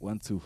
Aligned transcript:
One, 0.00 0.18
two. 0.18 0.40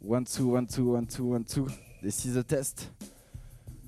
One, 0.00 0.24
two, 0.24 0.48
one, 0.48 0.66
two, 0.66 0.90
one, 0.90 1.06
two, 1.06 1.24
one, 1.24 1.44
two. 1.44 1.68
This 2.02 2.26
is 2.26 2.34
a 2.34 2.42
test. 2.42 2.88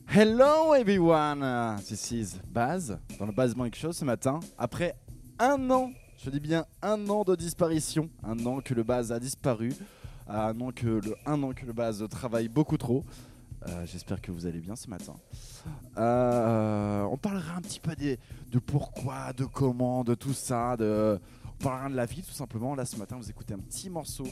Hello 0.06 0.72
everyone! 0.72 1.40
This 1.78 2.12
is 2.12 2.38
Baz, 2.46 2.96
dans 3.18 3.26
le 3.26 3.32
Basement 3.32 3.64
quelque 3.64 3.78
chose 3.78 3.96
ce 3.96 4.04
matin. 4.04 4.38
Après 4.56 4.94
un 5.40 5.68
an, 5.72 5.90
je 6.22 6.30
dis 6.30 6.38
bien 6.38 6.64
un 6.80 7.08
an 7.08 7.24
de 7.24 7.34
disparition, 7.34 8.08
un 8.22 8.38
an 8.46 8.60
que 8.60 8.72
le 8.72 8.84
Baz 8.84 9.10
a 9.10 9.18
disparu, 9.18 9.72
un 10.28 10.60
an 10.60 10.70
que 10.70 10.86
le, 10.86 11.16
un 11.26 11.42
an 11.42 11.52
que 11.52 11.66
le 11.66 11.72
Baz 11.72 12.04
travaille 12.08 12.46
beaucoup 12.46 12.76
trop. 12.76 13.04
Euh, 13.66 13.84
J'espère 13.86 14.20
que 14.20 14.30
vous 14.30 14.46
allez 14.46 14.60
bien 14.60 14.76
ce 14.76 14.88
matin. 14.88 15.14
Euh, 15.98 17.02
on 17.02 17.16
parlera 17.16 17.56
un 17.56 17.62
petit 17.62 17.80
peu 17.80 17.96
des, 17.96 18.20
de 18.52 18.60
pourquoi, 18.60 19.32
de 19.32 19.44
comment, 19.44 20.04
de 20.04 20.14
tout 20.14 20.34
ça, 20.34 20.76
de, 20.76 21.18
parlera 21.64 21.88
de 21.88 21.96
la 21.96 22.04
vie 22.04 22.22
tout 22.22 22.34
simplement. 22.34 22.74
Là 22.74 22.84
ce 22.84 22.96
matin, 22.96 23.16
vous 23.16 23.30
écoutez 23.30 23.54
un 23.54 23.58
petit 23.58 23.88
morceau 23.88 24.26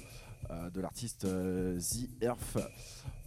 euh, 0.50 0.68
de 0.68 0.80
l'artiste 0.82 1.24
euh, 1.24 1.80
The 1.80 2.22
Earth. 2.22 2.58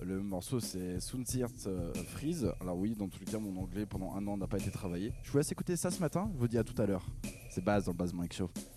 Le 0.03 0.21
morceau 0.21 0.59
c'est 0.59 0.99
Soonsirt 0.99 1.65
euh, 1.65 1.91
Freeze. 2.09 2.47
Alors 2.61 2.77
oui, 2.77 2.93
dans 2.95 3.07
tous 3.07 3.19
les 3.19 3.25
cas, 3.25 3.39
mon 3.39 3.59
anglais 3.59 3.87
pendant 3.87 4.13
un 4.13 4.27
an 4.27 4.37
n'a 4.37 4.45
pas 4.45 4.59
été 4.59 4.69
travaillé. 4.69 5.11
Je 5.23 5.31
vous 5.31 5.39
laisse 5.39 5.51
écouter 5.51 5.75
ça 5.75 5.89
ce 5.89 5.99
matin. 5.99 6.29
Je 6.35 6.39
vous 6.39 6.47
dis 6.47 6.59
à 6.59 6.63
tout 6.63 6.79
à 6.79 6.85
l'heure. 6.85 7.05
C'est 7.49 7.63
base 7.63 7.85
dans 7.85 7.93
le 7.93 7.97
Basement 7.97 8.21
Mike. 8.21 8.74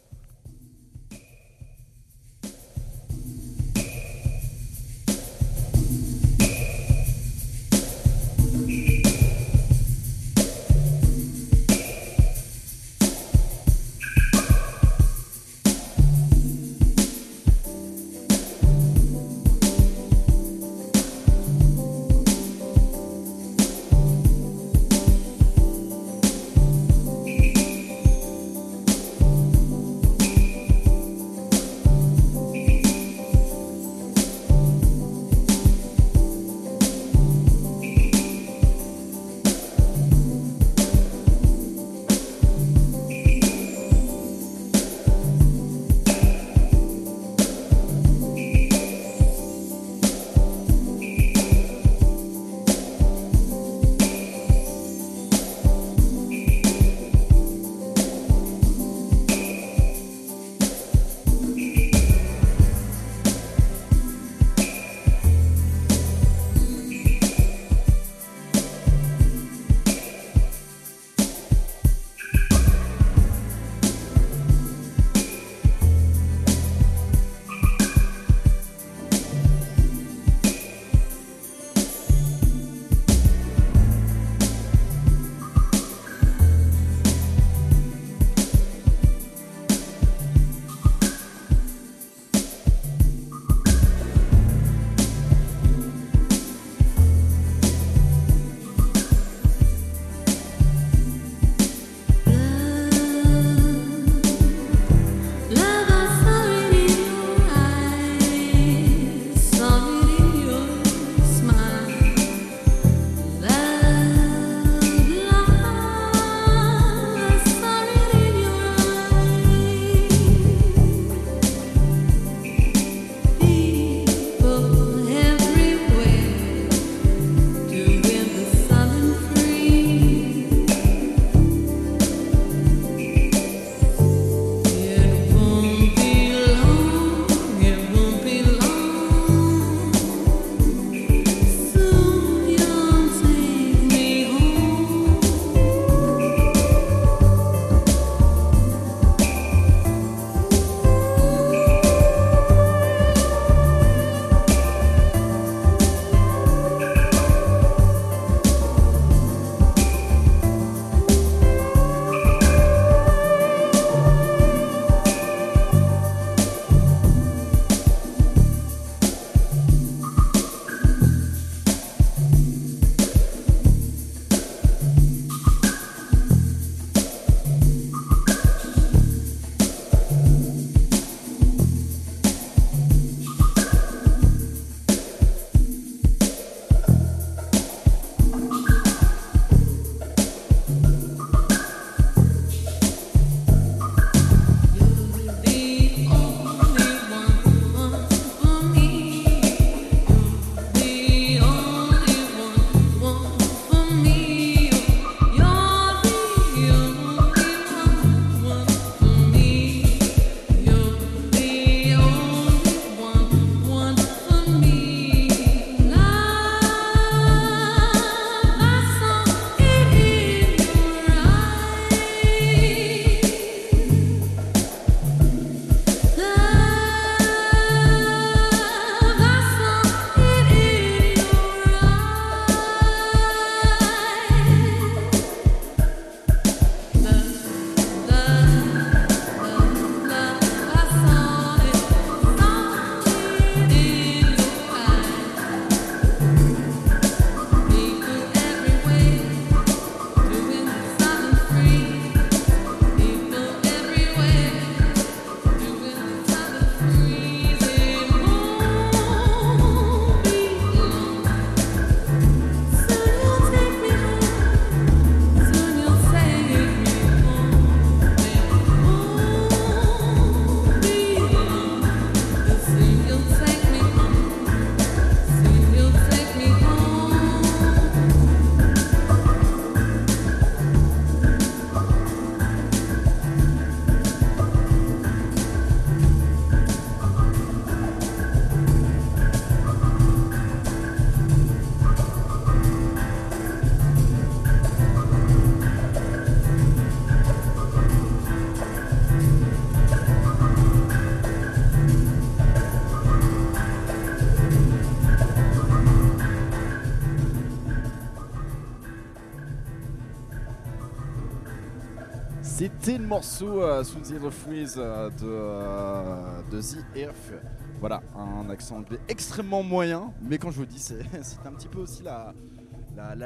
Morceau 313.09 313.63
euh, 313.63 313.83
sous 313.85 314.01
The 314.01 314.29
Freeze 314.29 314.75
euh, 314.77 315.09
de, 315.09 315.25
euh, 315.25 316.43
de 316.51 316.61
The 316.61 316.85
Earth. 316.95 317.33
Voilà, 317.81 318.03
un 318.15 318.51
accent 318.51 318.77
anglais 318.77 318.99
extrêmement 319.09 319.63
moyen, 319.63 320.13
mais 320.21 320.37
quand 320.37 320.51
je 320.51 320.59
vous 320.59 320.67
dis, 320.67 320.79
c'est 320.79 321.01
un 321.47 321.53
petit 321.53 321.69
peu 321.69 321.79
aussi 321.79 322.03
la, 322.03 322.35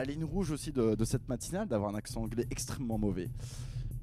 ligne 0.05 0.25
rouge 0.25 0.53
aussi 0.53 0.71
de, 0.71 1.05
cette 1.05 1.29
matinale, 1.29 1.67
d'avoir 1.67 1.93
un 1.93 1.97
accent 1.97 2.23
anglais 2.23 2.47
extrêmement 2.51 2.97
mauvais. 2.97 3.29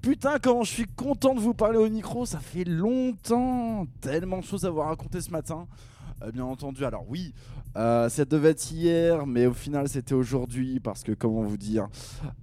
Putain, 0.01 0.37
comment 0.39 0.63
je 0.63 0.71
suis 0.71 0.87
content 0.87 1.33
de 1.33 1.39
vous 1.39 1.53
parler 1.53 1.77
au 1.77 1.89
micro, 1.89 2.25
ça 2.25 2.39
fait 2.39 2.65
longtemps, 2.65 3.87
tellement 4.01 4.39
de 4.39 4.43
choses 4.43 4.65
à 4.65 4.69
vous 4.69 4.81
raconter 4.81 5.21
ce 5.21 5.31
matin. 5.31 5.65
Bien 6.33 6.43
entendu, 6.43 6.83
alors 6.83 7.05
oui, 7.07 7.33
euh, 7.75 8.09
ça 8.09 8.25
devait 8.25 8.49
être 8.49 8.71
hier, 8.71 9.25
mais 9.27 9.45
au 9.45 9.53
final 9.53 9.87
c'était 9.87 10.15
aujourd'hui 10.15 10.79
parce 10.79 11.03
que 11.03 11.11
comment 11.11 11.43
vous 11.43 11.57
dire, 11.57 11.87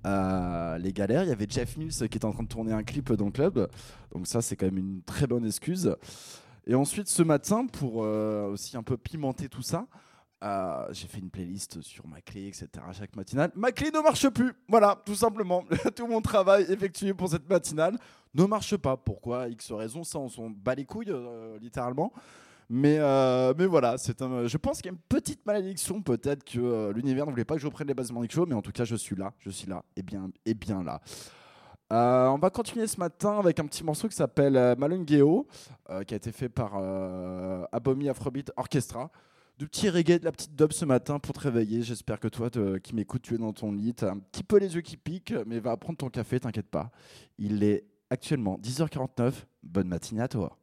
euh, 0.07 0.79
les 0.79 0.93
galères, 0.93 1.25
il 1.25 1.29
y 1.29 1.33
avait 1.33 1.47
Jeff 1.49 1.77
Mills 1.77 1.93
qui 1.93 2.05
était 2.05 2.25
en 2.25 2.33
train 2.33 2.45
de 2.45 2.49
tourner 2.49 2.73
un 2.73 2.83
clip 2.83 3.13
dans 3.13 3.27
le 3.27 3.33
club, 3.33 3.69
donc 4.13 4.27
ça 4.27 4.41
c'est 4.43 4.57
quand 4.57 4.67
même 4.67 4.79
une 4.79 5.03
très 5.03 5.27
bonne 5.27 5.45
excuse. 5.45 5.97
Et 6.67 6.75
ensuite 6.75 7.09
ce 7.09 7.23
matin, 7.23 7.67
pour 7.67 7.97
aussi 7.97 8.77
un 8.77 8.83
peu 8.83 8.97
pimenter 8.97 9.49
tout 9.49 9.63
ça, 9.63 9.87
j'ai 10.91 11.09
fait 11.09 11.19
une 11.19 11.31
playlist 11.31 11.81
sur 11.81 12.07
ma 12.07 12.21
clé, 12.21 12.47
etc. 12.47 12.69
chaque 12.93 13.17
matinale. 13.17 13.51
Ma 13.57 13.73
clé 13.73 13.91
ne 13.91 14.01
marche 14.01 14.29
plus, 14.29 14.53
voilà, 14.69 15.01
tout 15.05 15.15
simplement. 15.15 15.65
tout 15.97 16.07
mon 16.07 16.21
travail 16.21 16.67
effectué 16.69 17.15
pour 17.15 17.29
cette 17.29 17.49
matinale 17.49 17.99
ne 18.35 18.45
marche 18.45 18.77
pas. 18.77 18.97
Pourquoi 18.97 19.49
X 19.49 19.73
raison, 19.73 20.05
ça 20.05 20.19
on 20.19 20.29
s'en 20.29 20.51
bat 20.51 20.75
les 20.75 20.85
couilles, 20.85 21.13
littéralement. 21.61 22.13
Mais, 22.69 22.97
euh, 22.99 23.55
mais 23.57 23.67
voilà, 23.67 23.97
c'est 23.97 24.23
un, 24.23 24.47
je 24.47 24.57
pense 24.57 24.79
qu'il 24.79 24.87
y 24.87 24.89
a 24.89 24.93
une 24.93 25.05
petite 25.09 25.47
malédiction. 25.47 26.03
Peut-être 26.03 26.45
que 26.45 26.59
euh, 26.59 26.93
l'univers 26.93 27.27
ne 27.27 27.31
voulait 27.31 27.45
pas 27.45 27.55
que 27.55 27.61
je 27.61 27.67
reprenne 27.67 27.87
les 27.87 27.95
bases 27.95 28.11
de 28.11 28.45
mais 28.47 28.55
en 28.55 28.63
tout 28.63 28.73
cas, 28.73 28.85
je 28.85 28.97
suis 28.97 29.15
là, 29.15 29.33
je 29.39 29.51
suis 29.51 29.69
là, 29.69 29.85
et 29.97 30.03
bien, 30.03 30.31
et 30.45 30.55
bien 30.55 30.83
là. 30.83 31.01
Euh, 31.93 32.27
on 32.27 32.39
va 32.39 32.51
continuer 32.51 32.89
ce 32.89 32.99
matin 32.99 33.39
avec 33.39 33.61
un 33.61 33.67
petit 33.67 33.85
morceau 33.85 34.09
qui 34.09 34.17
s'appelle 34.17 34.75
Malungeo, 34.77 35.47
qui 36.07 36.15
a 36.15 36.17
été 36.17 36.33
fait 36.33 36.49
par 36.49 36.75
Abomi 37.71 38.09
Afrobeat 38.09 38.53
Orchestra. 38.57 39.11
Du 39.59 39.67
petit 39.69 39.89
reggae, 39.89 40.19
de 40.19 40.25
la 40.27 40.33
petite 40.33 40.55
dub 40.55 40.73
ce 40.73 40.85
matin 40.85 41.19
pour 41.19 41.35
te 41.35 41.41
réveiller. 41.41 41.83
J'espère 41.83 42.21
que 42.21 42.29
toi 42.29 42.51
qui 42.83 42.95
m'écoutes, 42.95 43.23
tu 43.23 43.35
es 43.35 43.39
dans 43.39 43.53
ton 43.53 43.73
lit. 43.73 43.95
as 44.03 44.11
un 44.11 44.19
petit 44.19 44.43
peu 44.43 44.59
les 44.59 44.75
yeux 44.75 44.83
qui 44.83 44.97
piquent, 44.97 45.35
mais 45.47 45.61
va 45.61 45.77
prendre 45.77 45.97
ton 45.97 46.11
café, 46.11 46.41
t'inquiète 46.41 46.69
pas. 46.69 46.91
Il 47.39 47.63
est 47.63 47.87
actuellement 48.11 48.59
10h49. 48.63 49.33
Bonne 49.63 49.89
matinée 49.89 50.23
à 50.23 50.29
toi. 50.29 50.59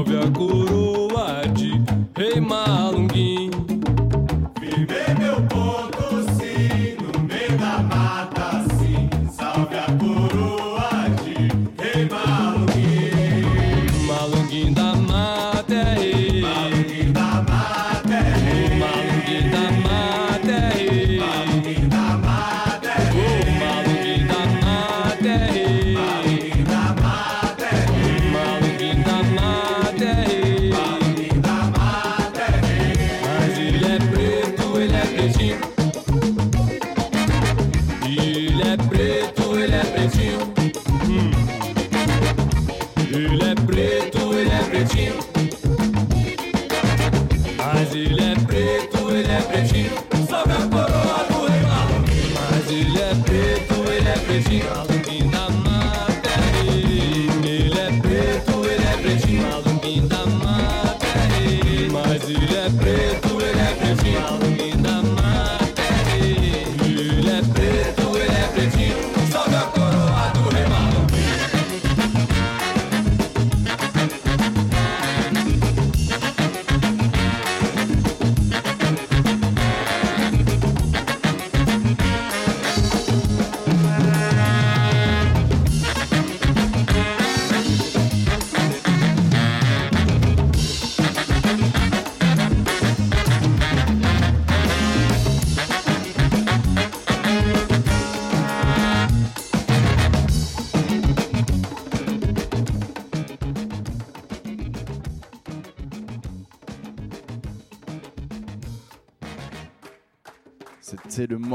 love 0.00 0.08
your 0.10 0.30
cool. 0.32 0.59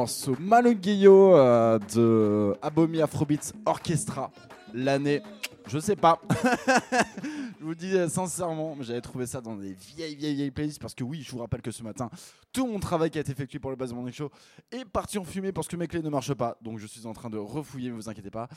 Morceau 0.05 0.35
Malunguillo 0.39 1.35
euh, 1.35 1.79
de 1.79 2.55
Abomi 2.61 3.01
Afrobeats 3.01 3.53
Orchestra. 3.65 4.29
L'année, 4.71 5.23
je 5.65 5.79
sais 5.79 5.95
pas. 5.95 6.21
je 7.59 7.65
vous 7.65 7.73
dis 7.73 7.91
euh, 7.95 8.07
sincèrement, 8.07 8.75
mais 8.75 8.83
j'avais 8.83 9.01
trouvé 9.01 9.25
ça 9.25 9.41
dans 9.41 9.55
des 9.55 9.73
vieilles, 9.73 10.15
vieilles, 10.15 10.35
vieilles 10.35 10.51
playlists 10.51 10.79
parce 10.79 10.93
que 10.93 11.03
oui, 11.03 11.23
je 11.23 11.31
vous 11.31 11.39
rappelle 11.39 11.63
que 11.63 11.71
ce 11.71 11.81
matin, 11.81 12.11
tout 12.53 12.67
mon 12.67 12.79
travail 12.79 13.09
qui 13.09 13.17
a 13.17 13.21
été 13.21 13.31
effectué 13.31 13.57
pour 13.57 13.71
le 13.71 13.77
Base 13.77 13.93
Morning 13.93 14.13
Show 14.13 14.29
est 14.71 14.85
parti 14.85 15.17
en 15.17 15.23
fumée 15.23 15.51
parce 15.51 15.67
que 15.67 15.75
mes 15.75 15.87
clés 15.87 16.03
ne 16.03 16.09
marchent 16.09 16.35
pas. 16.35 16.55
Donc 16.61 16.77
je 16.77 16.85
suis 16.85 17.07
en 17.07 17.13
train 17.13 17.31
de 17.31 17.39
refouiller, 17.39 17.89
ne 17.89 17.95
vous 17.95 18.07
inquiétez 18.07 18.29
pas. 18.29 18.47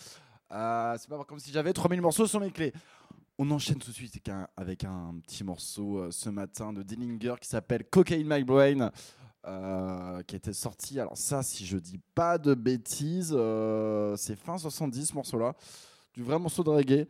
Euh, 0.53 0.97
c'est 0.99 1.09
pas 1.09 1.25
comme 1.25 1.39
si 1.39 1.51
j'avais 1.51 1.73
3000 1.73 2.03
morceaux 2.03 2.27
sur 2.27 2.41
mes 2.41 2.51
clés. 2.51 2.75
On 3.39 3.51
enchaîne 3.53 3.79
tout 3.79 3.91
de 3.91 3.97
suite 3.97 4.21
avec 4.55 4.85
un, 4.85 5.15
petit 5.23 5.45
morceau 5.45 6.11
ce 6.11 6.29
matin 6.29 6.75
de 6.75 6.83
Dillinger 6.83 7.37
qui 7.41 7.49
s'appelle 7.49 7.85
Cocaine 7.85 8.27
My 8.29 8.45
Brain. 8.45 8.91
Euh, 9.47 10.23
qui 10.25 10.37
était 10.37 10.53
sorti, 10.53 10.99
alors 11.01 11.17
ça, 11.17 11.43
si 11.43 11.65
je 11.65 11.79
dis 11.79 12.01
pas 12.15 12.39
de 12.39 12.55
bêtises, 12.55 13.35
euh, 13.37 14.17
c'est 14.17 14.37
fin 14.37 14.59
70 14.59 15.07
ce 15.07 15.15
morceau-là, 15.15 15.55
du 16.15 16.23
vrai 16.23 16.39
morceau 16.39 16.63
de 16.65 16.71
reggae, 16.71 17.07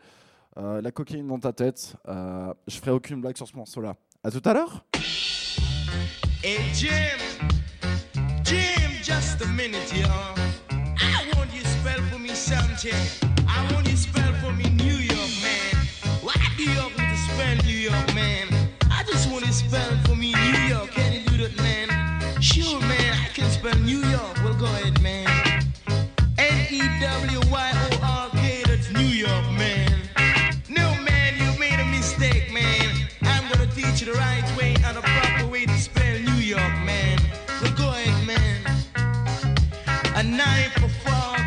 euh, 0.57 0.81
la 0.81 0.91
cocaïne 0.91 1.27
dans 1.27 1.39
ta 1.39 1.53
tête. 1.53 1.95
Euh, 2.09 2.53
je 2.67 2.77
ferai 2.77 2.91
aucune 2.91 3.21
blague 3.21 3.37
sur 3.37 3.47
ce 3.47 3.57
morceau-là. 3.57 3.95
À 4.25 4.31
tout 4.31 4.43
à 4.45 4.53
l'heure. 4.53 4.85
Hey 6.43 6.59
Jim, 6.73 7.19
Jim, 8.45 8.91
just 9.03 9.41
a 9.43 9.47
minute, 9.47 9.93
y'all. 9.95 10.35
I 10.71 11.31
want 11.37 11.53
you 11.55 11.63
spell 11.63 12.03
for 12.11 12.19
me 12.19 12.31
something. 12.31 12.95
I 13.47 13.73
want 13.73 13.89
you 13.89 13.97
spell 13.97 14.33
for 14.41 14.53
me 14.53 14.65
New 14.71 14.99
York, 14.99 15.31
man. 15.43 15.87
Why 16.23 16.35
do 16.57 16.63
you 16.65 16.79
want 16.79 16.95
to 16.97 17.17
spell 17.33 17.57
New 17.65 17.77
York, 17.77 18.15
man? 18.15 18.49
I 18.91 19.03
just 19.05 19.31
want 19.31 19.47
you 19.47 19.53
spell 19.53 19.97
for 20.05 20.15
me 20.15 20.33
New 20.33 20.69
York. 20.69 20.91
Can 20.93 21.13
you 21.13 21.21
do 21.29 21.37
that, 21.49 21.57
man? 21.57 21.88
Sure, 22.61 22.81
man, 22.81 23.15
I 23.15 23.29
can 23.35 23.49
spell 23.51 23.79
New 23.79 24.03
York. 24.03 24.35
Well, 24.43 24.55
go 24.55 24.65
ahead, 24.67 25.01
man. 25.01 25.29
N 26.39 26.67
E 26.69 26.81
W 27.01 27.41
Y 27.53 27.73
O 27.85 27.99
R 28.03 28.31
K, 28.31 28.63
that's 28.67 28.91
New 28.91 29.01
York, 29.07 29.45
man. 29.53 29.93
No, 30.69 30.93
man, 31.05 31.35
you 31.39 31.57
made 31.61 31.79
a 31.79 31.85
mistake, 31.85 32.53
man. 32.53 33.09
I'm 33.23 33.49
gonna 33.49 33.71
teach 33.71 34.01
you 34.01 34.13
the 34.13 34.19
right 34.19 34.45
way 34.59 34.75
and 34.85 34.97
the 34.97 35.03
proper 35.03 35.47
way 35.47 35.67
to 35.67 35.79
spell 35.79 36.19
New 36.19 36.41
York, 36.43 36.75
man. 36.85 37.21
Well, 37.63 37.73
go 37.77 37.91
ahead, 37.91 38.27
man. 38.27 38.67
A 40.17 40.23
knife, 40.25 40.77
a 40.79 40.89
fork, 41.05 41.41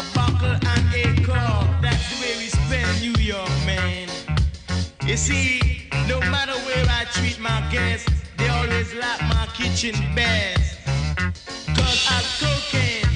a 0.00 0.04
buckle, 0.14 0.56
and 0.72 0.94
a 0.94 1.24
cork. 1.26 1.68
That's 1.82 2.08
the 2.08 2.16
way 2.24 2.38
we 2.38 2.48
spell 2.48 2.90
New 3.00 3.16
York, 3.22 3.50
man. 3.66 4.08
You 5.04 5.18
see, 5.18 5.90
no 6.08 6.20
matter 6.20 6.56
where 6.64 6.86
I 6.88 7.04
treat 7.12 7.38
my 7.38 7.60
guests, 7.70 8.15
always 8.56 8.94
like 8.94 9.20
my 9.22 9.46
kitchen 9.54 9.94
best. 10.14 10.78
Cause 11.76 12.00
I've 12.14 12.28
cocaine 12.40 13.10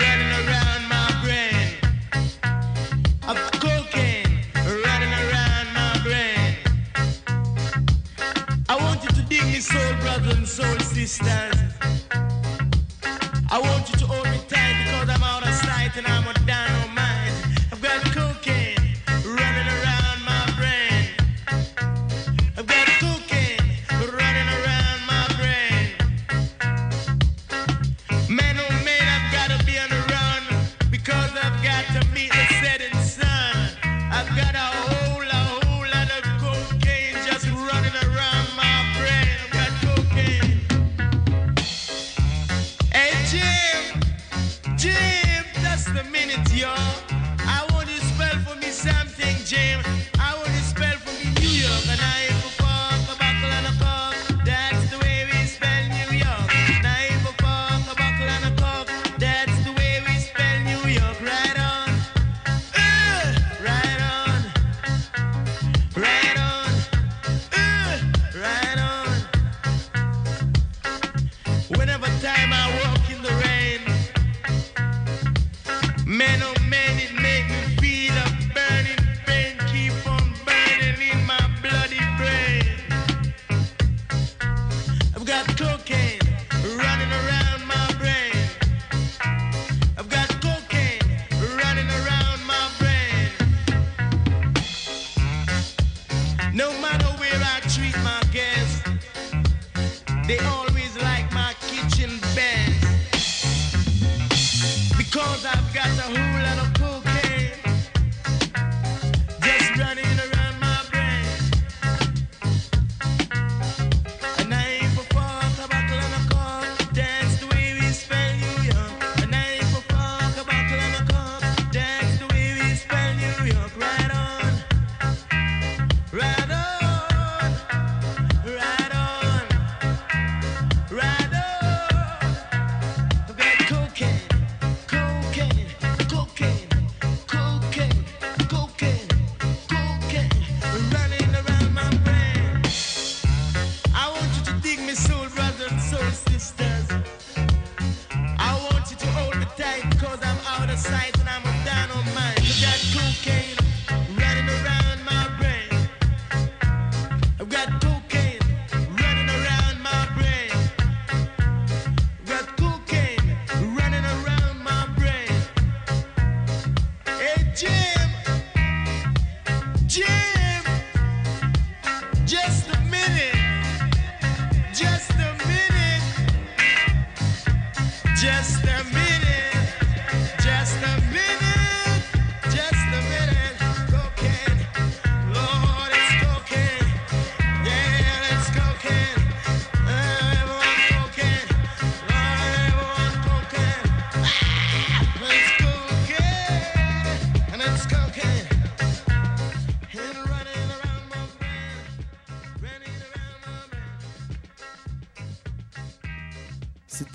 running 0.00 0.32
around 0.42 0.82
my 0.88 1.08
brain. 1.22 1.68
I've 3.22 3.42
cocaine 3.64 4.32
running 4.86 5.14
around 5.24 5.66
my 5.80 5.92
brain. 6.04 6.56
I 8.68 8.76
want 8.76 9.02
you 9.04 9.10
to 9.10 9.22
dig 9.22 9.44
me, 9.44 9.60
soul 9.60 9.94
brother 10.00 10.34
and 10.36 10.46
soul 10.46 10.78
sisters. 10.80 11.51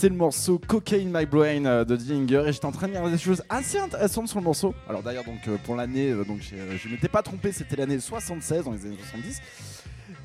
Le 0.09 0.15
morceau 0.15 0.57
Cocaine 0.57 1.11
My 1.13 1.25
Brain 1.25 1.65
euh, 1.65 1.83
de 1.83 1.97
Dillinger 1.97 2.45
et 2.47 2.53
j'étais 2.53 2.65
en 2.65 2.71
train 2.71 2.87
de 2.87 2.93
dire 2.93 3.09
des 3.09 3.17
choses 3.17 3.43
assez 3.49 3.77
intéressantes 3.77 4.29
sur 4.29 4.39
le 4.39 4.45
morceau. 4.45 4.73
Alors 4.87 5.03
d'ailleurs 5.03 5.25
donc 5.25 5.45
euh, 5.49 5.57
pour 5.65 5.75
l'année, 5.75 6.11
euh, 6.11 6.23
donc 6.23 6.39
je 6.41 6.87
m'étais 6.89 7.09
pas 7.09 7.21
trompé, 7.21 7.51
c'était 7.51 7.75
l'année 7.75 7.99
76 7.99 8.63
dans 8.63 8.71
les 8.71 8.85
années 8.85 8.95
70. 8.97 9.41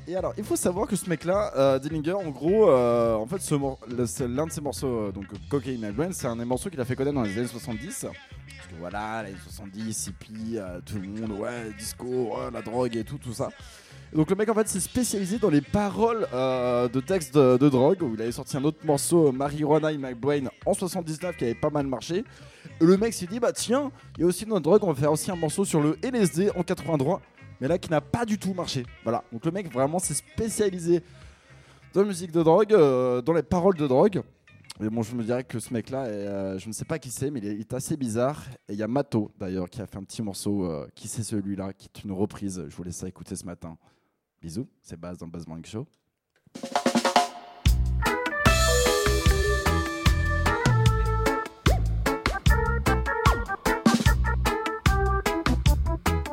Et 0.07 0.15
alors 0.15 0.33
il 0.37 0.45
faut 0.45 0.55
savoir 0.55 0.87
que 0.87 0.95
ce 0.95 1.09
mec-là, 1.09 1.79
Dillinger, 1.79 2.13
en 2.13 2.29
gros, 2.29 2.71
en 2.71 3.25
fait 3.25 3.41
l'un 4.27 4.45
de 4.47 4.51
ses 4.51 4.61
morceaux, 4.61 5.11
donc 5.11 5.25
Cocaine 5.49 5.81
My 5.81 5.91
Brain, 5.91 6.11
c'est 6.13 6.27
un 6.27 6.37
des 6.37 6.45
morceaux 6.45 6.69
qu'il 6.69 6.79
a 6.79 6.85
fait 6.85 6.95
connaître 6.95 7.15
dans 7.15 7.23
les 7.23 7.37
années 7.37 7.47
70. 7.47 8.05
Parce 8.05 8.11
que 8.69 8.75
voilà, 8.79 9.23
les 9.23 9.29
années 9.29 9.37
70, 9.43 10.07
hippie, 10.07 10.57
tout 10.85 10.99
le 10.99 11.07
monde, 11.07 11.39
ouais, 11.39 11.71
disco, 11.77 12.37
la 12.53 12.61
drogue 12.61 12.95
et 12.95 13.03
tout, 13.03 13.17
tout 13.17 13.33
ça. 13.33 13.49
Et 14.13 14.15
donc 14.15 14.29
le 14.29 14.35
mec 14.35 14.47
en 14.47 14.53
fait 14.53 14.67
s'est 14.67 14.79
spécialisé 14.79 15.39
dans 15.39 15.49
les 15.49 15.61
paroles 15.61 16.27
euh, 16.33 16.87
de 16.87 16.99
textes 16.99 17.35
de, 17.35 17.69
drogue 17.69 18.03
où 18.03 18.13
il 18.13 18.21
avait 18.21 18.31
sorti 18.31 18.55
un 18.55 18.63
autre 18.63 18.77
morceau 18.85 19.29
euh, 19.29 19.31
Marijuana 19.31 19.87
in 19.87 19.97
My 19.97 20.13
Brain 20.13 20.43
en 20.67 20.73
79 20.75 21.35
qui 21.35 21.45
avait 21.45 21.55
pas 21.55 21.71
mal 21.71 21.87
marché. 21.87 22.23
Et 22.79 22.85
le 22.85 22.95
mec 22.95 23.15
s'est 23.15 23.25
dit 23.25 23.39
bah 23.39 23.51
tiens 23.51 23.91
il 24.17 24.21
y 24.21 24.23
a 24.23 24.27
aussi 24.27 24.45
notre 24.45 24.61
drogue 24.61 24.83
on 24.83 24.91
va 24.91 24.93
faire 24.93 25.11
aussi 25.11 25.31
un 25.31 25.35
morceau 25.35 25.65
sur 25.65 25.81
le 25.81 25.97
LSD 26.03 26.51
en 26.55 26.61
83 26.61 27.21
mais 27.59 27.67
là 27.67 27.79
qui 27.79 27.89
n'a 27.89 28.01
pas 28.01 28.23
du 28.23 28.37
tout 28.37 28.53
marché. 28.53 28.85
Voilà 29.03 29.23
donc 29.31 29.43
le 29.45 29.51
mec 29.51 29.73
vraiment 29.73 29.97
s'est 29.97 30.13
spécialisé 30.13 31.01
dans 31.95 32.01
la 32.01 32.07
musique 32.07 32.31
de 32.31 32.43
drogue, 32.43 32.71
euh, 32.71 33.19
dans 33.23 33.33
les 33.33 33.41
paroles 33.41 33.77
de 33.77 33.87
drogue. 33.87 34.21
Mais 34.79 34.89
bon, 34.89 35.01
je 35.01 35.15
me 35.15 35.23
dirais 35.23 35.43
que 35.43 35.59
ce 35.59 35.71
mec-là, 35.71 36.57
je 36.57 36.67
ne 36.67 36.73
sais 36.73 36.85
pas 36.85 36.97
qui 36.97 37.11
c'est, 37.11 37.29
mais 37.29 37.39
il 37.39 37.61
est, 37.61 37.73
assez 37.75 37.95
bizarre. 37.95 38.43
Et 38.67 38.73
il 38.73 38.79
y 38.79 38.81
a 38.81 38.87
Mato, 38.87 39.29
d'ailleurs, 39.39 39.69
qui 39.69 39.79
a 39.79 39.85
fait 39.85 39.97
un 39.97 40.03
petit 40.03 40.23
morceau. 40.23 40.67
qui 40.95 41.07
c'est 41.07 41.21
celui-là 41.21 41.73
Qui 41.73 41.91
est 41.93 42.03
une 42.03 42.11
reprise. 42.11 42.65
Je 42.67 42.75
vous 42.75 42.81
laisse 42.81 42.95
ça 42.95 43.07
écouter 43.07 43.35
ce 43.35 43.45
matin. 43.45 43.77
Bisous, 44.43 44.67
c'est 44.81 44.99
Baz 44.99 45.17
dans 45.17 45.25
le 45.25 45.31
Buzz 45.31 45.47
Morning 45.47 45.65
Show. 45.65 45.87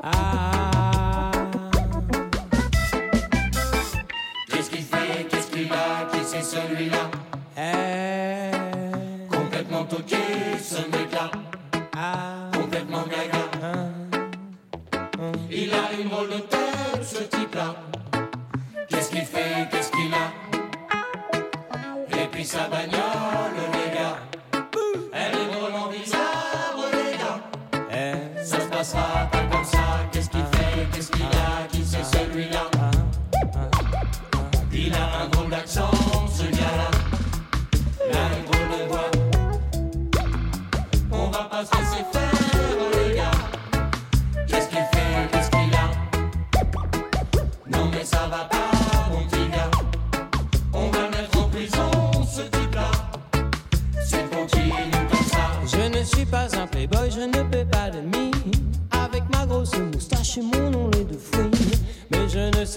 Ah, 0.03 1.31
Qu'est-ce 4.49 4.70
qu'il 4.70 4.83
fait 4.85 5.25
Qu'est-ce 5.29 5.51
qu'il 5.51 5.70
a 5.73 6.07
Qui 6.12 6.25
c'est 6.25 6.42
celui-là? 6.42 7.11
Eh, 7.59 9.27
Complètement 9.35 9.85
toqué, 9.85 10.16
ce 10.62 10.77
mec-là. 10.90 11.31
ah, 11.96 12.51
Complètement 12.55 13.03
gaga. 13.05 13.90
Il 15.51 15.73
a 15.75 16.01
une 16.01 16.09
drôle 16.09 16.29
de 16.29 16.38
tête, 16.38 17.03
ce 17.05 17.23
type-là. 17.25 17.75
Qu'est-ce 19.11 19.16
qu'il 19.18 19.25
fait 19.27 19.68
Qu'est-ce 19.70 19.90
qu'il 19.90 20.12
a 20.14 20.33
Et 22.23 22.27
puis 22.29 22.44
sa 22.44 22.68
bagnole, 22.68 23.57
les 23.73 23.90
gars. 23.99 24.18
Elle 25.12 25.35
est 25.35 25.53
drôlement 25.53 25.88
bizarre, 25.88 26.77
les 26.92 27.18
gars. 27.18 27.40
eh, 27.92 28.44
Ça 28.44 28.61
se 28.61 28.66
passera 28.68 29.29
pas 29.33 29.42
comme 29.51 29.64
ça. 29.64 29.79
Qu'est-ce 30.12 30.31
qu'il 30.31 30.44
fait 30.44 30.87
Qu'est-ce 30.92 31.11
qu'il 31.11 31.23
a 31.25 31.66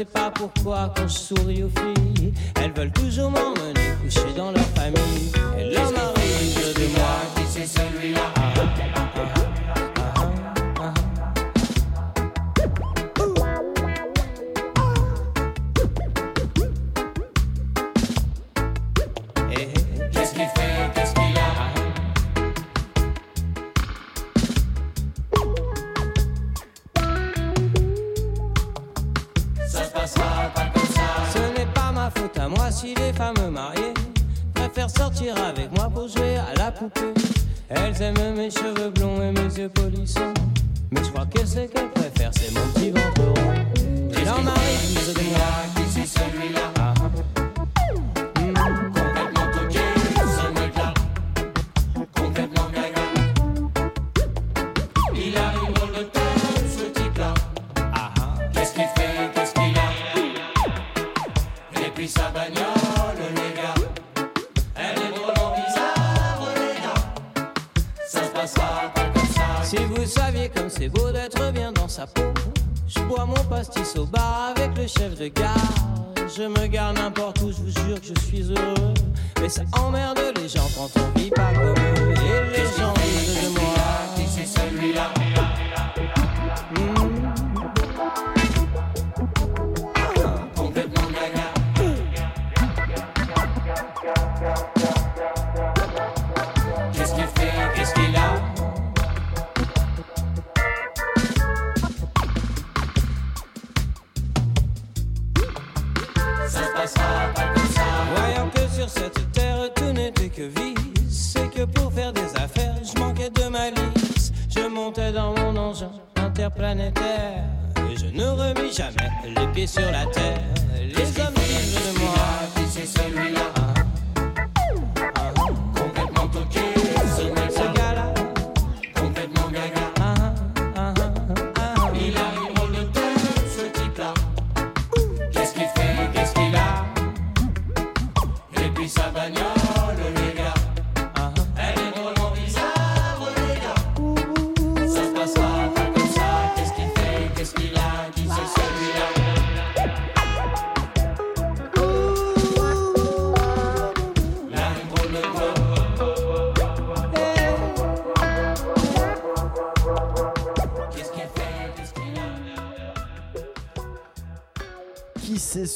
sais 0.03 0.11
pas 0.11 0.31
pourquoi 0.31 0.91
quand 0.95 1.07
je 1.07 1.17
souris 1.17 1.63
aux 1.63 1.69
filles, 1.69 2.33
elles 2.61 2.71
veulent 2.71 2.91
toujours 2.91 3.31
m'emmener 3.31 3.73
coucher 4.03 4.33
dans 4.35 4.51
leur 4.51 4.65
famille. 4.75 5.31
Et 5.57 5.73
leur 5.73 5.91
mari 5.91 6.53
de 6.75 6.97
moi. 6.97 7.21
Qui 7.35 7.43
c'est 7.47 7.67
celui-là 7.67 8.42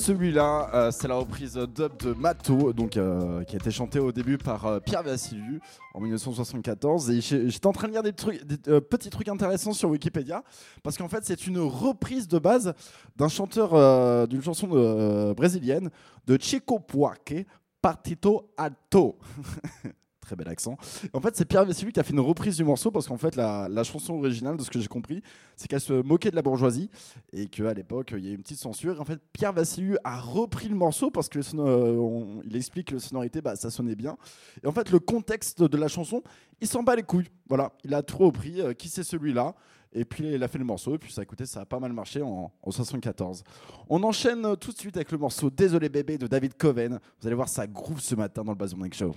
celui-là 0.08 0.70
Euh, 0.74 0.92
C'est 0.92 1.10
la 1.10 1.16
reprise 1.16 1.56
dub 1.56 1.98
de 1.98 2.14
Mato, 2.14 2.72
euh, 2.98 3.44
qui 3.44 3.56
a 3.56 3.58
été 3.58 3.72
chantée 3.72 4.00
au 4.00 4.14
début 4.14 4.38
par 4.38 4.66
euh, 4.66 4.80
Pierre 4.80 5.04
Vassiliou 5.04 5.60
en 5.94 6.00
1974. 6.00 7.10
Et 7.10 7.20
j'étais 7.20 7.68
en 7.68 7.74
train 7.74 7.90
de 7.90 7.92
lire 7.94 8.04
des, 8.04 8.14
trucs, 8.14 8.42
petits 8.90 9.10
trucs 9.10 9.28
intéressants 9.28 9.74
sur 9.74 9.90
Wikipédia, 9.90 10.44
parce 10.82 10.98
qu'en 10.98 11.10
fait 11.10 11.26
c'est 11.26 11.46
une 11.46 11.60
reprise 11.60 12.30
de 12.30 12.40
base 12.40 12.74
d'un 13.18 13.28
chanteur 13.28 14.28
d'une 14.30 14.42
chanson 14.42 14.68
brésilienne 15.36 15.90
de 16.26 16.38
Chico 16.40 16.80
Buarque, 16.80 17.46
Partito 17.82 18.50
Alto. 18.56 19.18
Très 20.28 20.36
bel 20.36 20.50
accent. 20.50 20.76
En 21.14 21.22
fait, 21.22 21.38
c'est 21.38 21.46
Pierre 21.46 21.64
Vassiliou 21.64 21.94
qui 21.94 22.02
a 22.02 22.04
fait 22.04 22.12
une 22.12 22.20
reprise 22.20 22.58
du 22.58 22.66
morceau 22.66 22.92
parce 22.92 23.08
qu'en 23.08 23.16
fait, 23.16 23.38
la, 23.38 23.84
chanson 23.86 24.16
originale, 24.16 24.58
de 24.58 24.62
ce 24.62 24.70
que 24.70 24.78
j'ai 24.78 24.90
compris, 24.90 25.24
c'est 25.56 25.70
qu'elle 25.70 25.80
se 25.80 25.94
moquait 25.94 26.32
de 26.32 26.36
la 26.36 26.42
bourgeoisie 26.42 26.90
et 27.32 27.48
qu'à 27.48 27.74
l'époque, 27.74 28.14
il 28.18 28.26
y 28.26 28.28
a 28.28 28.32
eu 28.32 28.36
une 28.36 28.42
petite 28.42 28.60
censure. 28.60 29.00
En 29.00 29.06
fait, 29.06 29.22
Pierre 29.32 29.54
Vassiliou 29.54 29.96
a 30.04 30.20
repris 30.20 30.68
le 30.68 30.76
morceau 30.76 31.12
parce 31.12 31.30
que 31.30 31.40
euh, 31.40 32.42
il 32.44 32.58
explique 32.58 32.90
que 32.90 32.96
la 32.96 33.00
sonorité, 33.00 33.40
bah, 33.40 33.56
ça 33.56 33.70
sonnait 33.70 33.96
bien. 33.96 34.18
Et 34.62 34.68
en 34.68 34.74
fait, 34.74 34.92
le 34.92 35.00
contexte 35.00 35.64
de 35.64 35.78
la 35.78 35.88
chanson, 35.88 36.22
il 36.60 36.68
s'en 36.68 36.84
bat 36.84 36.98
les 36.98 37.04
couilles. 37.04 37.30
Voilà, 37.48 37.72
il 37.86 37.94
a 37.94 38.04
trop 38.04 38.26
repris. 38.26 38.60
euh, 38.60 38.74
qui 38.74 38.90
c'est 38.90 39.04
celui-là? 39.04 39.56
Et 39.94 40.04
puis 40.04 40.34
il 40.34 40.44
a 40.44 40.50
fait 40.50 40.58
le 40.58 40.66
morceau, 40.66 40.96
et 40.96 40.98
puis 40.98 41.14
ça 41.14 41.22
a 41.22 41.46
ça 41.46 41.62
a 41.62 41.66
pas 41.66 41.80
mal 41.80 41.94
marché 41.94 42.22
en, 42.22 42.52
en 42.62 42.72
74. 42.72 43.44
On 43.90 44.04
enchaîne 44.04 44.46
euh, 44.46 44.56
tout 44.56 44.74
de 44.74 44.78
suite 44.78 44.98
avec 44.98 45.14
le 45.14 45.18
morceau 45.18 45.50
Désolé 45.50 45.88
bébé 45.88 46.18
de 46.18 46.28
David 46.28 46.56
Coven. 46.56 47.00
Vous 47.22 47.28
allez 47.28 47.36
voir, 47.36 47.48
ça 47.48 47.66
groove 47.66 48.02
ce 48.02 48.16
matin 48.16 48.44
dans 48.44 48.52
le 48.52 48.58
Baz 48.58 48.76
Morning 48.76 48.94
Show. 48.94 49.16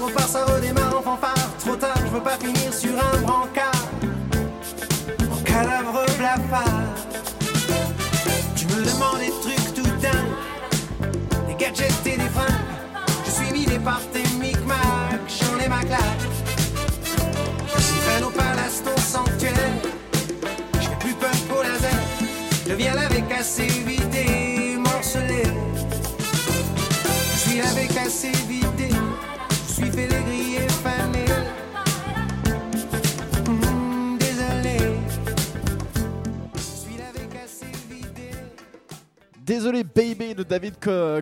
Hélas, 0.00 0.30
ça 0.30 0.53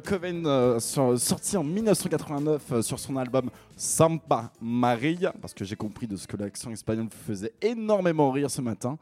Co- 0.01 0.11
Coven, 0.13 0.47
euh, 0.47 0.79
sorti 0.81 1.57
en 1.57 1.65
1989 1.65 2.73
euh, 2.73 2.83
sur 2.83 2.99
son 2.99 3.17
album 3.17 3.51
Sampa 3.77 4.53
Maria, 4.61 5.33
parce 5.41 5.55
que 5.55 5.65
j'ai 5.65 5.77
compris 5.77 6.07
de 6.07 6.17
ce 6.17 6.27
que 6.27 6.37
l'accent 6.37 6.71
espagnol 6.71 7.09
faisait 7.11 7.53
énormément 7.63 8.31
rire 8.31 8.51
ce 8.51 8.61
matin. 8.61 8.99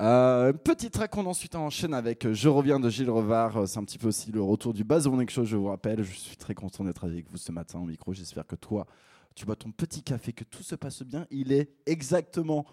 Euh, 0.00 0.52
petit 0.52 0.90
track, 0.90 1.16
on 1.16 1.26
ensuite 1.26 1.56
enchaîne 1.56 1.92
avec 1.92 2.24
euh, 2.24 2.32
Je 2.32 2.48
reviens 2.48 2.78
de 2.78 2.88
Gilles 2.88 3.10
Revard. 3.10 3.56
Euh, 3.56 3.66
C'est 3.66 3.78
un 3.78 3.84
petit 3.84 3.98
peu 3.98 4.08
aussi 4.08 4.30
le 4.30 4.40
retour 4.42 4.72
du 4.72 4.84
Baz 4.84 5.06
One 5.08 5.28
Show, 5.28 5.44
je 5.44 5.56
vous 5.56 5.66
rappelle. 5.66 6.02
Je 6.04 6.12
suis 6.14 6.36
très 6.36 6.54
content 6.54 6.84
d'être 6.84 7.04
avec 7.04 7.28
vous 7.30 7.36
ce 7.36 7.50
matin 7.50 7.80
au 7.80 7.84
micro. 7.84 8.12
J'espère 8.12 8.46
que 8.46 8.54
toi, 8.56 8.86
tu 9.34 9.44
bois 9.44 9.56
ton 9.56 9.70
petit 9.72 10.02
café, 10.02 10.32
que 10.32 10.44
tout 10.44 10.62
se 10.62 10.76
passe 10.76 11.02
bien. 11.02 11.26
Il 11.30 11.50
est 11.52 11.70
exactement 11.86 12.64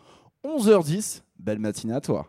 11h10. 0.44 1.22
Belle 1.40 1.60
matinée 1.60 1.94
à 1.96 2.02
toi. 2.02 2.28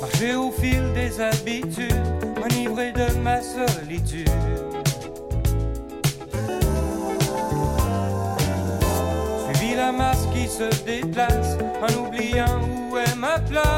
Marcher 0.00 0.36
au 0.36 0.52
fil 0.52 0.92
des 0.94 1.20
habitudes, 1.20 1.92
enivré 2.40 2.92
de 2.92 3.18
ma 3.18 3.40
solitude. 3.42 4.30
Suivi 9.42 9.74
la 9.74 9.90
masse 9.90 10.28
qui 10.32 10.46
se 10.46 10.70
déplace 10.84 11.56
en 11.82 12.06
oubliant 12.06 12.60
où 12.62 12.96
est 12.96 13.16
ma 13.16 13.40
place. 13.40 13.72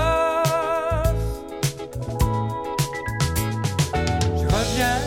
Je 4.36 4.44
reviens 4.44 5.00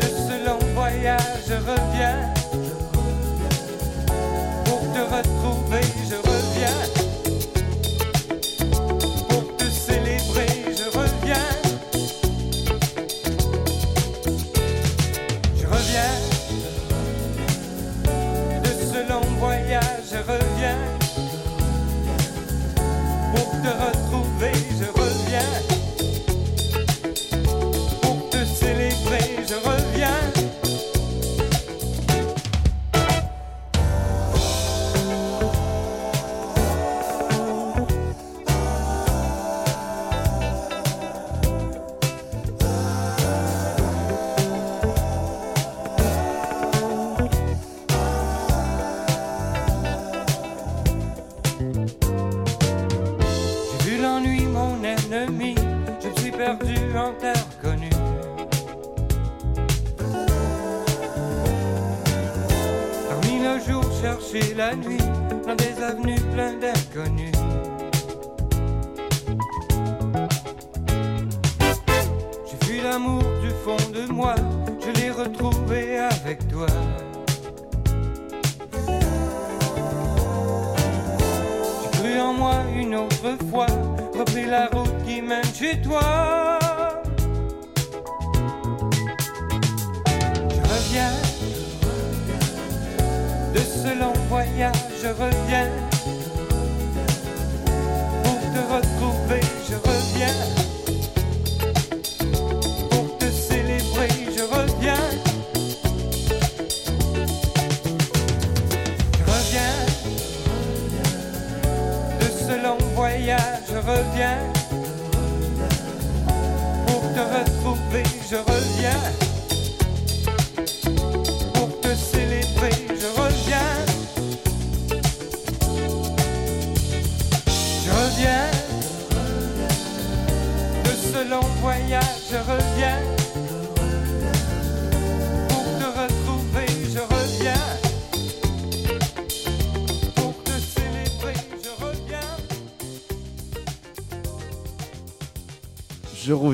de 0.00 0.06
ce 0.06 0.46
long 0.46 0.58
voyage, 0.74 1.46
je 1.48 1.54
reviens 1.54 2.21
reviens 20.26 20.91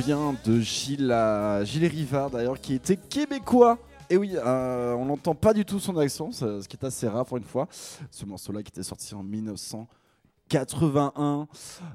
De 0.09 0.61
Gilles, 0.61 1.15
Gilles 1.65 1.85
Rivard 1.85 2.31
d'ailleurs, 2.31 2.59
qui 2.59 2.73
était 2.73 2.97
québécois. 2.97 3.77
Et 4.09 4.17
oui, 4.17 4.37
euh, 4.37 4.95
on 4.95 5.05
n'entend 5.05 5.35
pas 5.35 5.53
du 5.53 5.67
tout 5.67 5.79
son 5.79 5.99
accent, 5.99 6.33
ce 6.33 6.67
qui 6.67 6.79
est 6.79 6.85
assez 6.87 7.07
rare 7.07 7.27
pour 7.27 7.37
une 7.37 7.45
fois. 7.45 7.69
Ce 8.11 8.25
morceau-là 8.25 8.63
qui 8.63 8.71
était 8.71 8.83
sorti 8.83 9.15
en 9.15 9.23
1981. 9.23 11.47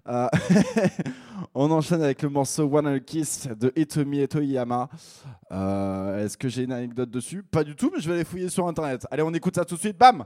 Euh, 0.07 0.27
on 1.55 1.71
enchaîne 1.71 2.03
avec 2.03 2.21
le 2.21 2.29
morceau 2.29 2.69
One 2.71 3.01
Kiss 3.01 3.47
de 3.47 3.73
Itomi 3.75 4.19
et 4.19 4.27
Toyama. 4.27 4.89
Euh, 5.51 6.23
Est-ce 6.23 6.37
que 6.37 6.49
j'ai 6.49 6.65
une 6.65 6.73
anecdote 6.73 7.09
dessus? 7.09 7.41
Pas 7.41 7.63
du 7.63 7.75
tout, 7.75 7.89
mais 7.91 7.99
je 7.99 8.09
vais 8.09 8.13
aller 8.13 8.25
fouiller 8.25 8.49
sur 8.49 8.67
internet. 8.67 9.07
Allez, 9.09 9.23
on 9.23 9.33
écoute 9.33 9.55
ça 9.55 9.65
tout 9.65 9.73
de 9.73 9.79
suite. 9.79 9.97
Bam 9.97 10.23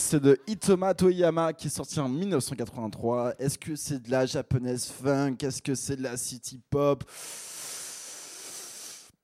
Kiss 0.00 0.14
de 0.14 0.40
Itoma 0.46 0.94
Toyama 0.94 1.52
qui 1.52 1.66
est 1.66 1.70
sorti 1.70 2.00
en 2.00 2.08
1983. 2.08 3.34
Est-ce 3.38 3.58
que 3.58 3.76
c'est 3.76 4.02
de 4.02 4.10
la 4.10 4.24
japonaise 4.24 4.86
funk? 4.86 5.36
Est-ce 5.42 5.60
que 5.60 5.74
c'est 5.74 5.96
de 5.96 6.02
la 6.02 6.16
city 6.16 6.58
pop? 6.70 7.04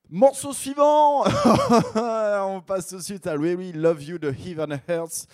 Morceau 0.07 0.53
suivant 0.53 1.23
On 1.95 2.61
passe 2.61 2.89
tout 2.89 2.97
de 2.97 3.01
suite 3.01 3.25
à 3.25 3.33
Really 3.33 3.71
Love 3.73 4.03
You 4.03 4.17
de 4.19 4.29
Heaven 4.29 4.79
Hearts. 4.87 5.25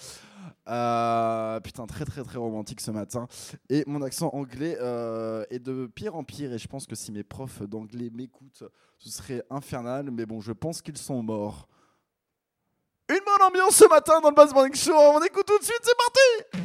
Euh, 0.69 1.59
putain, 1.59 1.87
très 1.87 2.05
très 2.05 2.23
très 2.23 2.37
romantique 2.37 2.79
ce 2.79 2.91
matin. 2.91 3.27
Et 3.69 3.83
mon 3.85 4.01
accent 4.01 4.29
anglais 4.33 4.77
euh, 4.79 5.43
est 5.49 5.59
de 5.59 5.87
pire 5.87 6.15
en 6.15 6.23
pire. 6.23 6.53
Et 6.53 6.57
je 6.57 6.67
pense 6.69 6.87
que 6.87 6.95
si 6.95 7.11
mes 7.11 7.23
profs 7.23 7.63
d'anglais 7.63 8.09
m'écoutent, 8.13 8.63
ce 8.97 9.09
serait 9.09 9.43
infernal. 9.49 10.09
Mais 10.09 10.25
bon, 10.25 10.39
je 10.39 10.53
pense 10.53 10.81
qu'ils 10.81 10.97
sont 10.97 11.21
morts. 11.21 11.67
Une 13.09 13.19
bonne 13.25 13.47
ambiance 13.47 13.75
ce 13.75 13.85
matin 13.89 14.21
dans 14.21 14.29
le 14.29 14.35
Bass 14.35 14.53
Morning 14.53 14.73
Show. 14.73 14.93
On 14.95 15.21
écoute 15.21 15.45
tout 15.45 15.59
de 15.59 15.63
suite, 15.63 15.81
c'est 15.83 15.97
parti! 15.97 16.62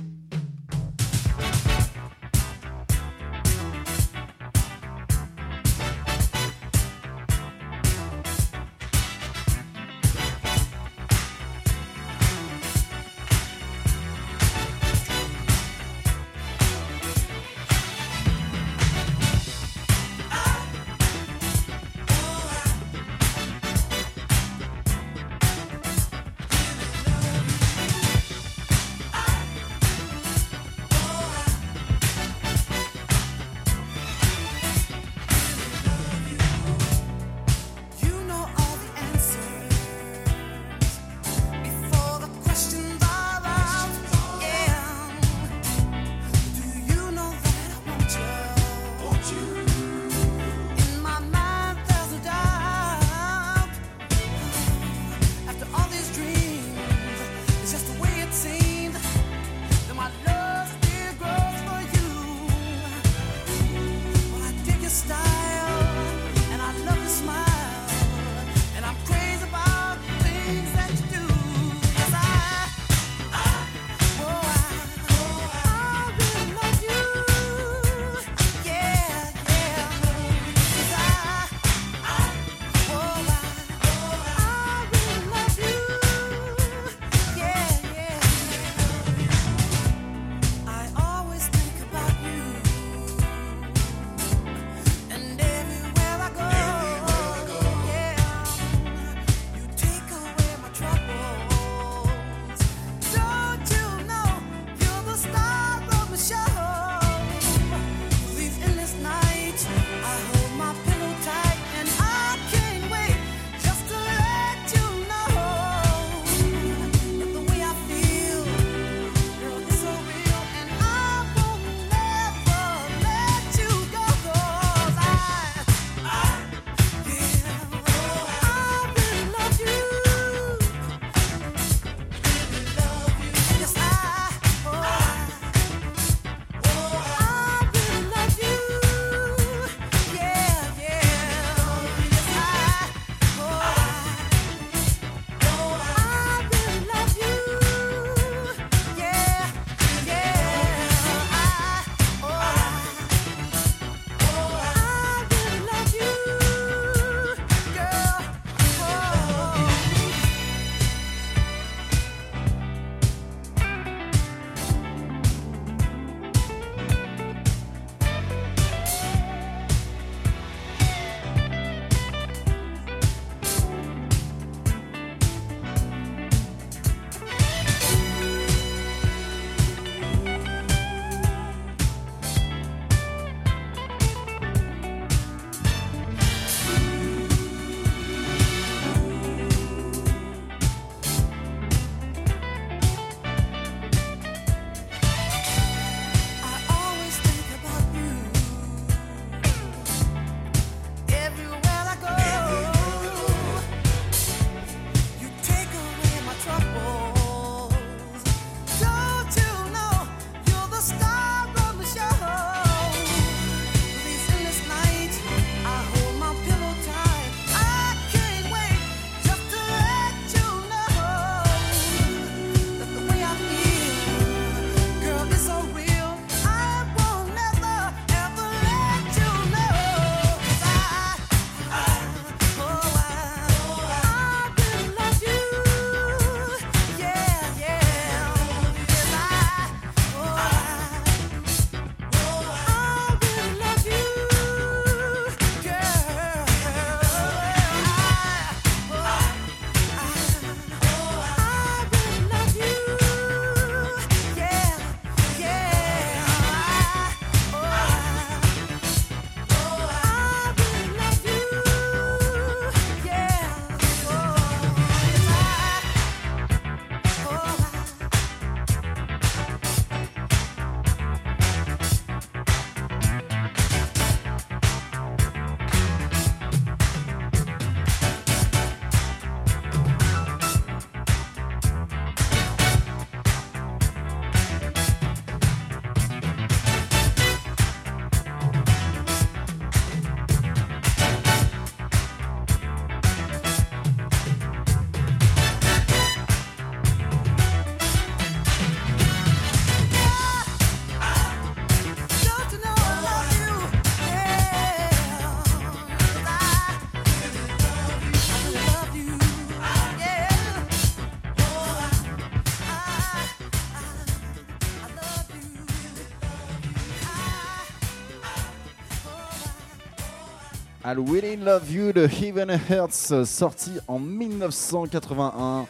I'll 320.90 321.04
Really 321.06 321.36
Love 321.36 321.70
You 321.70 321.92
de 321.92 322.08
Heaven 322.08 322.48
Hearts, 322.70 323.26
sorti 323.26 323.72
en 323.88 323.98
1981. 323.98 325.66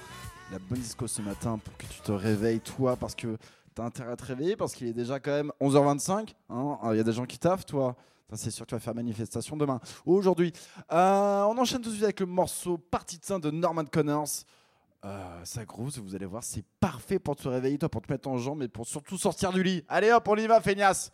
La 0.52 0.58
bonne 0.60 0.78
disco 0.78 1.08
ce 1.08 1.20
matin 1.22 1.58
pour 1.58 1.76
que 1.76 1.86
tu 1.86 2.00
te 2.02 2.12
réveilles, 2.12 2.60
toi, 2.60 2.94
parce 2.94 3.16
que 3.16 3.36
t'as 3.74 3.82
intérêt 3.82 4.12
à 4.12 4.16
te 4.16 4.24
réveiller, 4.24 4.54
parce 4.54 4.74
qu'il 4.74 4.86
est 4.86 4.92
déjà 4.92 5.18
quand 5.18 5.32
même 5.32 5.50
11h25. 5.60 6.34
Hein. 6.50 6.78
Ah, 6.80 6.90
il 6.92 6.98
y 6.98 7.00
a 7.00 7.02
des 7.02 7.12
gens 7.12 7.24
qui 7.24 7.36
taffent, 7.36 7.66
toi. 7.66 7.96
C'est 8.32 8.52
sûr 8.52 8.64
que 8.64 8.68
tu 8.68 8.74
vas 8.76 8.80
faire 8.80 8.94
manifestation 8.94 9.56
demain 9.56 9.80
ou 10.06 10.14
aujourd'hui. 10.14 10.52
Euh, 10.92 11.42
on 11.42 11.58
enchaîne 11.58 11.80
tout 11.80 11.88
de 11.88 11.94
suite 11.94 12.04
avec 12.04 12.20
le 12.20 12.26
morceau 12.26 12.78
Partie 12.78 13.18
de 13.18 13.24
Saint 13.24 13.40
de 13.40 13.50
Norman 13.50 13.86
Connors. 13.86 14.44
Euh, 15.04 15.40
ça 15.42 15.64
grosse, 15.64 15.98
vous 15.98 16.14
allez 16.14 16.26
voir, 16.26 16.44
c'est 16.44 16.64
parfait 16.78 17.18
pour 17.18 17.34
te 17.34 17.48
réveiller, 17.48 17.76
toi, 17.76 17.88
pour 17.88 18.02
te 18.02 18.12
mettre 18.12 18.28
en 18.28 18.38
jambe 18.38 18.62
et 18.62 18.68
pour 18.68 18.86
surtout 18.86 19.18
sortir 19.18 19.50
du 19.50 19.64
lit. 19.64 19.84
Allez 19.88 20.12
hop, 20.12 20.28
on 20.28 20.36
y 20.36 20.46
va, 20.46 20.60
feignasse! 20.60 21.10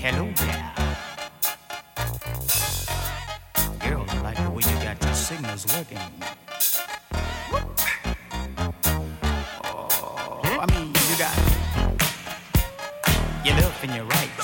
hello 0.00 0.30
there. 0.36 0.72
Girl, 3.80 4.04
I 4.08 4.20
like 4.22 4.36
the 4.36 4.50
way 4.50 4.62
you 4.62 4.76
got 4.84 5.02
your 5.02 5.14
signals 5.14 5.66
working. 5.74 5.98
Oh, 9.64 10.40
I 10.60 10.66
mean, 10.72 10.88
you 11.10 11.16
got 11.18 11.36
your 13.44 13.56
left 13.56 13.84
and 13.84 13.94
your 13.94 14.04
right. 14.04 14.37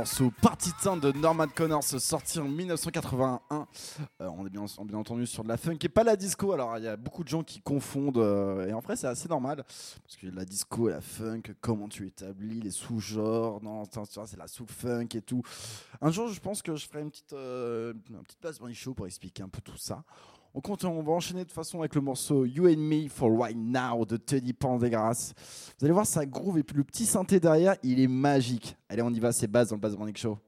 Morceau 0.00 0.32
Party 0.40 0.70
Time 0.80 0.98
de 0.98 1.12
Norman 1.12 1.46
Connors 1.54 1.84
sorti 1.84 2.38
en 2.38 2.48
1981. 2.48 3.66
Euh, 4.22 4.30
on 4.34 4.46
est 4.46 4.48
bien, 4.48 4.64
entendu 4.94 5.26
sur 5.26 5.44
de 5.44 5.48
la 5.50 5.58
funk 5.58 5.76
et 5.82 5.90
pas 5.90 6.04
la 6.04 6.16
disco. 6.16 6.54
Alors 6.54 6.78
il 6.78 6.84
y 6.84 6.88
a 6.88 6.96
beaucoup 6.96 7.22
de 7.22 7.28
gens 7.28 7.42
qui 7.42 7.60
confondent 7.60 8.16
euh, 8.16 8.66
et 8.66 8.72
en 8.72 8.80
vrai 8.80 8.96
c'est 8.96 9.08
assez 9.08 9.28
normal 9.28 9.62
parce 10.02 10.16
que 10.18 10.26
la 10.28 10.46
disco 10.46 10.88
et 10.88 10.92
la 10.92 11.02
funk, 11.02 11.42
comment 11.60 11.86
tu 11.86 12.06
établis 12.06 12.62
les 12.62 12.70
sous-genres 12.70 13.60
c'est 14.24 14.38
la 14.38 14.48
sous-funk 14.48 15.08
et 15.12 15.20
tout. 15.20 15.42
Un 16.00 16.10
jour 16.10 16.28
je 16.28 16.40
pense 16.40 16.62
que 16.62 16.74
je 16.76 16.86
ferai 16.86 17.02
une 17.02 17.10
petite, 17.10 17.34
euh, 17.34 17.92
une 18.08 18.22
petite 18.22 18.40
place 18.40 18.58
Bunny 18.58 18.74
show 18.74 18.94
pour 18.94 19.06
expliquer 19.06 19.42
un 19.42 19.50
peu 19.50 19.60
tout 19.60 19.76
ça. 19.76 20.02
On, 20.52 20.60
compte, 20.60 20.84
on 20.84 21.02
va 21.02 21.12
enchaîner 21.12 21.44
de 21.44 21.52
façon 21.52 21.78
avec 21.78 21.94
le 21.94 22.00
morceau 22.00 22.44
You 22.44 22.66
and 22.66 22.78
Me 22.78 23.08
for 23.08 23.30
Right 23.38 23.56
Now 23.56 24.04
de 24.04 24.16
Teddy 24.16 24.52
Pendergrass. 24.52 25.32
Vous 25.78 25.84
allez 25.84 25.94
voir, 25.94 26.06
ça 26.06 26.26
groove 26.26 26.58
et 26.58 26.62
puis 26.64 26.76
le 26.76 26.84
petit 26.84 27.06
synthé 27.06 27.38
derrière, 27.38 27.76
il 27.84 28.00
est 28.00 28.08
magique. 28.08 28.76
Allez, 28.88 29.02
on 29.02 29.10
y 29.10 29.20
va, 29.20 29.30
c'est 29.30 29.46
base 29.46 29.68
dans 29.68 29.76
le 29.76 29.80
Base 29.80 29.96
Morning 29.96 30.16
Show. 30.16 30.38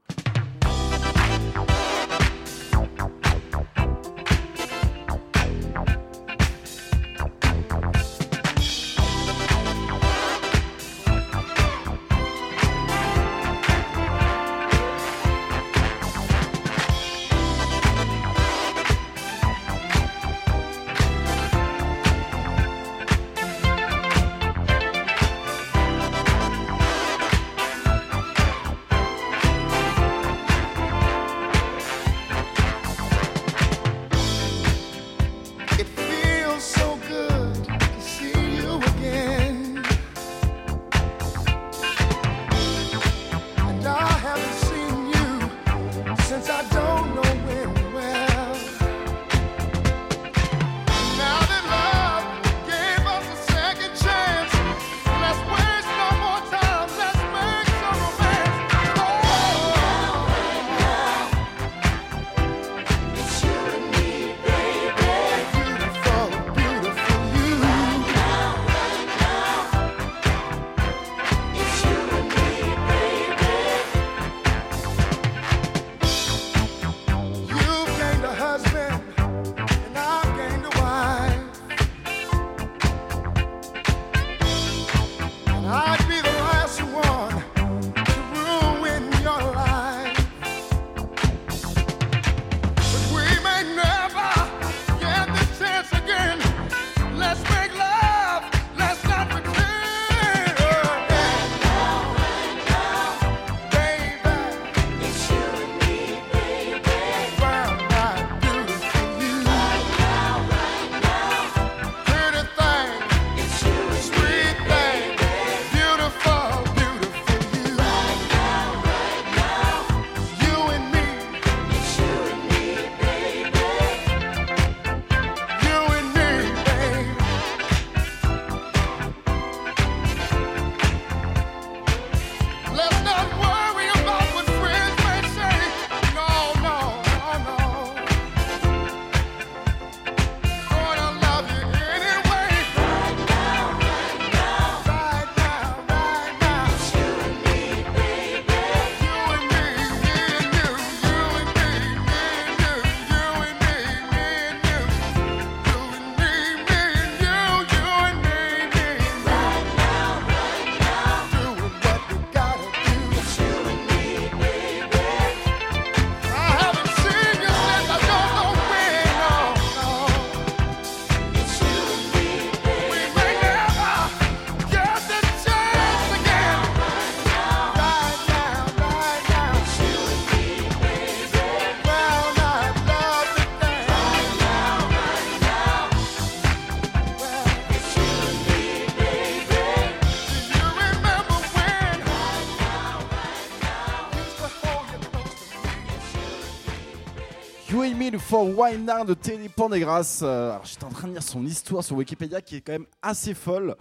Me 198.10 198.18
for 198.18 198.48
Now 198.78 199.04
de 199.04 199.14
Teddy 199.14 199.48
Pendergrass. 199.48 200.22
Euh, 200.22 200.50
alors 200.50 200.64
j'étais 200.64 200.82
en 200.82 200.88
train 200.88 201.06
de 201.06 201.12
lire 201.12 201.22
son 201.22 201.46
histoire 201.46 201.84
sur 201.84 201.94
Wikipédia 201.94 202.40
qui 202.40 202.56
est 202.56 202.60
quand 202.60 202.72
même 202.72 202.86
assez 203.00 203.32
folle. 203.32 203.76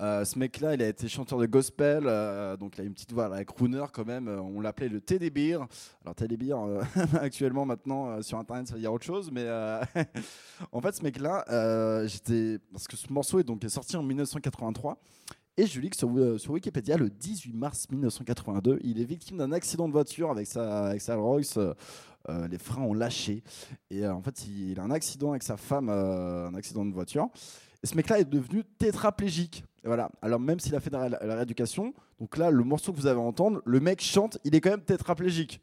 Euh, 0.00 0.24
ce 0.24 0.38
mec-là, 0.38 0.74
il 0.74 0.82
a 0.82 0.86
été 0.86 1.08
chanteur 1.08 1.40
de 1.40 1.46
gospel, 1.46 2.04
euh, 2.06 2.56
donc 2.56 2.78
il 2.78 2.82
a 2.82 2.84
une 2.84 2.92
petite 2.94 3.12
voix 3.12 3.24
avec 3.24 3.48
crooner 3.48 3.84
quand 3.92 4.06
même. 4.06 4.28
On 4.28 4.60
l'appelait 4.60 4.88
le 4.88 5.00
Teddy 5.00 5.28
Beer. 5.28 5.58
Alors 6.04 6.14
Teddy 6.14 6.36
Beer, 6.36 6.56
actuellement 7.20 7.66
maintenant 7.66 8.22
sur 8.22 8.38
internet, 8.38 8.68
ça 8.68 8.74
veut 8.74 8.80
dire 8.80 8.92
autre 8.92 9.06
chose, 9.06 9.30
mais 9.32 9.44
en 10.72 10.80
fait, 10.80 10.94
ce 10.94 11.02
mec-là, 11.02 12.06
j'étais 12.06 12.60
parce 12.70 12.86
que 12.86 12.96
ce 12.96 13.12
morceau 13.12 13.40
est 13.40 13.44
donc 13.44 13.60
sorti 13.68 13.96
en 13.96 14.04
1983. 14.04 15.00
Et 15.56 15.66
je 15.66 15.80
lis 15.80 15.90
que 15.90 15.96
sur, 15.96 16.52
Wikipédia, 16.52 16.96
le 16.96 17.08
18 17.08 17.52
mars 17.52 17.86
1982, 17.88 18.80
il 18.82 19.00
est 19.00 19.04
victime 19.04 19.36
d'un 19.36 19.52
accident 19.52 19.86
de 19.86 19.92
voiture 19.92 20.32
avec 20.32 20.48
sa, 20.48 21.16
Rolls. 21.16 21.44
euh, 21.56 21.74
euh, 22.28 22.48
les 22.48 22.58
freins 22.58 22.82
ont 22.82 22.94
lâché. 22.94 23.42
Et 23.90 24.04
euh, 24.04 24.14
en 24.14 24.22
fait, 24.22 24.46
il, 24.46 24.78
a 24.80 24.82
un 24.82 24.90
accident 24.90 25.30
avec 25.30 25.42
sa 25.42 25.56
femme, 25.56 25.88
euh, 25.88 26.48
un 26.48 26.54
accident 26.54 26.84
de 26.84 26.92
voiture. 26.92 27.28
Et 27.82 27.86
ce 27.86 27.94
mec-là 27.96 28.20
est 28.20 28.24
devenu 28.24 28.64
tétraplégique. 28.78 29.64
Et 29.84 29.86
voilà. 29.86 30.10
Alors 30.22 30.40
même 30.40 30.58
s'il 30.58 30.74
a 30.74 30.80
fait 30.80 30.90
de 30.90 30.96
la, 30.96 31.34
rééducation, 31.36 31.92
donc 32.18 32.36
là, 32.36 32.50
le 32.50 32.64
morceau 32.64 32.92
que 32.92 32.98
vous 32.98 33.06
avez 33.06 33.20
à 33.20 33.22
entendre, 33.22 33.60
le 33.66 33.80
mec 33.80 34.00
chante, 34.00 34.38
il 34.44 34.54
est 34.54 34.60
quand 34.60 34.70
même 34.70 34.84
tétraplégique. 34.84 35.60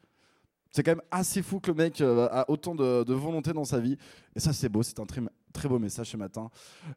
C'est 0.71 0.83
quand 0.83 0.91
même 0.91 1.01
assez 1.09 1.41
fou 1.41 1.59
que 1.59 1.71
le 1.71 1.75
mec 1.75 1.99
a 1.99 2.45
autant 2.49 2.75
de, 2.75 3.13
volonté 3.13 3.51
dans 3.51 3.65
sa 3.65 3.79
vie. 3.79 3.97
Et 4.35 4.39
ça, 4.39 4.53
c'est 4.53 4.69
beau. 4.69 4.83
C'est 4.83 4.99
un 5.01 5.05
très, 5.05 5.19
très 5.51 5.67
beau 5.67 5.79
message 5.79 6.11
ce 6.11 6.17
matin. 6.17 6.49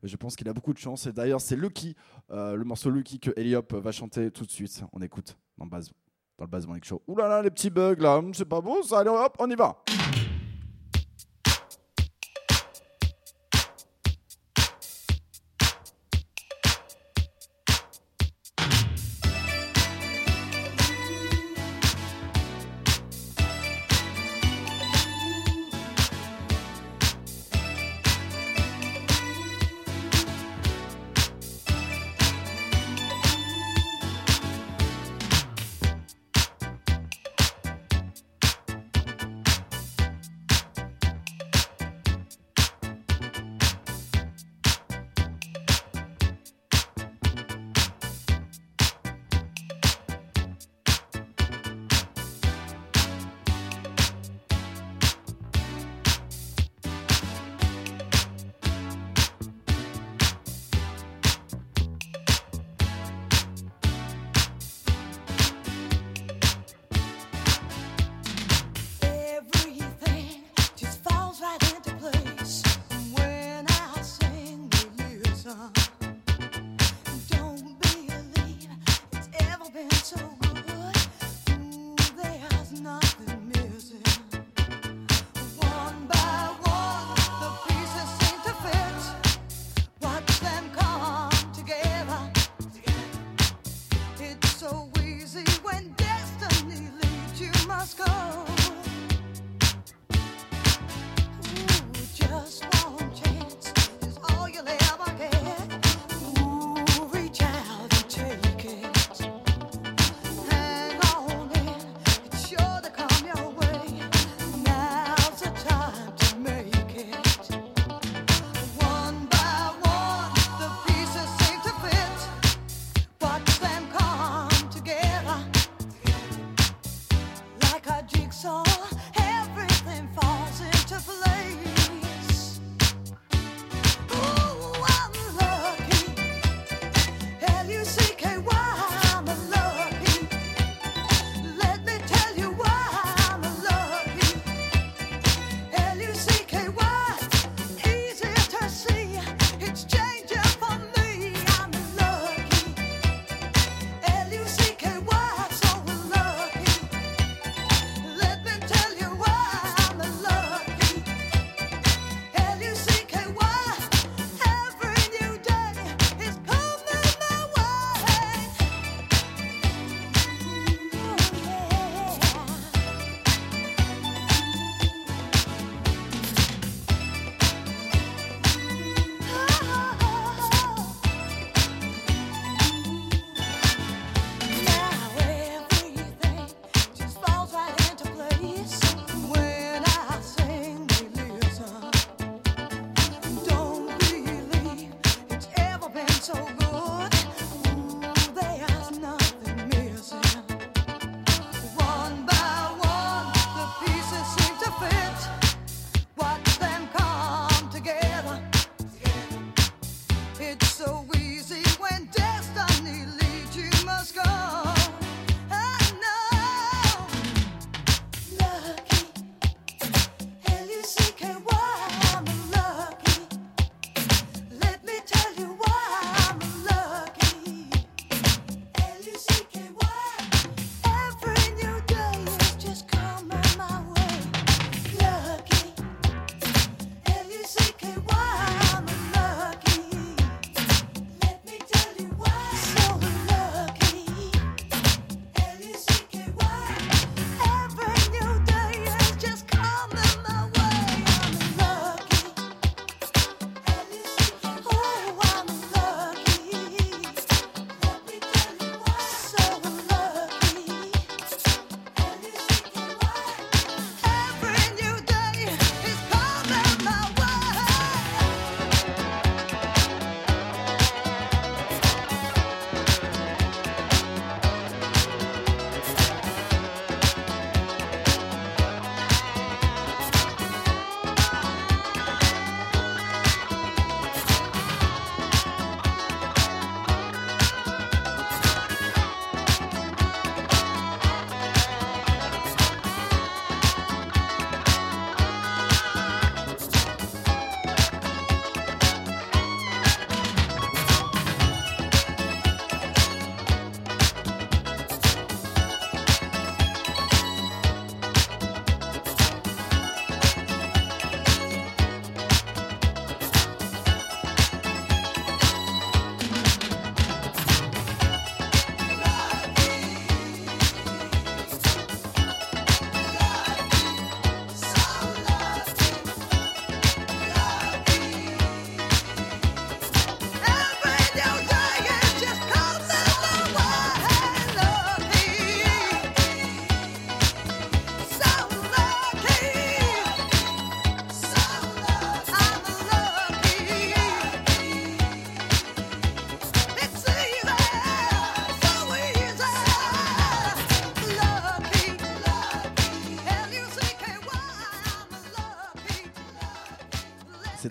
Je 0.05 0.15
pense 0.17 0.37
qu'il 0.37 0.49
a 0.49 0.53
beaucoup 0.53 0.73
de 0.73 0.79
chance. 0.79 1.07
Et 1.07 1.13
d'ailleurs, 1.13 1.41
c'est 1.41 1.57
Lucky, 1.57 1.97
le 2.31 2.63
morceau 2.63 2.89
Lucky 2.91 3.19
que 3.19 3.33
Eliop 3.35 3.75
va 3.75 3.91
chanter 3.91 4.31
tout 4.31 4.47
de 4.47 4.51
suite. 4.53 4.85
On 4.93 5.03
écoute 5.03 5.37
dans 5.59 5.67
base, 5.67 5.91
dans 6.39 6.45
le 6.45 6.51
base 6.51 6.67
Morning 6.67 6.85
Show. 6.85 7.03
Ouh 7.07 7.17
là 7.17 7.29
là, 7.29 7.43
les 7.43 7.51
petits 7.51 7.71
bugs 7.71 7.97
là, 7.99 8.17
Hum, 8.19 8.35
c'est 8.35 8.45
pas 8.45 8.61
beau 8.61 8.83
ça. 8.83 9.01
Allez, 9.01 9.11
hop, 9.11 9.37
on 9.39 9.51
y 9.51 9.55
va. 9.55 9.77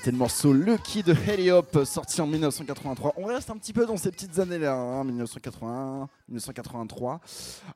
C'était 0.03 0.11
le 0.11 0.17
morceau 0.17 0.51
Lucky 0.51 1.01
de 1.01 1.13
Heliop, 1.13 1.85
sorti 1.85 2.19
en 2.19 2.27
1983. 2.27 3.13
On 3.15 3.23
reste 3.23 3.49
un 3.49 3.55
petit 3.55 3.71
peu 3.71 3.85
dans 3.85 3.95
ces 3.95 4.11
petites 4.11 4.37
années-là, 4.37 4.73
hein, 4.73 5.05
1981, 5.05 6.09
1983. 6.27 7.21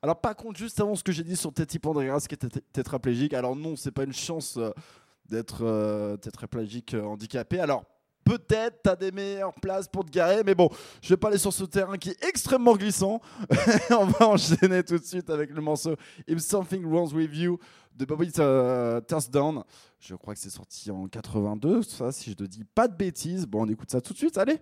Alors, 0.02 0.20
par 0.20 0.36
contre, 0.36 0.58
juste 0.58 0.78
avant 0.78 0.94
ce 0.94 1.02
que 1.02 1.10
j'ai 1.10 1.24
dit 1.24 1.36
sur 1.36 1.54
Teddy 1.54 1.78
Pandreas 1.78 2.26
qui 2.28 2.34
était 2.34 2.60
tétraplégique, 2.70 3.32
alors 3.32 3.56
non, 3.56 3.76
c'est 3.76 3.92
pas 3.92 4.02
une 4.02 4.12
chance 4.12 4.58
euh, 4.58 4.72
d'être 5.24 5.64
euh, 5.64 6.18
tétraplégique 6.18 6.92
euh, 6.92 7.02
handicapé. 7.02 7.60
Alors, 7.60 7.84
peut-être 8.24 8.80
t'as 8.82 8.96
des 8.96 9.10
meilleures 9.10 9.54
places 9.54 9.88
pour 9.88 10.04
te 10.04 10.10
garer, 10.10 10.42
mais 10.44 10.54
bon, 10.54 10.68
je 11.00 11.08
vais 11.08 11.16
pas 11.16 11.28
aller 11.28 11.38
sur 11.38 11.54
ce 11.54 11.64
terrain 11.64 11.96
qui 11.96 12.10
est 12.10 12.24
extrêmement 12.26 12.76
glissant. 12.76 13.22
On 13.90 14.04
va 14.04 14.28
enchaîner 14.28 14.84
tout 14.84 14.98
de 14.98 15.04
suite 15.04 15.30
avec 15.30 15.48
le 15.48 15.62
morceau 15.62 15.96
If 16.26 16.40
Something 16.40 16.84
Wrong 16.84 17.10
With 17.10 17.34
You 17.34 17.58
de 17.96 18.04
Bobby 18.04 18.30
Thursdown. 18.30 19.64
Je 20.00 20.14
crois 20.14 20.34
que 20.34 20.40
c'est 20.40 20.50
sorti 20.50 20.90
en 20.90 21.08
82, 21.08 21.82
ça, 21.82 22.12
si 22.12 22.30
je 22.30 22.42
ne 22.42 22.46
dis 22.46 22.64
pas 22.64 22.86
de 22.86 22.94
bêtises. 22.94 23.46
Bon, 23.46 23.64
on 23.64 23.68
écoute 23.68 23.90
ça 23.90 24.00
tout 24.00 24.12
de 24.12 24.18
suite, 24.18 24.38
allez. 24.38 24.58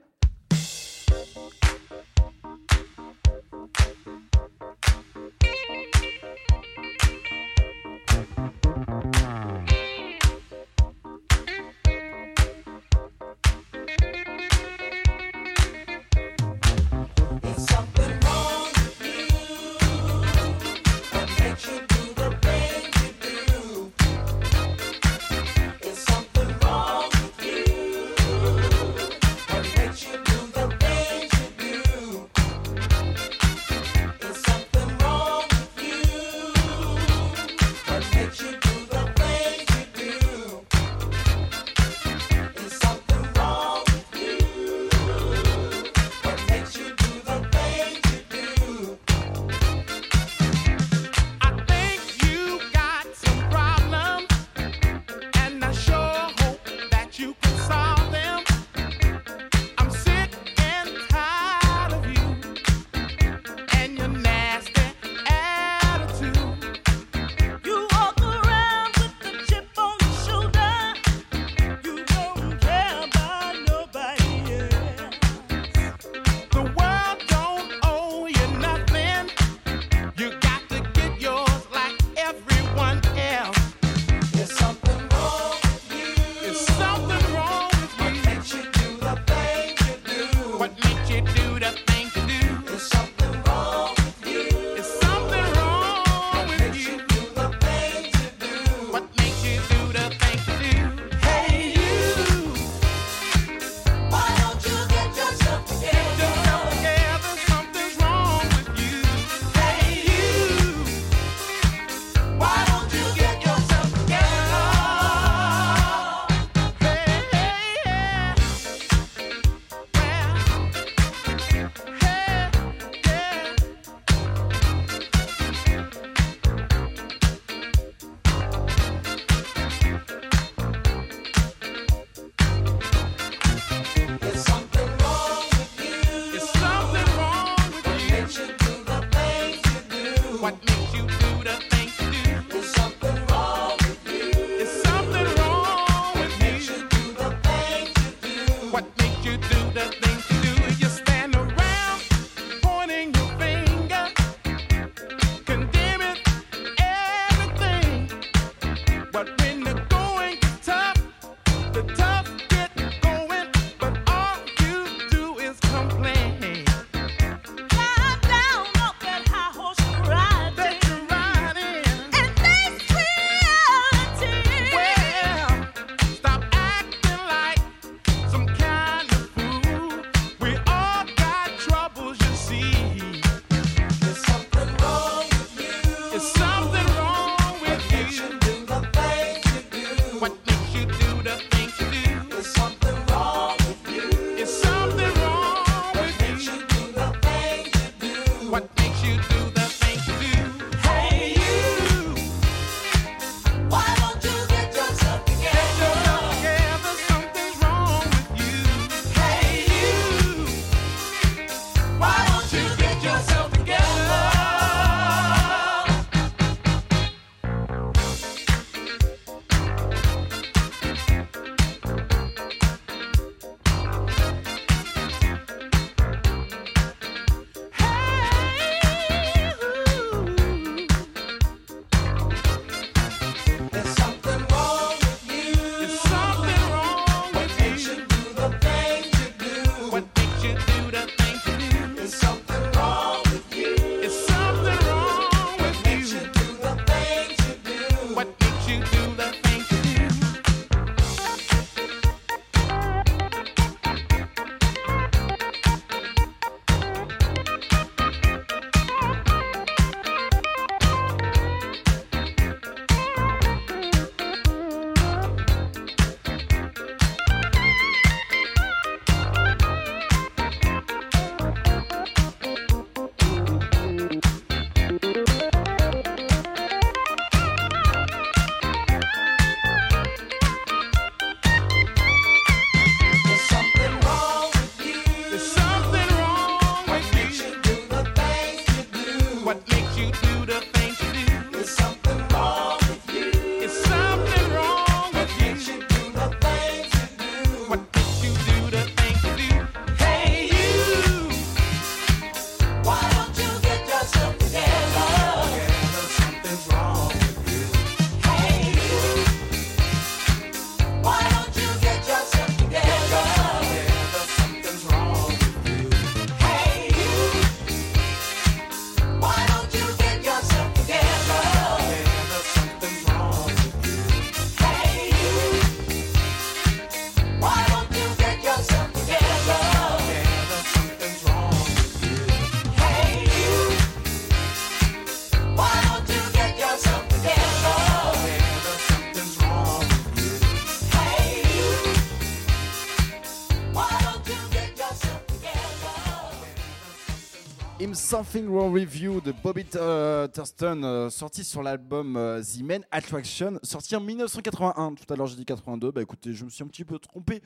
Something 347.97 348.47
Wrong 348.49 348.75
Review 348.75 349.23
de 349.23 349.33
Bobby 349.33 349.65
euh, 349.75 350.29
Thurston, 350.29 350.83
euh, 350.85 351.09
sorti 351.09 351.43
sur 351.43 351.63
l'album 351.63 352.17
euh, 352.17 352.43
The 352.43 352.61
Main 352.63 352.81
Attraction, 352.91 353.59
sorti 353.63 353.97
en 353.97 354.01
1981. 354.01 354.95
Tout 354.95 355.13
à 355.13 355.17
l'heure 355.17 355.27
j'ai 355.27 355.37
dit 355.37 355.47
82, 355.47 355.93
bah 355.93 356.03
écoutez, 356.03 356.35
je 356.35 356.45
me 356.45 356.51
suis 356.51 356.63
un 356.63 356.67
petit 356.67 356.85
peu 356.85 356.99
trompé. 356.99 357.41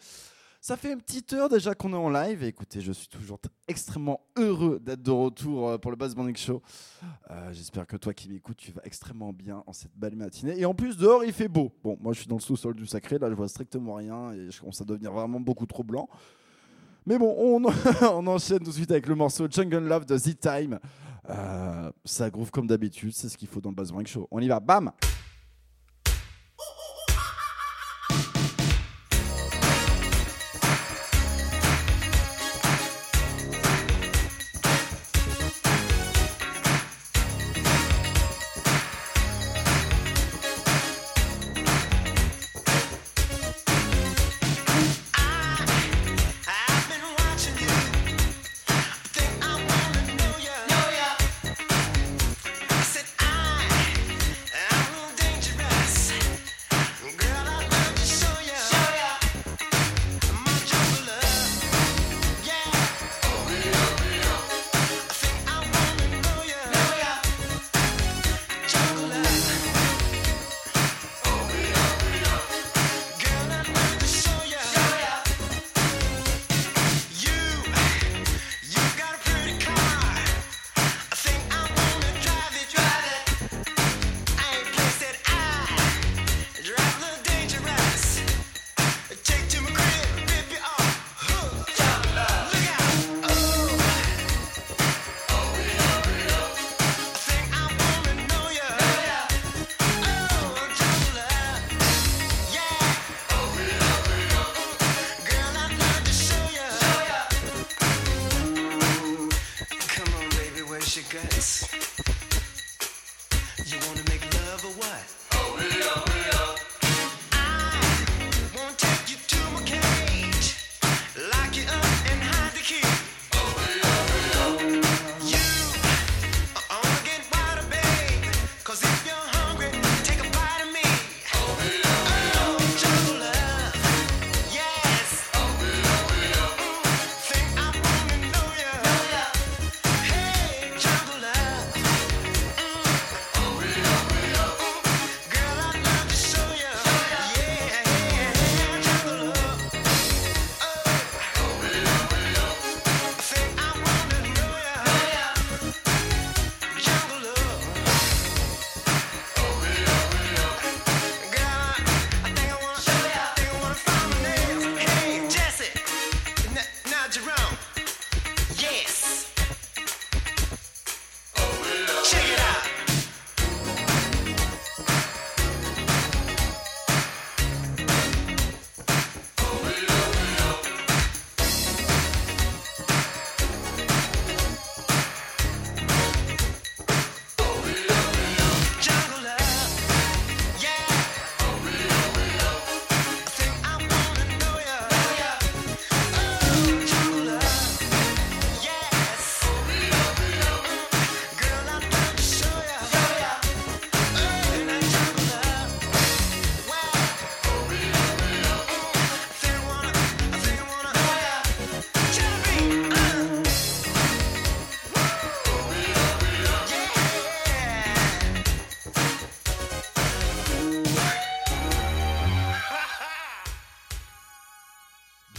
Ça 0.60 0.76
fait 0.76 0.92
une 0.92 1.00
petite 1.00 1.32
heure 1.34 1.48
déjà 1.48 1.76
qu'on 1.76 1.92
est 1.92 1.96
en 1.96 2.10
live 2.10 2.42
et 2.42 2.48
écoutez, 2.48 2.80
je 2.80 2.90
suis 2.90 3.06
toujours 3.06 3.38
extrêmement 3.68 4.20
heureux 4.36 4.80
d'être 4.80 5.02
de 5.02 5.12
retour 5.12 5.78
pour 5.78 5.92
le 5.92 5.96
Buzz 5.96 6.16
Morning 6.16 6.36
Show. 6.36 6.60
J'espère 7.52 7.86
que 7.86 7.96
toi 7.96 8.12
qui 8.12 8.28
m'écoutes, 8.28 8.56
tu 8.56 8.72
vas 8.72 8.82
extrêmement 8.82 9.32
bien 9.32 9.62
en 9.68 9.72
cette 9.72 9.96
belle 9.96 10.16
matinée. 10.16 10.58
Et 10.58 10.64
en 10.64 10.74
plus, 10.74 10.96
dehors, 10.96 11.24
il 11.24 11.32
fait 11.32 11.48
beau. 11.48 11.72
Bon, 11.84 11.96
moi 12.00 12.12
je 12.12 12.18
suis 12.18 12.28
dans 12.28 12.36
le 12.36 12.42
sous-sol 12.42 12.74
du 12.74 12.86
sacré, 12.86 13.18
là 13.18 13.30
je 13.30 13.34
vois 13.34 13.48
strictement 13.48 13.94
rien 13.94 14.32
et 14.32 14.50
je 14.50 14.58
commence 14.60 14.80
à 14.80 14.84
devenir 14.84 15.12
vraiment 15.12 15.38
beaucoup 15.38 15.66
trop 15.66 15.84
blanc. 15.84 16.08
Mais 17.06 17.18
bon, 17.18 17.34
on, 18.02 18.26
enchaîne 18.26 18.58
tout 18.58 18.70
de 18.70 18.74
suite 18.74 18.90
avec 18.90 19.06
le 19.06 19.14
morceau 19.14 19.46
Jungle 19.50 19.86
Love 19.86 20.06
de 20.06 20.18
The 20.18 20.38
Time. 20.38 20.78
Euh, 21.28 21.90
ça 22.04 22.30
groove 22.30 22.50
comme 22.50 22.66
d'habitude, 22.66 23.12
c'est 23.14 23.28
ce 23.28 23.36
qu'il 23.36 23.48
faut 23.48 23.60
dans 23.60 23.70
le 23.70 23.76
Buzz 23.76 23.92
Show. 24.06 24.26
On 24.30 24.40
y 24.40 24.48
va, 24.48 24.60
bam 24.60 24.90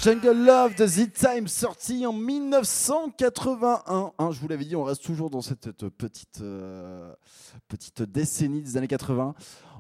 Jungle 0.02 0.32
Love 0.46 0.74
The 0.76 1.12
Time, 1.14 1.48
sorti 1.48 2.06
en 2.08 2.14
1981. 2.14 4.14
Hein, 4.18 4.30
je 4.32 4.40
vous 4.40 4.48
l'avais 4.48 4.66
dit, 4.66 4.76
on 4.76 4.84
reste 4.84 5.04
toujours 5.04 5.30
dans 5.30 5.42
cette 5.42 5.68
euh, 5.84 5.90
petite, 5.92 6.42
euh, 6.42 7.14
petite 7.68 8.02
décennie 8.02 8.64
des 8.64 8.78
années 8.78 8.88
80. 8.88 9.36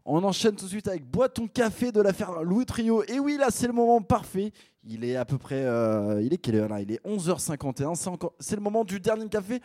On 0.05 0.23
enchaîne 0.23 0.55
tout 0.55 0.65
de 0.65 0.69
suite 0.69 0.87
avec 0.87 1.05
Bois 1.09 1.27
ton 1.29 1.47
café 1.47 1.91
de 1.91 2.01
l'affaire 2.01 2.43
Louis 2.43 2.65
Trio. 2.67 3.03
Et 3.07 3.19
oui, 3.19 3.37
là, 3.37 3.47
c'est 3.49 3.65
le 3.67 3.73
moment 3.73 4.01
parfait. 4.01 4.51
Il 4.83 5.03
est 5.05 5.15
à 5.15 5.25
peu 5.25 5.37
près. 5.39 5.63
euh, 5.65 6.21
il 6.21 6.33
est 6.33 6.37
quelle 6.37 6.55
heure 6.55 6.69
là? 6.69 6.81
Il 6.81 6.91
est 6.91 7.01
11h51. 7.03 7.95
C'est 7.95 8.09
encore- 8.09 8.33
C'est 8.39 8.55
le 8.55 8.61
moment 8.61 8.83
du 8.83 8.99
dernier 8.99 9.27
café 9.27 9.59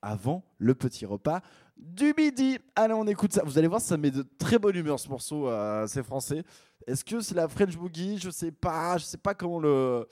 avant 0.00 0.44
le 0.58 0.74
petit 0.74 1.06
repas 1.06 1.40
du 1.76 2.14
midi. 2.16 2.58
Allez, 2.76 2.94
on 2.94 3.06
écoute 3.06 3.32
ça. 3.32 3.42
Vous 3.44 3.58
allez 3.58 3.68
voir, 3.68 3.80
ça 3.80 3.96
met 3.96 4.10
de 4.12 4.24
très 4.38 4.58
bonne 4.58 4.76
humeur 4.76 5.00
ce 5.00 5.08
morceau. 5.08 5.48
euh, 5.48 5.86
c'est 5.88 6.02
français. 6.04 6.44
Est-ce 6.86 7.04
que 7.04 7.20
c'est 7.20 7.34
la 7.34 7.48
French 7.48 7.76
Boogie? 7.76 8.18
Je 8.18 8.30
sais 8.30 8.50
pas. 8.52 8.98
Je 8.98 9.04
sais 9.04 9.18
pas 9.18 9.34
comment 9.34 9.58
le, 9.58 10.06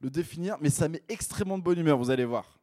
le 0.00 0.10
définir, 0.10 0.56
mais 0.60 0.70
ça 0.70 0.88
met 0.88 1.02
extrêmement 1.08 1.58
de 1.58 1.62
bonne 1.62 1.78
humeur. 1.78 1.98
Vous 1.98 2.10
allez 2.10 2.24
voir. 2.24 2.55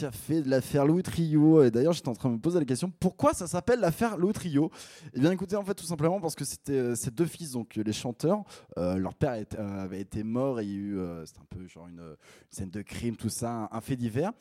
Café 0.00 0.42
de 0.42 0.50
l'affaire 0.50 0.86
Louis 0.86 1.02
Trio. 1.02 1.62
Et 1.62 1.70
d'ailleurs, 1.70 1.92
j'étais 1.92 2.08
en 2.08 2.14
train 2.14 2.28
de 2.28 2.34
me 2.34 2.40
poser 2.40 2.58
la 2.58 2.64
question 2.64 2.90
pourquoi 3.00 3.34
ça 3.34 3.46
s'appelle 3.46 3.80
l'affaire 3.80 4.16
Louis 4.16 4.32
Trio? 4.32 4.70
Eh 5.14 5.20
bien, 5.20 5.30
écoutez, 5.30 5.56
en 5.56 5.64
fait, 5.64 5.74
tout 5.74 5.84
simplement 5.84 6.20
parce 6.20 6.34
que 6.34 6.44
c'était 6.44 6.72
euh, 6.72 6.94
ces 6.94 7.10
deux 7.10 7.26
fils, 7.26 7.52
donc 7.52 7.76
euh, 7.78 7.82
les 7.82 7.92
chanteurs. 7.92 8.44
euh, 8.78 8.96
leur 8.96 9.14
père 9.14 9.36
euh, 9.58 9.84
avait 9.84 10.00
été 10.00 10.22
mort 10.22 10.60
et 10.60 10.64
il 10.64 10.70
y 10.70 10.74
a 10.74 10.76
eu, 10.76 10.98
euh, 10.98 11.24
c'était 11.26 11.40
un 11.40 11.46
peu 11.48 11.66
genre 11.66 11.88
une, 11.88 12.16
scène 12.50 12.70
de 12.70 12.82
crime, 12.82 13.16
tout 13.16 13.28
ça, 13.28 13.68
un, 13.70 13.80
fait 13.80 13.96
divers. 13.96 14.32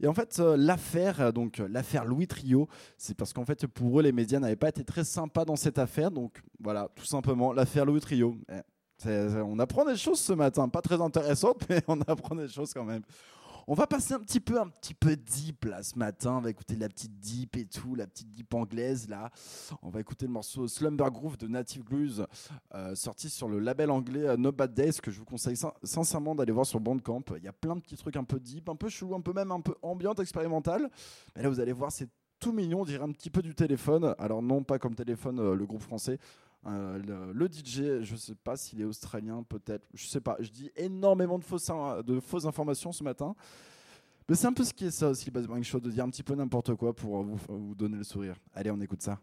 Et 0.00 0.06
en 0.06 0.14
fait, 0.14 0.38
euh, 0.40 0.56
l'affaire, 0.56 1.20
euh, 1.20 1.32
donc 1.32 1.60
euh, 1.60 1.68
l'affaire 1.68 2.04
Louis 2.04 2.26
Trio, 2.26 2.68
c'est 2.98 3.16
parce 3.16 3.32
qu'en 3.32 3.44
fait, 3.44 3.66
pour 3.66 4.00
eux, 4.00 4.02
les 4.02 4.12
médias 4.12 4.40
n'avaient 4.40 4.56
pas 4.56 4.68
été 4.68 4.84
très 4.84 5.04
sympas 5.04 5.44
dans 5.44 5.56
cette 5.56 5.78
affaire. 5.78 6.10
Donc 6.10 6.42
voilà, 6.60 6.88
tout 6.94 7.04
simplement, 7.04 7.52
l'affaire 7.52 7.84
Louis 7.84 8.00
Trio. 8.00 8.36
Eh, 8.50 8.60
on 9.44 9.58
apprend 9.58 9.84
des 9.84 9.96
choses 9.96 10.20
ce 10.20 10.32
matin, 10.32 10.68
pas 10.68 10.80
très 10.82 11.00
intéressantes, 11.00 11.64
mais 11.68 11.82
on 11.88 12.00
apprend 12.02 12.34
des 12.34 12.48
choses 12.48 12.72
quand 12.72 12.84
même. 12.84 13.02
On 13.68 13.74
va 13.74 13.86
passer 13.86 14.14
un 14.14 14.18
petit 14.20 14.40
peu, 14.40 14.60
un 14.60 14.68
petit 14.68 14.94
peu 14.94 15.16
deep 15.16 15.64
là 15.66 15.82
ce 15.82 15.96
matin. 15.98 16.38
On 16.38 16.40
va 16.40 16.50
écouter 16.50 16.74
la 16.76 16.88
petite 16.88 17.18
deep 17.20 17.56
et 17.56 17.64
tout, 17.66 17.94
la 17.94 18.06
petite 18.06 18.28
deep 18.30 18.52
anglaise 18.54 19.08
là. 19.08 19.30
On 19.82 19.90
va 19.90 20.00
écouter 20.00 20.26
le 20.26 20.32
morceau 20.32 20.66
Slumber 20.66 21.10
Groove 21.10 21.36
de 21.36 21.46
Native 21.46 21.84
Blues, 21.84 22.26
euh, 22.74 22.94
sorti 22.94 23.30
sur 23.30 23.48
le 23.48 23.60
label 23.60 23.90
anglais 23.90 24.26
euh, 24.26 24.36
No 24.36 24.50
Bad 24.52 24.74
Days, 24.74 24.94
que 25.02 25.10
je 25.10 25.18
vous 25.18 25.24
conseille 25.24 25.56
sin- 25.56 25.72
sincèrement 25.82 26.34
d'aller 26.34 26.52
voir 26.52 26.66
sur 26.66 26.80
Bandcamp. 26.80 27.22
Il 27.36 27.44
y 27.44 27.48
a 27.48 27.52
plein 27.52 27.76
de 27.76 27.80
petits 27.80 27.96
trucs 27.96 28.16
un 28.16 28.24
peu 28.24 28.40
deep, 28.40 28.68
un 28.68 28.76
peu 28.76 28.88
chelou, 28.88 29.14
un 29.14 29.20
peu 29.20 29.32
même 29.32 29.52
un 29.52 29.60
peu 29.60 29.74
ambiante, 29.82 30.18
expérimentale. 30.20 30.90
Mais 31.36 31.42
là, 31.42 31.48
vous 31.48 31.60
allez 31.60 31.72
voir, 31.72 31.92
c'est 31.92 32.08
tout 32.40 32.52
mignon, 32.52 32.80
on 32.80 32.84
dirait 32.84 33.04
un 33.04 33.12
petit 33.12 33.30
peu 33.30 33.40
du 33.40 33.54
téléphone. 33.54 34.16
Alors 34.18 34.42
non, 34.42 34.64
pas 34.64 34.80
comme 34.80 34.96
téléphone, 34.96 35.38
euh, 35.38 35.54
le 35.54 35.64
groupe 35.64 35.82
français. 35.82 36.18
Euh, 36.66 37.32
le, 37.34 37.46
DJ, 37.46 38.02
je 38.02 38.16
sais 38.16 38.34
pas 38.34 38.56
s'il 38.56 38.80
est 38.80 38.84
australien, 38.84 39.42
peut-être. 39.42 39.86
Je 39.94 40.06
sais 40.06 40.20
pas. 40.20 40.36
Je 40.40 40.50
dis 40.50 40.70
énormément 40.76 41.38
de 41.38 41.44
fausses, 41.44 41.70
de 42.04 42.20
fausses 42.20 42.44
informations 42.44 42.92
ce 42.92 43.02
matin. 43.02 43.34
Mais 44.28 44.36
c'est 44.36 44.46
un 44.46 44.52
peu 44.52 44.64
ce 44.64 44.72
qui 44.72 44.86
est 44.86 44.90
ça 44.90 45.08
aussi, 45.08 45.30
le 45.30 45.42
Morning 45.42 45.64
Show, 45.64 45.80
de 45.80 45.90
dire 45.90 46.04
un 46.04 46.10
petit 46.10 46.22
peu 46.22 46.34
n'importe 46.34 46.74
quoi 46.74 46.94
pour 46.94 47.22
vous, 47.22 47.38
vous 47.48 47.74
donner 47.74 47.96
le 47.96 48.04
sourire. 48.04 48.36
Allez, 48.54 48.70
on 48.70 48.80
écoute 48.80 49.02
ça. 49.02 49.18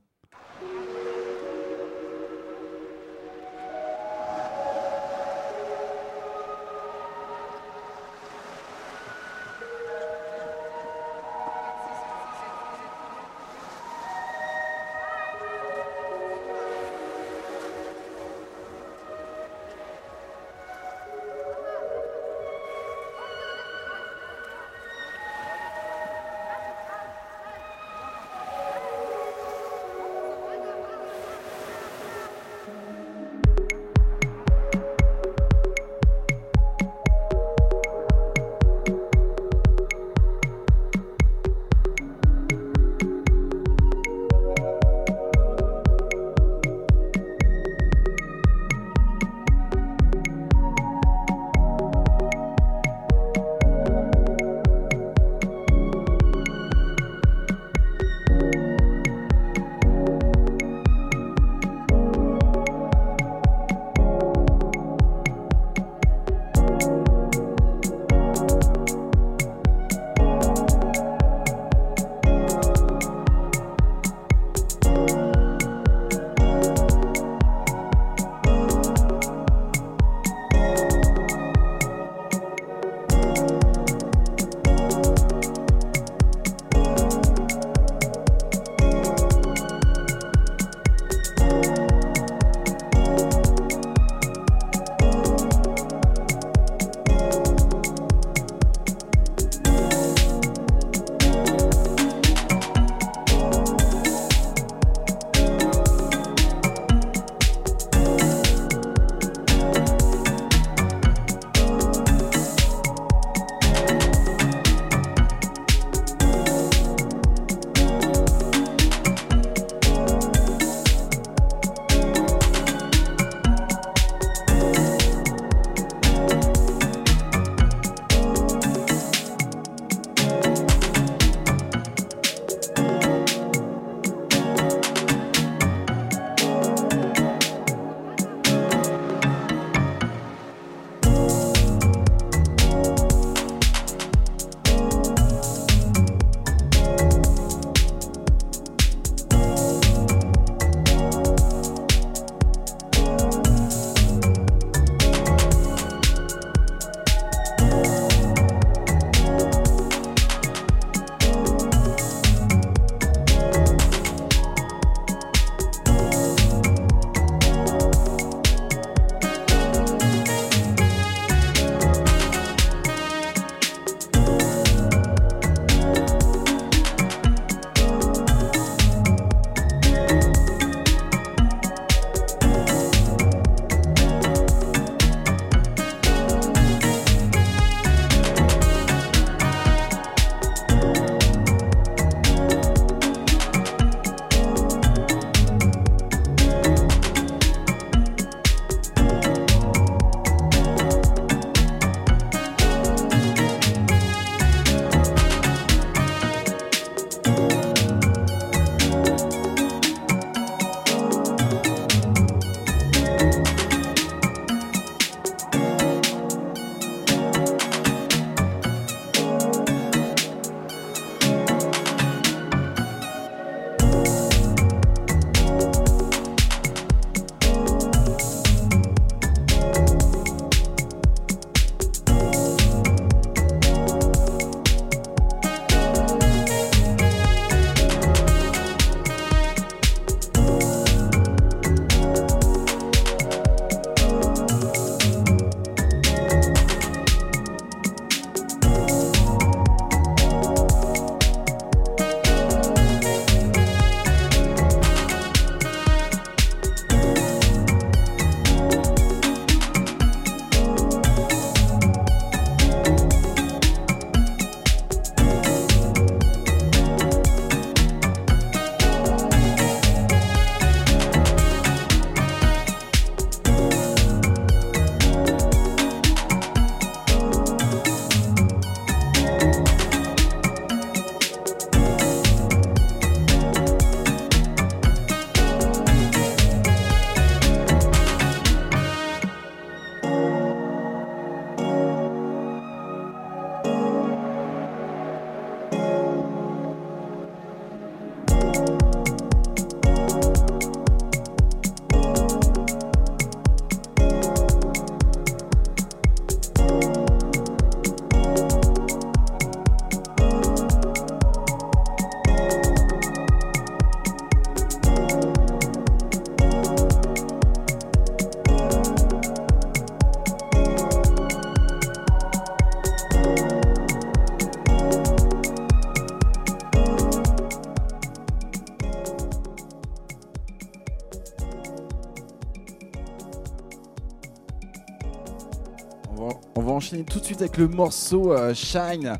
enchaîner 336.90 337.03
tout 337.03 337.20
de 337.20 337.26
suite 337.26 337.41
avec 337.41 337.57
le 337.57 337.68
morceau 337.68 338.34
euh, 338.34 338.53
Shine 338.56 339.18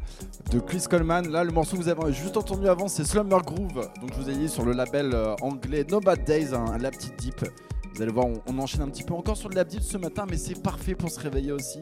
de 0.52 0.60
Chris 0.60 0.84
Coleman. 0.90 1.30
Là, 1.30 1.44
le 1.44 1.52
morceau 1.52 1.78
que 1.78 1.84
vous 1.84 1.90
avez 1.90 2.12
juste 2.12 2.36
entendu 2.36 2.68
avant, 2.68 2.88
c'est 2.88 3.04
Slumber 3.04 3.42
Groove. 3.46 3.88
Donc, 4.02 4.12
je 4.12 4.22
vous 4.22 4.30
ai 4.30 4.34
dit 4.34 4.50
sur 4.50 4.66
le 4.66 4.72
label 4.72 5.12
euh, 5.14 5.36
anglais 5.42 5.86
No 5.88 6.00
Bad 6.00 6.24
Days, 6.24 6.56
hein, 6.56 6.66
un, 6.68 6.72
un 6.74 6.78
lab 6.80 6.96
petit 6.96 7.12
deep. 7.20 7.46
Vous 7.94 8.02
allez 8.02 8.12
voir, 8.12 8.26
on, 8.48 8.58
enchaîne 8.58 8.82
un 8.82 8.90
petit 8.90 9.04
peu 9.04 9.14
encore 9.14 9.38
sur 9.38 9.50
le 9.50 9.56
lab 9.56 9.68
deep 9.68 9.82
ce 9.82 9.98
matin, 9.98 10.26
mais 10.28 10.38
c'est 10.38 10.60
parfait 10.60 10.96
pour 10.96 11.12
se 11.12 11.20
réveiller 11.20 11.52
aussi. 11.52 11.80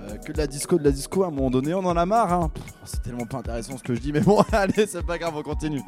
Euh, 0.00 0.18
que 0.18 0.32
de 0.32 0.38
la 0.38 0.46
disco, 0.46 0.76
de 0.76 0.84
la 0.84 0.90
disco, 0.90 1.24
à 1.24 1.28
un 1.28 1.30
moment 1.30 1.50
donné, 1.50 1.72
on 1.72 1.84
en 1.86 1.96
a 1.96 2.04
marre. 2.04 2.32
Hein. 2.34 2.50
C'est 2.84 3.02
tellement 3.02 3.24
pas 3.24 3.38
intéressant 3.38 3.78
ce 3.78 3.82
que 3.82 3.94
je 3.94 4.00
dis, 4.00 4.12
mais 4.12 4.20
bon, 4.20 4.42
allez, 4.52 4.86
c'est 4.86 5.06
pas 5.06 5.16
grave, 5.16 5.34
on 5.34 5.42
continue. 5.42 5.80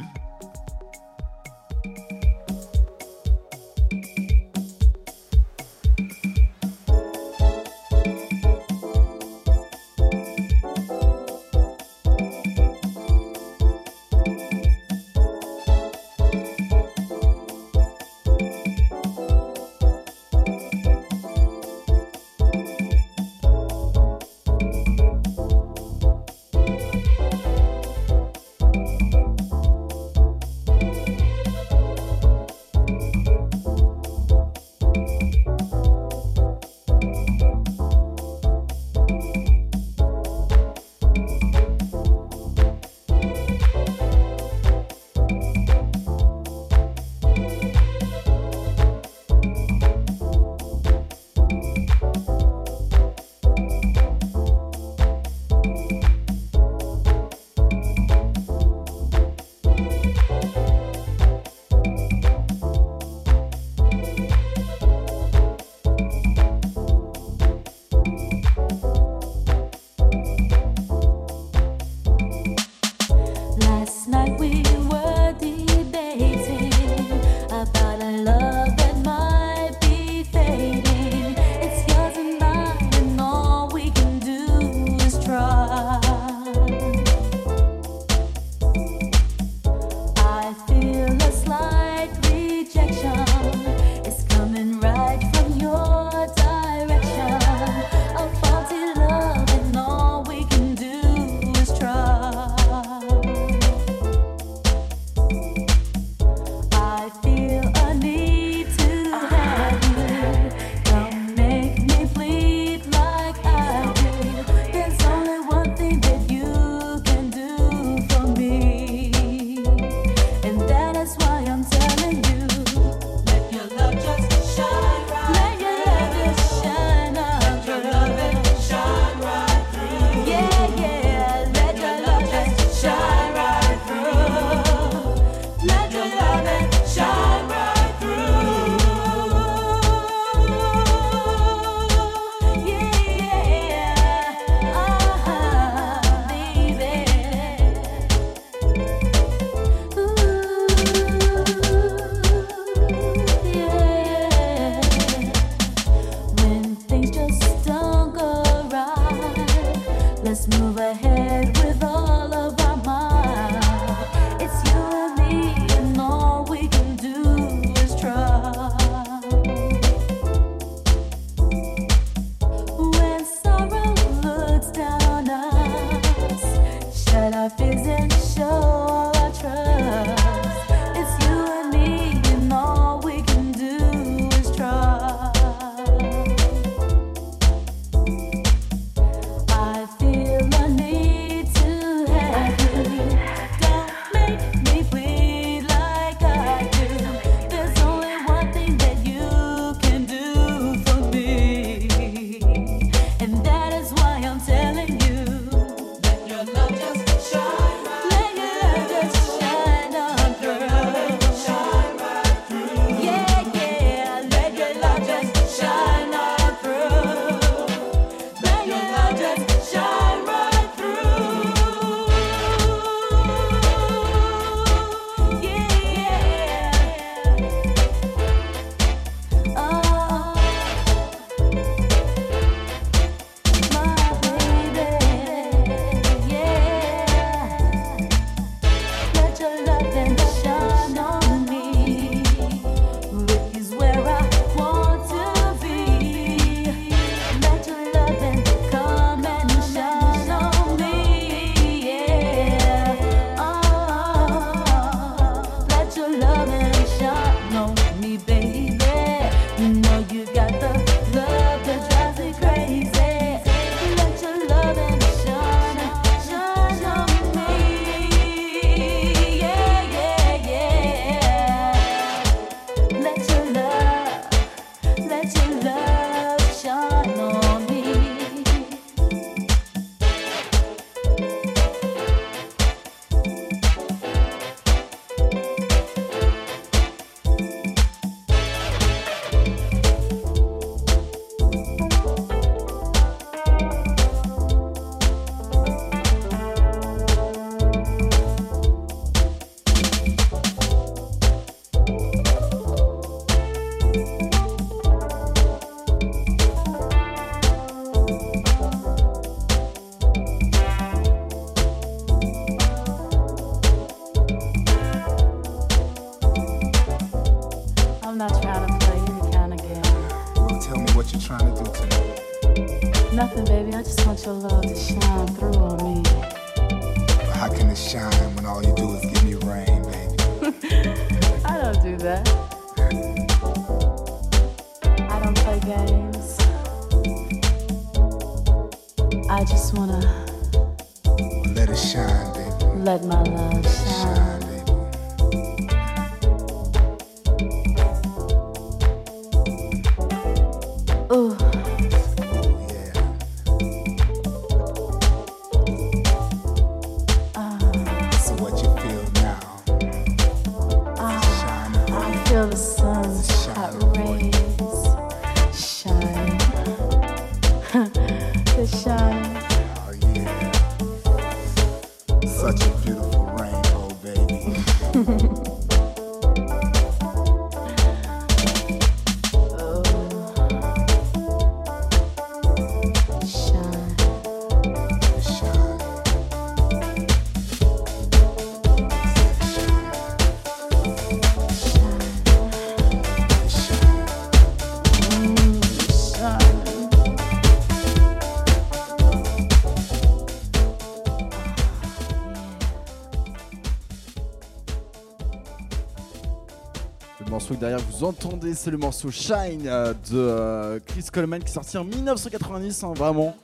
Derrière 407.58 407.80
vous 407.80 408.04
entendez, 408.04 408.54
c'est 408.54 408.70
le 408.70 408.78
morceau 408.78 409.10
Shine 409.10 409.66
euh, 409.66 409.92
de 410.10 410.16
euh, 410.16 410.80
Chris 410.86 411.04
Coleman 411.12 411.40
qui 411.42 411.50
est 411.50 411.54
sorti 411.54 411.76
en 411.76 411.84
1990, 411.84 412.84
hein, 412.84 412.92
vraiment. 412.94 413.36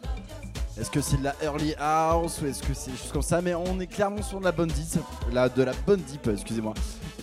Est-ce 0.80 0.90
que 0.90 1.00
c'est 1.00 1.18
de 1.18 1.24
la 1.24 1.34
early 1.42 1.74
house 1.78 2.40
ou 2.42 2.46
est-ce 2.46 2.62
que 2.62 2.74
c'est 2.74 2.90
juste 2.90 3.12
comme 3.12 3.22
ça? 3.22 3.40
Mais 3.40 3.54
on 3.54 3.78
est 3.78 3.86
clairement 3.86 4.22
sur 4.22 4.40
de 4.40 4.44
la 4.44 4.52
bonne 4.52 4.68
deep, 4.68 5.00
de 5.30 5.62
la 5.62 5.72
bonne 5.86 6.00
deep, 6.00 6.26
excusez-moi. 6.28 6.74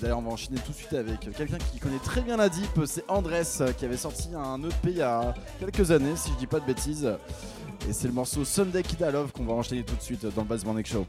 D'ailleurs, 0.01 0.19
on 0.19 0.21
va 0.21 0.31
enchaîner 0.31 0.59
tout 0.65 0.71
de 0.71 0.77
suite 0.77 0.93
avec 0.93 1.19
quelqu'un 1.19 1.57
qui 1.57 1.79
connaît 1.79 1.99
très 1.99 2.21
bien 2.21 2.37
la 2.37 2.49
deep, 2.49 2.79
c'est 2.85 3.03
Andrés 3.09 3.41
euh, 3.59 3.73
qui 3.73 3.85
avait 3.85 3.97
sorti 3.97 4.29
un 4.35 4.61
EP 4.63 4.91
il 4.91 4.97
y 4.97 5.01
a 5.01 5.33
quelques 5.59 5.91
années, 5.91 6.15
si 6.15 6.31
je 6.31 6.35
dis 6.35 6.47
pas 6.47 6.59
de 6.59 6.65
bêtises. 6.65 7.07
Et 7.89 7.93
c'est 7.93 8.07
le 8.07 8.13
morceau 8.13 8.45
Sunday 8.45 8.83
Kid 8.83 9.01
I 9.01 9.11
Love 9.11 9.31
qu'on 9.31 9.43
va 9.43 9.53
enchaîner 9.53 9.83
tout 9.83 9.95
de 9.95 10.01
suite 10.01 10.25
dans 10.25 10.41
le 10.41 10.47
Basement 10.47 10.73
Next 10.73 10.93
Show. 10.93 11.05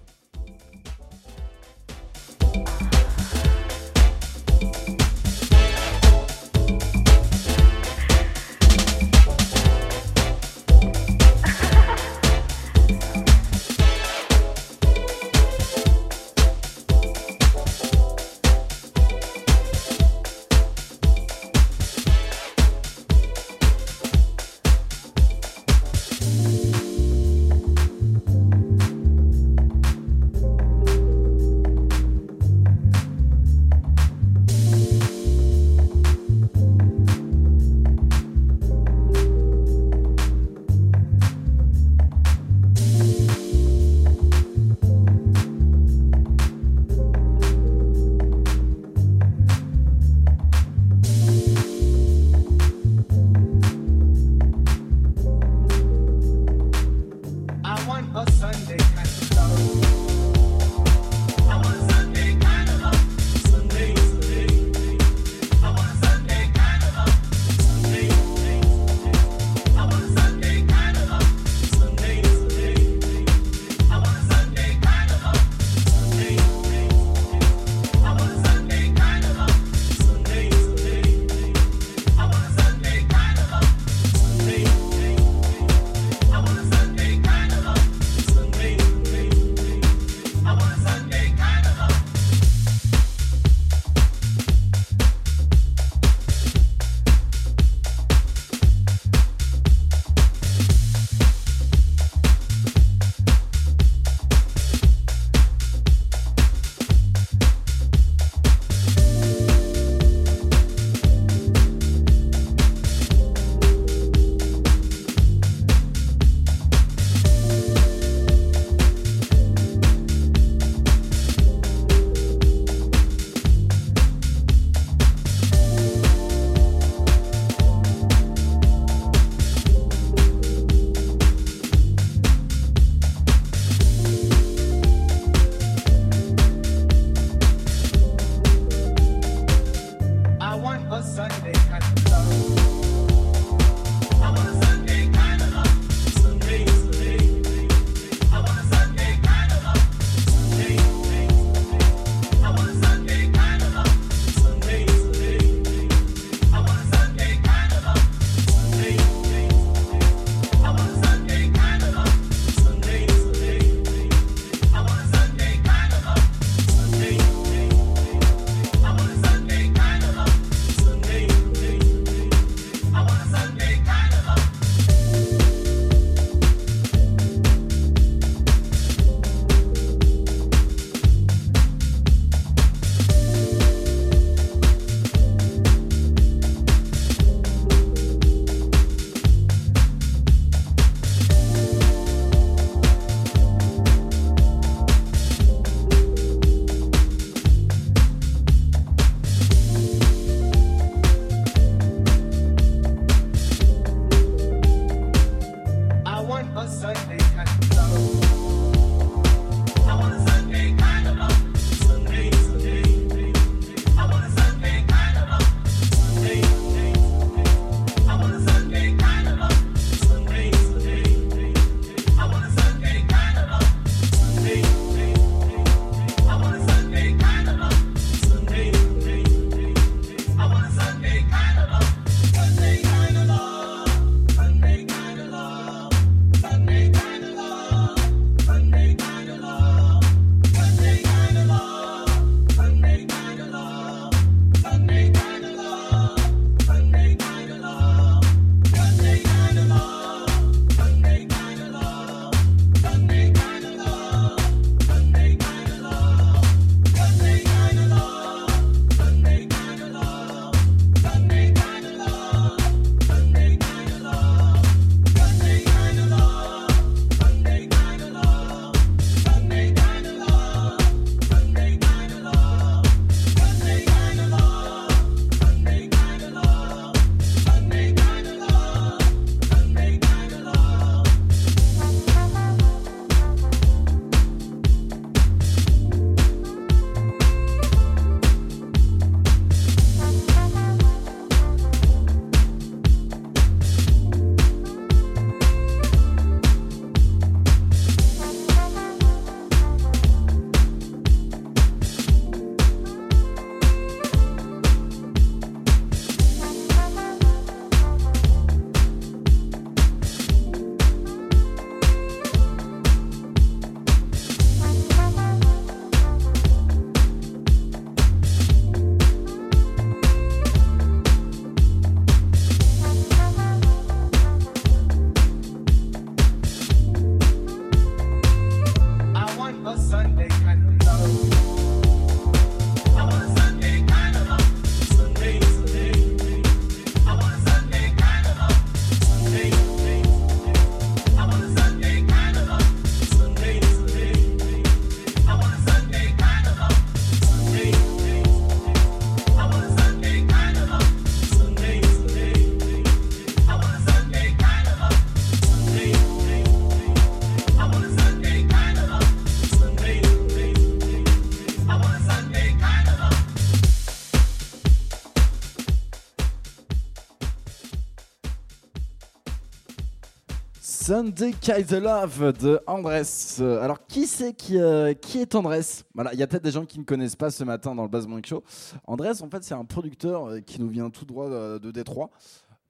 Sunday 370.93 371.33
of 371.49 371.71
Love 371.71 372.33
de 372.39 372.61
Andrés. 372.67 373.41
Euh, 373.41 373.63
Alors, 373.63 373.87
qui 373.87 374.07
c'est 374.07 374.35
qui, 374.35 374.59
euh, 374.59 374.93
qui 374.93 375.21
est 375.21 375.35
Andrés? 375.35 375.63
Voilà, 375.95 376.13
il 376.13 376.19
y 376.19 376.23
a 376.23 376.27
peut-être 376.27 376.45
des 376.45 376.51
gens 376.51 376.67
qui 376.67 376.79
ne 376.79 376.85
connaissent 376.85 377.17
pas 377.17 377.31
ce 377.31 377.45
matin 377.45 377.75
dans 377.75 377.85
le 377.85 377.89
Morning 377.89 378.23
Show. 378.23 378.45
Andrés, 378.87 379.23
en 379.23 379.31
fait, 379.31 379.43
c'est 379.43 379.55
un 379.55 379.65
producteur 379.65 380.27
euh, 380.27 380.41
qui 380.41 380.61
nous 380.61 380.69
vient 380.69 380.91
tout 380.91 381.07
droit 381.07 381.31
de 381.31 381.71
Détroit. 381.71 382.11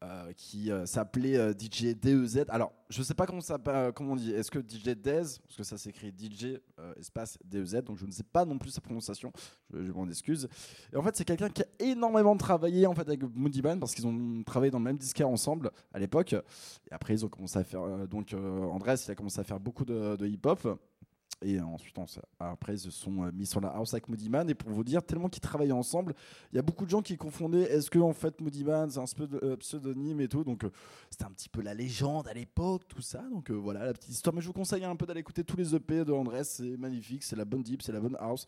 Euh, 0.03 0.33
qui 0.37 0.73
euh, 0.73 0.85
s'appelait 0.85 1.37
euh, 1.37 1.53
DJ 1.53 1.95
DEZ. 1.95 2.47
Alors, 2.49 2.73
je 2.91 3.05
sais 3.05 3.15
pas 3.15 3.25
comment, 3.25 3.41
on 4.01 4.17
dit. 4.17 4.33
Est-ce 4.33 4.51
que 4.51 4.59
DJ 4.59 4.97
Dez? 4.97 5.23
Parce 5.45 5.57
que 5.57 5.63
ça 5.63 5.79
s'écrit 5.79 6.13
DJ 6.13 6.59
espace 6.99 7.39
DEZ, 7.45 7.85
donc 7.85 7.99
je 7.99 8.07
ne 8.07 8.11
sais 8.11 8.25
pas 8.25 8.45
non 8.45 8.59
plus 8.59 8.71
sa 8.71 8.81
prononciation. 8.81 9.33
Je, 9.73 9.85
je 9.85 9.93
m'en 9.93 10.09
excuse. 10.09 10.49
Et 10.93 10.97
en 10.97 11.03
fait, 11.03 11.17
c'est 11.17 11.25
quelqu'un 11.25 11.49
qui 11.49 11.63
a 11.63 11.67
énormément 11.79 12.37
travaillé 12.37 12.87
en 12.87 12.95
fait 12.95 13.07
avec 13.07 13.23
Moody 13.23 13.63
Band 13.63 13.79
parce 13.79 13.95
qu'ils 13.95 14.07
ont 14.07 14.43
travaillé 14.45 14.73
dans 14.73 14.79
le 14.79 14.85
même 14.85 14.99
disquaire 14.99 15.29
ensemble 15.29 15.71
à 15.95 16.01
l'époque. 16.01 16.33
Et 16.33 16.93
après, 16.93 17.15
ils 17.15 17.25
ont 17.25 17.29
commencé 17.29 17.59
à 17.59 17.65
faire. 17.65 18.09
donc, 18.09 18.35
Andrés, 18.35 18.97
il 19.07 19.11
a 19.11 19.15
commencé 19.15 19.39
à 19.39 19.45
faire 19.45 19.61
beaucoup 19.61 19.85
de 19.85 20.27
hip-hop. 20.27 20.79
Et 21.43 21.61
ensuite, 21.61 21.97
après, 22.39 22.75
ils 22.75 22.79
se 22.79 22.91
sont 22.91 23.25
euh, 23.25 23.31
mis 23.33 23.47
sur 23.47 23.61
la 23.61 23.69
house 23.69 23.93
avec 23.95 24.09
Moody 24.09 24.29
Man. 24.29 24.49
Et 24.49 24.55
pour 24.55 24.71
vous 24.71 24.85
dire, 24.85 25.03
tellement 25.03 25.29
qu'ils 25.29 25.41
travaillaient 25.41 25.73
ensemble, 25.73 26.15
il 26.53 26.57
y 26.57 26.59
a 26.59 26.63
beaucoup 26.63 26.85
de 26.85 26.91
gens 26.91 27.03
qui 27.03 27.17
confondaient 27.17 27.63
est-ce 27.63 27.91
que 27.91 27.99
en 27.99 28.13
fait 28.13 28.41
Moody 28.41 28.65
c'est 28.89 28.99
un 28.99 29.05
euh, 29.43 29.57
pseudonyme 29.57 30.21
et 30.21 30.29
tout. 30.29 30.45
Donc, 30.45 30.65
euh, 30.65 30.71
c'était 31.11 31.25
un 31.25 31.31
petit 31.31 31.49
peu 31.49 31.63
la 31.63 31.75
légende 31.75 32.29
à 32.29 32.35
l'époque, 32.35 32.83
tout 32.89 33.03
ça. 33.03 33.23
Donc, 33.31 33.51
voilà 33.51 33.85
la 33.85 33.93
petite 33.93 34.13
histoire. 34.13 34.35
Mais 34.35 34.41
je 34.41 34.47
vous 34.47 34.53
conseille 34.53 34.85
un 34.85 34.97
peu 34.97 35.07
d'aller 35.07 35.21
écouter 35.21 35.45
tous 35.45 35.57
les 35.57 35.75
EP 35.75 36.05
de 36.05 36.13
Andrés. 36.13 36.45
C'est 36.45 36.77
magnifique, 36.77 37.23
c'est 37.23 37.37
la 37.37 37.45
bonne 37.45 37.63
deep, 37.63 37.83
c'est 37.83 37.93
la 37.93 38.01
bonne 38.01 38.17
house. 38.19 38.47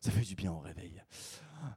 Ça 0.00 0.10
fait 0.10 0.22
du 0.22 0.36
bien 0.36 0.52
au 0.52 0.58
réveil. 0.58 1.02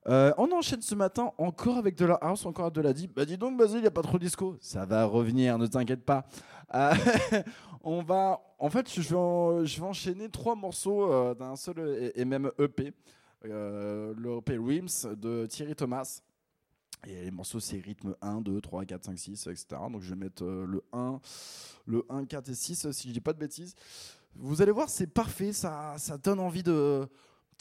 Euh, 0.07 0.33
on 0.37 0.51
enchaîne 0.51 0.81
ce 0.81 0.95
matin 0.95 1.31
encore 1.37 1.77
avec 1.77 1.95
de 1.95 2.05
la 2.05 2.15
house, 2.15 2.45
encore 2.45 2.71
de 2.71 2.81
la 2.81 2.93
deep. 2.93 3.13
Bah 3.15 3.25
dis 3.25 3.37
donc, 3.37 3.57
Basile, 3.57 3.77
il 3.77 3.81
n'y 3.81 3.87
a 3.87 3.91
pas 3.91 4.01
trop 4.01 4.17
de 4.17 4.23
disco. 4.23 4.55
Ça 4.59 4.85
va 4.85 5.05
revenir, 5.05 5.57
ne 5.57 5.67
t'inquiète 5.67 6.03
pas. 6.03 6.25
Euh, 6.73 6.93
on 7.83 8.01
va, 8.01 8.41
en 8.59 8.69
fait, 8.69 8.91
je 8.93 9.01
vais, 9.01 9.15
en- 9.15 9.63
je 9.65 9.79
vais 9.79 9.85
enchaîner 9.85 10.29
trois 10.29 10.55
morceaux 10.55 11.11
euh, 11.11 11.33
d'un 11.35 11.55
seul 11.55 11.79
et, 12.15 12.21
et 12.21 12.25
même 12.25 12.51
EP. 12.59 12.93
Euh, 13.45 14.13
le 14.17 14.37
EP 14.37 14.57
Rims 14.57 15.15
de 15.15 15.45
Thierry 15.47 15.75
Thomas. 15.75 16.21
Et 17.07 17.23
les 17.23 17.31
morceaux, 17.31 17.59
c'est 17.59 17.77
rythme 17.79 18.15
1, 18.21 18.41
2, 18.41 18.61
3, 18.61 18.85
4, 18.85 19.05
5, 19.05 19.17
6, 19.17 19.47
etc. 19.47 19.65
Donc 19.91 20.01
je 20.01 20.09
vais 20.11 20.15
mettre 20.15 20.43
euh, 20.43 20.65
le 20.67 20.83
1, 20.93 21.19
le 21.87 22.05
1, 22.09 22.25
4 22.25 22.49
et 22.49 22.53
6, 22.53 22.91
si 22.91 23.07
je 23.07 23.13
dis 23.13 23.21
pas 23.21 23.33
de 23.33 23.39
bêtises. 23.39 23.73
Vous 24.35 24.61
allez 24.61 24.71
voir, 24.71 24.87
c'est 24.89 25.07
parfait. 25.07 25.51
Ça, 25.51 25.95
ça 25.97 26.17
donne 26.19 26.39
envie 26.39 26.61
de 26.63 27.07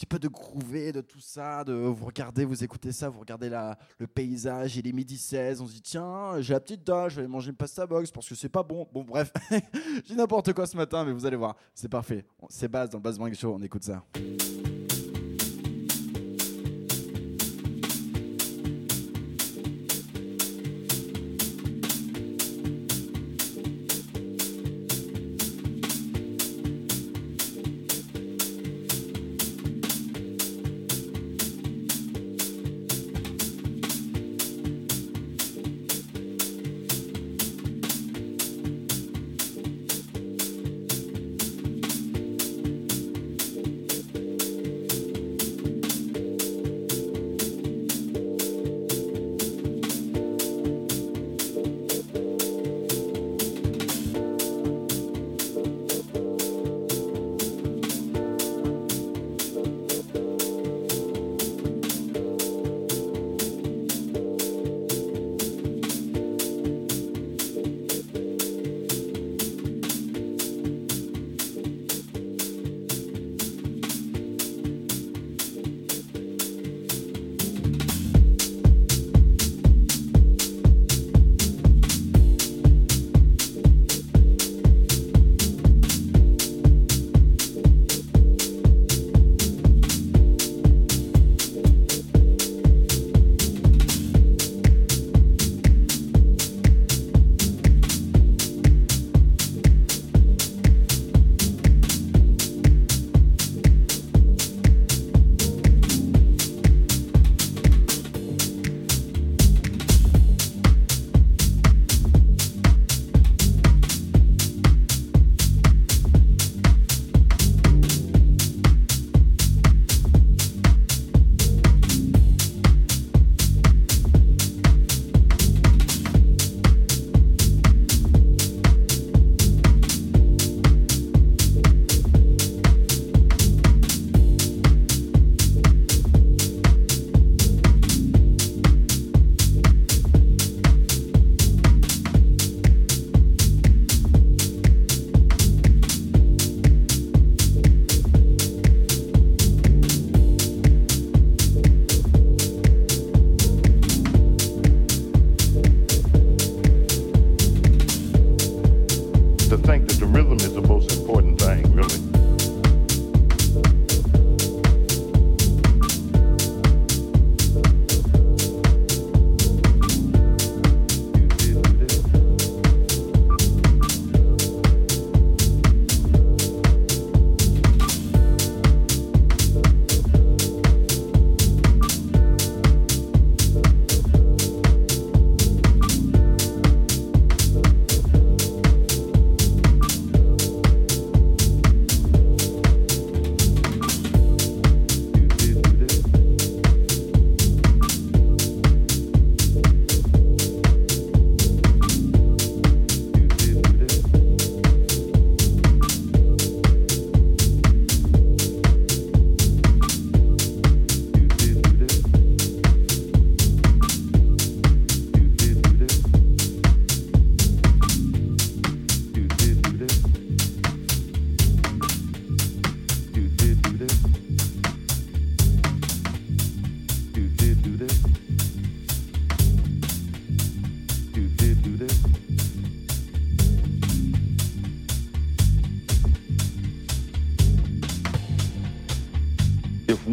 petit 0.00 0.06
peu 0.06 0.18
de 0.18 0.28
groover, 0.28 0.92
de 0.92 1.02
tout 1.02 1.20
ça, 1.20 1.62
de 1.62 1.74
vous 1.74 2.06
regardez, 2.06 2.46
vous 2.46 2.64
écoutez 2.64 2.90
ça, 2.90 3.10
vous 3.10 3.20
regardez 3.20 3.50
la, 3.50 3.76
le 3.98 4.06
paysage, 4.06 4.78
il 4.78 4.88
est 4.88 4.92
midi 4.92 5.18
16, 5.18 5.60
on 5.60 5.66
se 5.66 5.74
dit 5.74 5.82
tiens, 5.82 6.40
j'ai 6.40 6.54
la 6.54 6.60
petite 6.60 6.82
dalle, 6.82 7.10
je 7.10 7.16
vais 7.16 7.20
aller 7.20 7.28
manger 7.28 7.50
une 7.50 7.56
pasta 7.56 7.86
box 7.86 8.10
parce 8.10 8.26
que 8.26 8.34
c'est 8.34 8.48
pas 8.48 8.62
bon. 8.62 8.88
Bon 8.94 9.04
bref, 9.04 9.30
j'ai 10.06 10.14
n'importe 10.14 10.54
quoi 10.54 10.66
ce 10.66 10.74
matin, 10.74 11.04
mais 11.04 11.12
vous 11.12 11.26
allez 11.26 11.36
voir, 11.36 11.54
c'est 11.74 11.90
parfait. 11.90 12.24
C'est 12.48 12.68
base 12.68 12.88
dans 12.88 12.96
le 12.96 13.02
Bang 13.02 13.34
Show, 13.34 13.54
on 13.54 13.62
écoute 13.62 13.84
ça. 13.84 14.02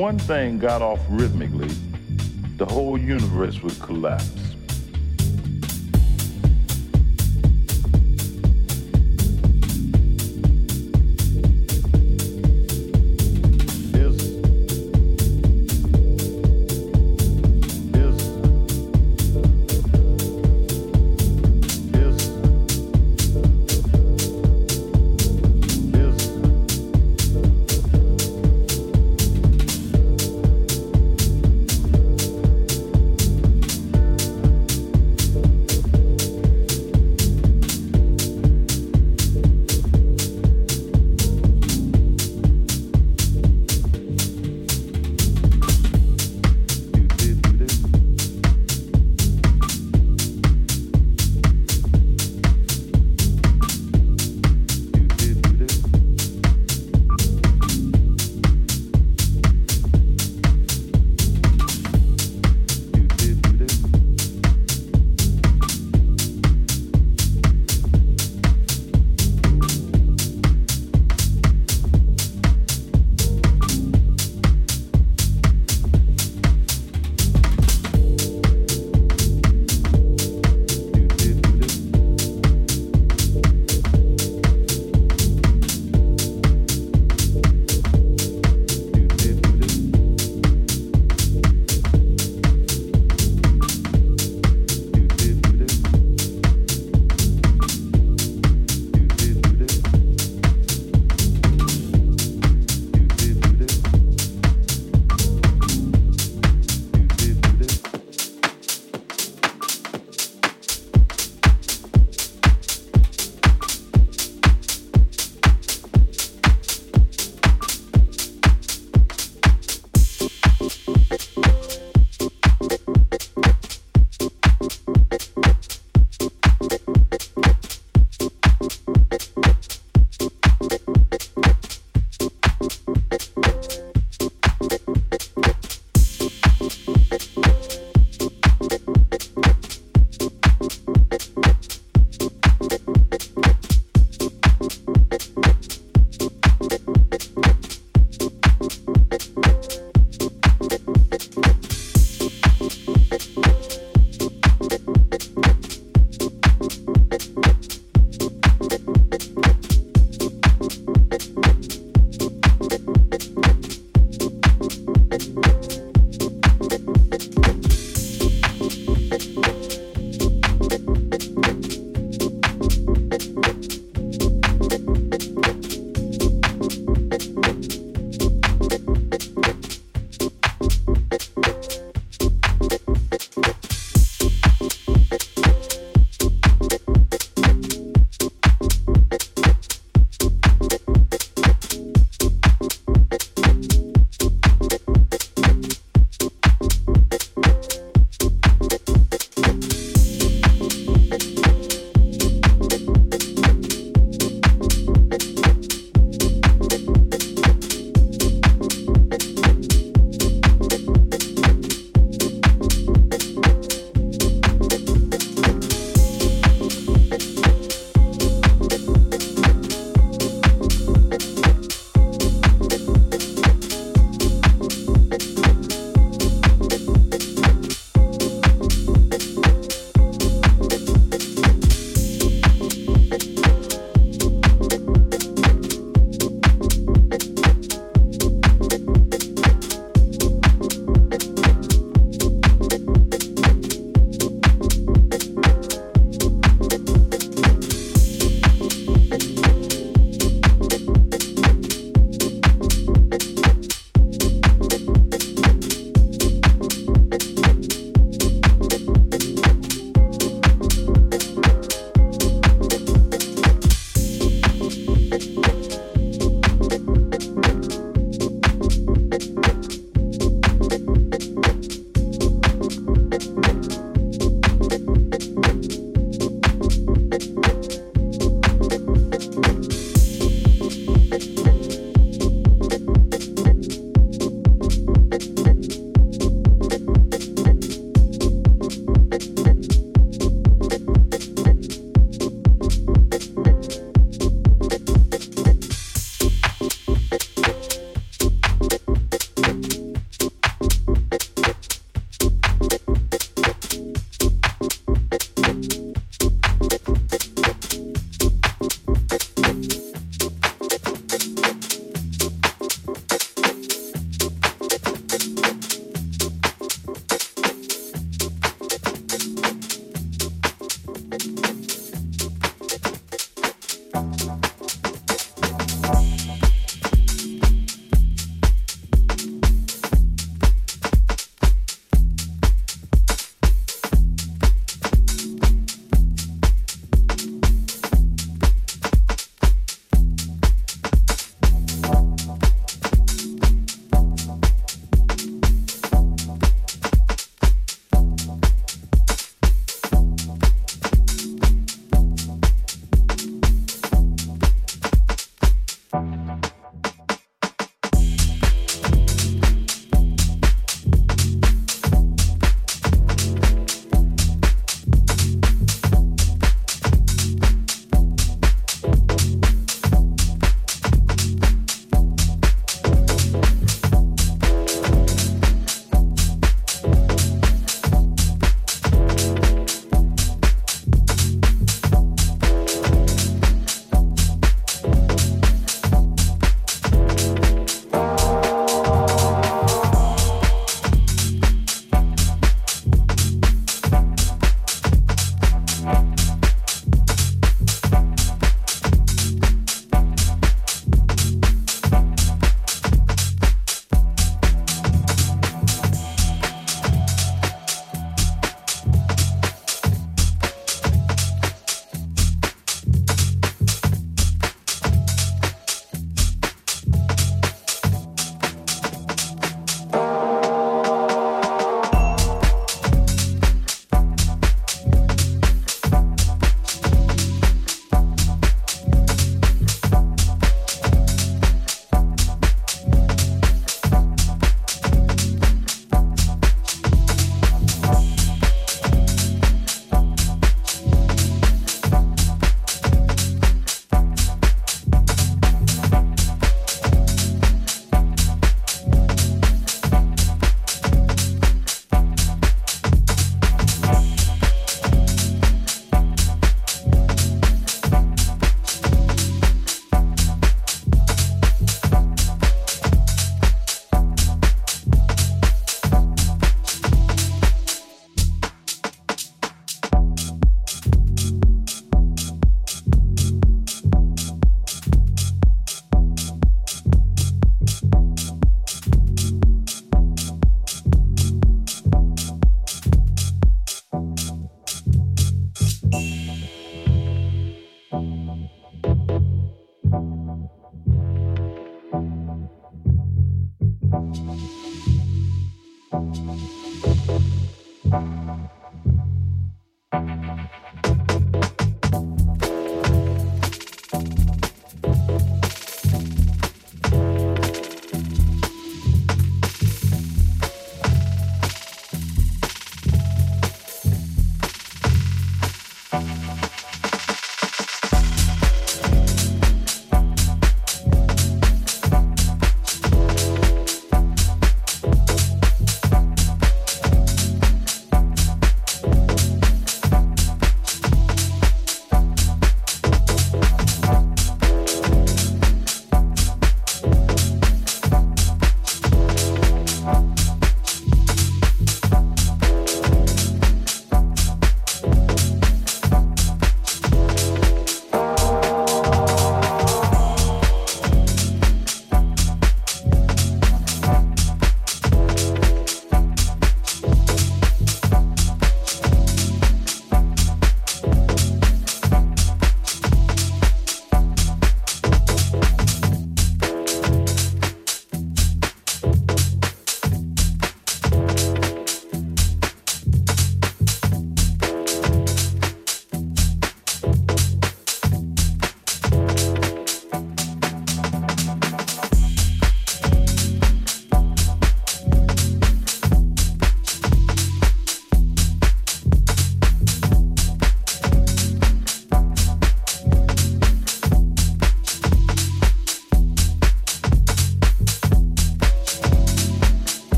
One 0.00 0.18
thing 0.18 0.58
got 0.58 0.80
off 0.80 0.98
rhythmically, 1.10 1.68
the 2.56 2.64
whole 2.64 2.96
universe 2.96 3.62
would 3.62 3.78
collapse. 3.80 4.39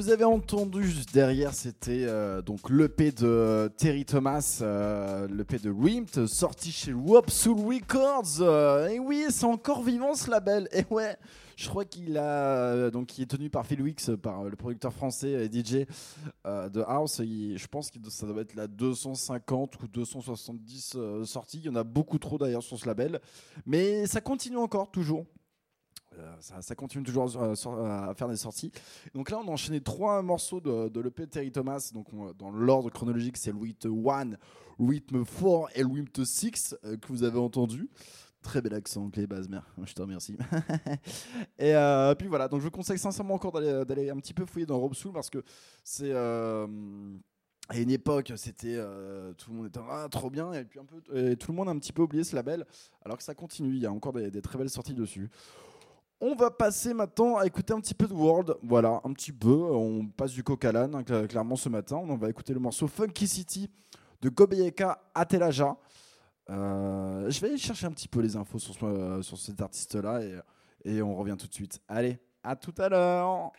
Vous 0.00 0.08
avez 0.08 0.24
entendu 0.24 0.94
derrière, 1.12 1.52
c'était 1.52 2.04
euh, 2.08 2.40
donc 2.40 2.70
l'EP 2.70 3.12
de 3.12 3.70
Terry 3.76 4.06
Thomas, 4.06 4.60
euh, 4.62 5.28
l'EP 5.28 5.58
de 5.58 5.70
Rimt, 5.70 6.26
sorti 6.26 6.72
chez 6.72 6.94
Wop 6.94 7.28
Soul 7.30 7.58
Records. 7.74 8.40
Euh, 8.40 8.88
et 8.88 8.98
oui, 8.98 9.26
c'est 9.28 9.44
encore 9.44 9.82
vivant 9.82 10.14
ce 10.14 10.30
label. 10.30 10.68
Et 10.72 10.84
ouais, 10.90 11.16
je 11.56 11.68
crois 11.68 11.84
qu'il 11.84 12.16
a 12.16 12.22
euh, 12.22 12.90
donc 12.90 13.18
il 13.18 13.22
est 13.24 13.26
tenu 13.26 13.50
par 13.50 13.66
Phil 13.66 13.82
Wicks, 13.82 14.10
par 14.16 14.40
euh, 14.40 14.48
le 14.48 14.56
producteur 14.56 14.92
français 14.94 15.32
et 15.32 15.50
DJ 15.52 15.84
de 16.46 16.80
House. 16.86 17.20
Il- 17.22 17.58
je 17.58 17.66
pense 17.66 17.90
que 17.90 17.98
ça 18.08 18.26
doit 18.26 18.40
être 18.40 18.54
la 18.54 18.68
250 18.68 19.82
ou 19.82 19.86
270 19.88 20.92
euh, 20.96 21.24
sorties. 21.24 21.58
Il 21.58 21.66
y 21.66 21.68
en 21.68 21.76
a 21.76 21.84
beaucoup 21.84 22.18
trop 22.18 22.38
d'ailleurs 22.38 22.62
sur 22.62 22.78
ce 22.78 22.86
label, 22.86 23.20
mais 23.66 24.06
ça 24.06 24.22
continue 24.22 24.56
encore 24.56 24.90
toujours. 24.90 25.26
Euh, 26.18 26.34
ça, 26.40 26.74
continue 26.74 27.04
toujours 27.04 27.30
euh, 27.36 27.54
sur- 27.54 27.78
à 27.84 28.12
faire 28.14 28.28
des 28.28 28.36
sorties. 28.36 28.72
Donc 29.14 29.30
là, 29.30 29.38
on 29.38 29.48
a 29.48 29.50
enchaîné 29.52 29.80
trois 29.80 30.22
morceaux 30.22 30.60
de, 30.60 30.88
de 30.88 31.00
l'EP 31.00 31.26
Terry 31.28 31.52
Thomas. 31.52 31.90
Donc 31.94 32.12
on- 32.12 32.32
dans 32.32 32.50
l'ordre 32.50 32.90
chronologique, 32.90 33.36
c'est 33.36 33.52
rythme 33.52 33.90
1, 34.08 34.30
rythme 34.84 35.24
4 35.24 35.68
et 35.76 35.84
rythme 35.84 36.24
6 36.24 36.76
euh, 36.84 36.96
que 36.96 37.08
vous 37.08 37.22
avez 37.22 37.38
entendu. 37.38 37.88
Très 38.42 38.60
bel 38.62 38.74
accent, 38.74 39.08
Clé 39.10 39.26
Basmer. 39.26 39.60
Je 39.84 39.92
te 39.92 40.00
remercie. 40.02 40.36
et 41.58 41.74
euh, 41.74 42.14
puis 42.14 42.26
voilà, 42.26 42.48
donc 42.48 42.60
je 42.60 42.64
vous 42.64 42.70
conseille 42.70 42.98
sincèrement 42.98 43.34
encore 43.34 43.52
d'aller 43.52 44.10
un 44.10 44.16
petit 44.16 44.34
peu 44.34 44.46
fouiller 44.46 44.66
dans 44.66 44.78
Rob 44.80 44.94
Soul 44.94 45.12
parce 45.12 45.30
que 45.30 45.42
c'est. 45.84 46.10
euh, 46.12 46.66
à 47.68 47.78
une 47.78 47.90
époque, 47.92 48.32
c'était 48.34 48.74
euh, 48.76 49.32
tout 49.34 49.50
le 49.52 49.56
monde 49.56 49.66
était 49.66 49.78
ah, 49.88 50.08
trop 50.10 50.28
bien 50.28 50.52
et 50.54 50.64
puis 50.64 50.80
un 50.80 50.84
peu 50.84 51.00
tout 51.36 51.52
le 51.52 51.56
monde 51.56 51.68
a 51.68 51.70
un 51.70 51.78
petit 51.78 51.92
peu 51.92 52.02
oublié 52.02 52.24
ce 52.24 52.34
label 52.34 52.66
alors 53.04 53.16
que 53.16 53.22
ça 53.22 53.32
continue. 53.34 53.74
Il 53.76 53.80
y 53.80 53.86
a 53.86 53.92
encore 53.92 54.12
des 54.12 54.42
très 54.42 54.58
belles 54.58 54.70
sorties 54.70 54.94
dessus. 54.94 55.30
On 56.22 56.34
va 56.34 56.50
passer 56.50 56.92
maintenant 56.92 57.36
à 57.38 57.46
écouter 57.46 57.72
un 57.72 57.80
petit 57.80 57.94
peu 57.94 58.06
de 58.06 58.12
World. 58.12 58.54
Voilà, 58.62 59.00
un 59.04 59.12
petit 59.14 59.32
peu. 59.32 59.48
On 59.54 60.06
passe 60.06 60.32
du 60.32 60.42
coq 60.44 60.62
à 60.66 60.72
l'âne, 60.72 60.94
hein, 60.94 61.02
cla- 61.02 61.26
clairement, 61.26 61.56
ce 61.56 61.68
matin. 61.70 61.96
On 61.96 62.16
va 62.16 62.28
écouter 62.28 62.52
le 62.52 62.60
morceau 62.60 62.86
Funky 62.88 63.26
City 63.26 63.70
de 64.20 64.28
Gobeyeka 64.28 65.00
Atelaja. 65.14 65.76
Euh, 66.50 67.30
je 67.30 67.40
vais 67.40 67.48
aller 67.48 67.56
chercher 67.58 67.86
un 67.86 67.92
petit 67.92 68.08
peu 68.08 68.20
les 68.20 68.36
infos 68.36 68.58
sur, 68.58 68.74
ce- 68.74 69.22
sur 69.22 69.38
cet 69.38 69.62
artiste-là 69.62 70.20
et, 70.22 70.40
et 70.84 71.00
on 71.02 71.14
revient 71.14 71.36
tout 71.38 71.46
de 71.46 71.54
suite. 71.54 71.80
Allez, 71.88 72.18
à 72.42 72.54
tout 72.54 72.74
à 72.76 72.88
l'heure. 72.90 73.52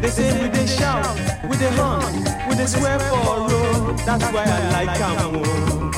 They 0.00 0.08
say 0.08 0.32
with 0.40 0.52
the 0.54 0.66
shout, 0.66 1.14
with 1.48 1.58
the 1.60 1.70
hunt, 1.72 2.48
with 2.48 2.56
the 2.56 2.66
swear 2.66 2.98
for 2.98 3.48
road. 3.48 3.98
That's 4.06 4.24
why 4.32 4.44
I 4.44 4.70
like 4.72 4.96
Cameroon. 4.96 5.44
Oh. 5.44 5.90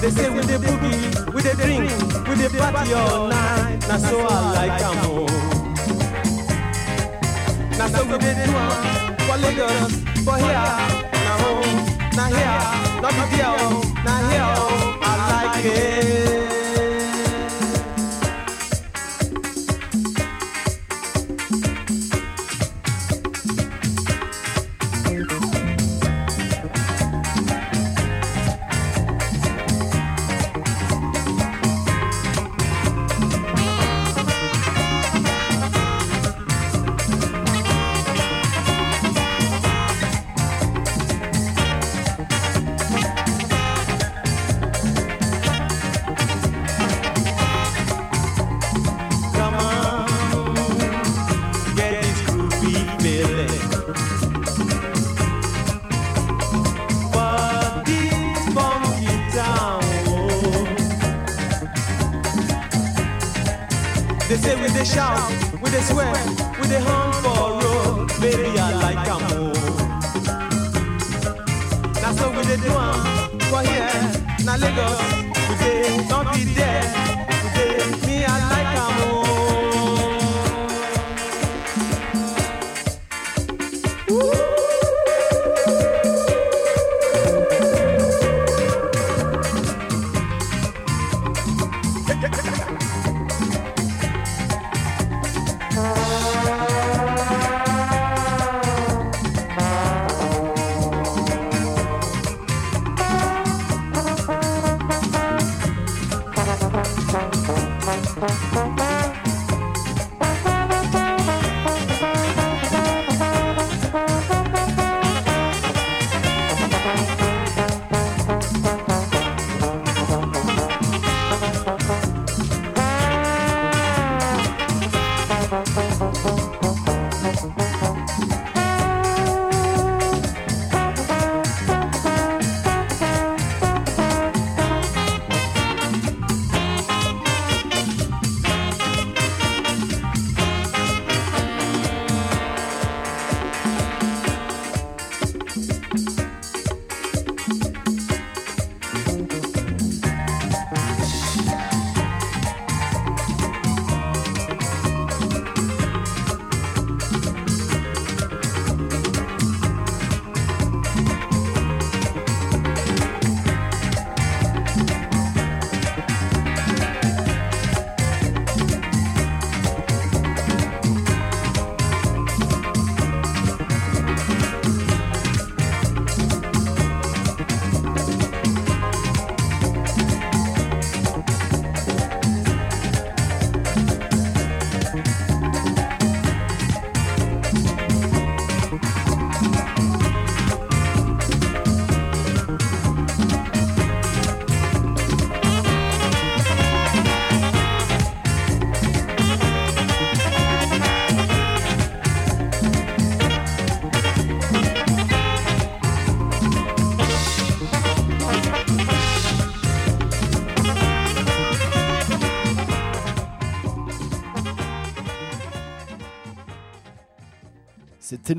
They 0.00 0.10
say 0.10 0.30
with 0.30 0.46
the 0.46 0.58
boogie, 0.58 1.34
with 1.34 1.44
the 1.44 1.54
drink, 1.60 1.90
with 2.28 2.38
the 2.38 2.48
party 2.58 2.92
all 2.92 3.26
night. 3.26 3.80
That's 3.80 4.08
so 4.08 4.20
I 4.20 4.52
like 4.54 4.80
Cameroon. 4.80 5.26
Oh. 5.28 5.56
Now 7.76 7.88
so 7.88 8.04
we 8.04 8.18
did 8.18 8.36
do 8.36 8.52
am 8.54 9.16
for 9.26 9.36
Lagos, 9.36 9.92
for 10.24 10.36
here, 10.38 10.70
now 11.12 11.36
home, 11.42 11.76
now 12.14 12.28
here, 12.30 12.60
not 13.02 13.12
oh, 13.12 13.82
now 14.04 14.30
here, 14.30 14.46
oh, 14.56 14.98
I 15.02 15.54
like 15.54 15.64
it. 15.64 16.45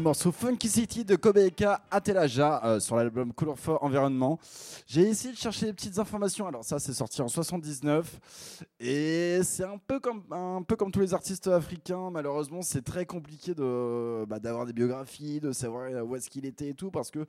Morceau 0.07 0.31
Funky 0.31 0.69
City 0.69 1.03
de 1.03 1.17
Kobeka 1.17 1.81
Atelaja 1.91 2.63
euh, 2.63 2.79
sur 2.79 2.95
l'album 2.95 3.33
Color 3.33 3.59
for 3.59 3.83
Environnement. 3.83 4.39
J'ai 4.85 5.01
essayé 5.01 5.33
de 5.33 5.37
chercher 5.37 5.65
des 5.65 5.73
petites 5.73 5.99
informations. 5.99 6.47
Alors 6.47 6.63
ça, 6.63 6.79
c'est 6.79 6.93
sorti 6.93 7.21
en 7.21 7.27
79 7.27 8.61
et 8.79 9.41
c'est 9.43 9.65
un 9.65 9.77
peu 9.77 9.99
comme 9.99 10.23
un 10.31 10.61
peu 10.61 10.77
comme 10.77 10.93
tous 10.93 11.01
les 11.01 11.13
artistes 11.13 11.47
africains. 11.47 12.09
Malheureusement, 12.09 12.61
c'est 12.61 12.83
très 12.83 13.05
compliqué 13.05 13.53
de 13.53 14.23
bah, 14.29 14.39
d'avoir 14.39 14.65
des 14.65 14.71
biographies, 14.71 15.41
de 15.41 15.51
savoir 15.51 15.89
où 16.05 16.15
est-ce 16.15 16.29
qu'il 16.29 16.45
était 16.45 16.69
et 16.69 16.73
tout 16.73 16.89
parce 16.89 17.11
que 17.11 17.25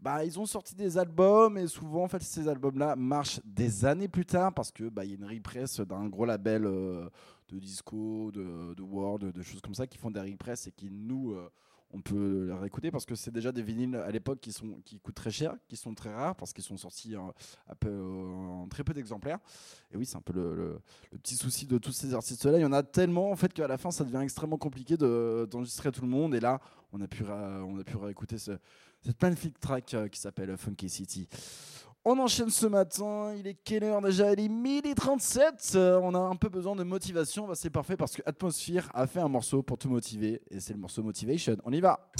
bah 0.00 0.24
ils 0.24 0.38
ont 0.38 0.46
sorti 0.46 0.76
des 0.76 0.98
albums 0.98 1.58
et 1.58 1.66
souvent 1.66 2.04
en 2.04 2.08
fait 2.08 2.22
ces 2.22 2.46
albums-là 2.46 2.94
marchent 2.94 3.40
des 3.44 3.84
années 3.84 4.06
plus 4.06 4.26
tard 4.26 4.54
parce 4.54 4.70
que 4.70 4.88
bah 4.88 5.04
y 5.04 5.10
a 5.10 5.16
une 5.16 5.24
repress 5.24 5.80
d'un 5.80 6.06
gros 6.06 6.24
label. 6.24 6.66
euh, 6.66 7.08
de 7.48 7.58
disco, 7.58 8.30
de, 8.32 8.72
de 8.74 8.82
world, 8.82 9.30
de 9.30 9.42
choses 9.42 9.60
comme 9.60 9.74
ça 9.74 9.86
qui 9.86 9.98
font 9.98 10.10
des 10.10 10.20
repress 10.20 10.68
et 10.68 10.72
qui 10.72 10.88
nous 10.90 11.32
euh, 11.32 11.50
on 11.92 12.00
peut 12.00 12.46
les 12.46 12.52
réécouter 12.54 12.90
parce 12.90 13.04
que 13.04 13.14
c'est 13.14 13.30
déjà 13.30 13.52
des 13.52 13.62
vinyles 13.62 13.96
à 13.96 14.10
l'époque 14.10 14.40
qui 14.40 14.52
sont 14.52 14.80
qui 14.84 14.98
coûtent 14.98 15.14
très 15.14 15.30
cher, 15.30 15.54
qui 15.68 15.76
sont 15.76 15.94
très 15.94 16.12
rares 16.12 16.34
parce 16.36 16.52
qu'ils 16.52 16.64
sont 16.64 16.76
sortis 16.76 17.14
peu- 17.80 18.00
en 18.02 18.66
très 18.68 18.82
peu 18.84 18.94
d'exemplaires. 18.94 19.38
Et 19.92 19.96
oui, 19.96 20.06
c'est 20.06 20.16
un 20.16 20.22
peu 20.22 20.32
le, 20.32 20.80
petit 21.22 21.36
souci 21.36 21.66
de 21.66 21.78
tous 21.78 21.92
ces 21.92 22.14
artistes-là. 22.14 22.58
Il 22.58 22.62
y 22.62 22.64
en 22.64 22.72
a 22.72 22.82
tellement 22.82 23.30
en 23.30 23.36
fait 23.36 23.52
qu'à 23.52 23.66
la 23.68 23.76
fin, 23.78 23.90
ça 23.90 24.04
devient 24.04 24.20
extrêmement 24.22 24.58
compliqué 24.58 24.96
de- 24.96 25.46
d'enregistrer 25.50 25.92
tout 25.92 26.02
le 26.02 26.08
monde. 26.08 26.34
Et 26.34 26.40
là, 26.40 26.60
on 26.92 27.00
a 27.00 27.06
pu 27.08 27.24
on 27.24 27.78
a 27.78 27.84
pu 27.84 27.96
réécouter 27.96 28.38
ce- 28.38 28.58
cette 29.04 29.20
magnifique 29.20 29.58
track 29.60 29.94
euh, 29.94 30.08
qui 30.08 30.20
s'appelle 30.20 30.56
Funky 30.56 30.88
City. 30.88 31.28
On 32.04 32.18
enchaîne 32.18 32.50
ce 32.50 32.66
matin, 32.66 33.32
il 33.38 33.46
est 33.46 33.56
quelle 33.64 33.84
heure 33.84 34.00
déjà? 34.02 34.32
Il 34.32 34.40
est 34.40 34.48
midi 34.48 34.92
37 34.94 35.72
Euh, 35.76 36.00
On 36.02 36.14
a 36.14 36.18
un 36.18 36.34
peu 36.34 36.48
besoin 36.48 36.74
de 36.74 36.82
motivation, 36.82 37.46
Bah, 37.46 37.54
c'est 37.54 37.70
parfait 37.70 37.96
parce 37.96 38.16
que 38.16 38.22
Atmosphere 38.26 38.88
a 38.92 39.06
fait 39.06 39.20
un 39.20 39.28
morceau 39.28 39.62
pour 39.62 39.78
te 39.78 39.86
motiver 39.86 40.42
et 40.50 40.58
c'est 40.58 40.72
le 40.72 40.80
morceau 40.80 41.02
Motivation. 41.04 41.56
On 41.64 41.72
y 41.72 41.80
va 41.80 42.10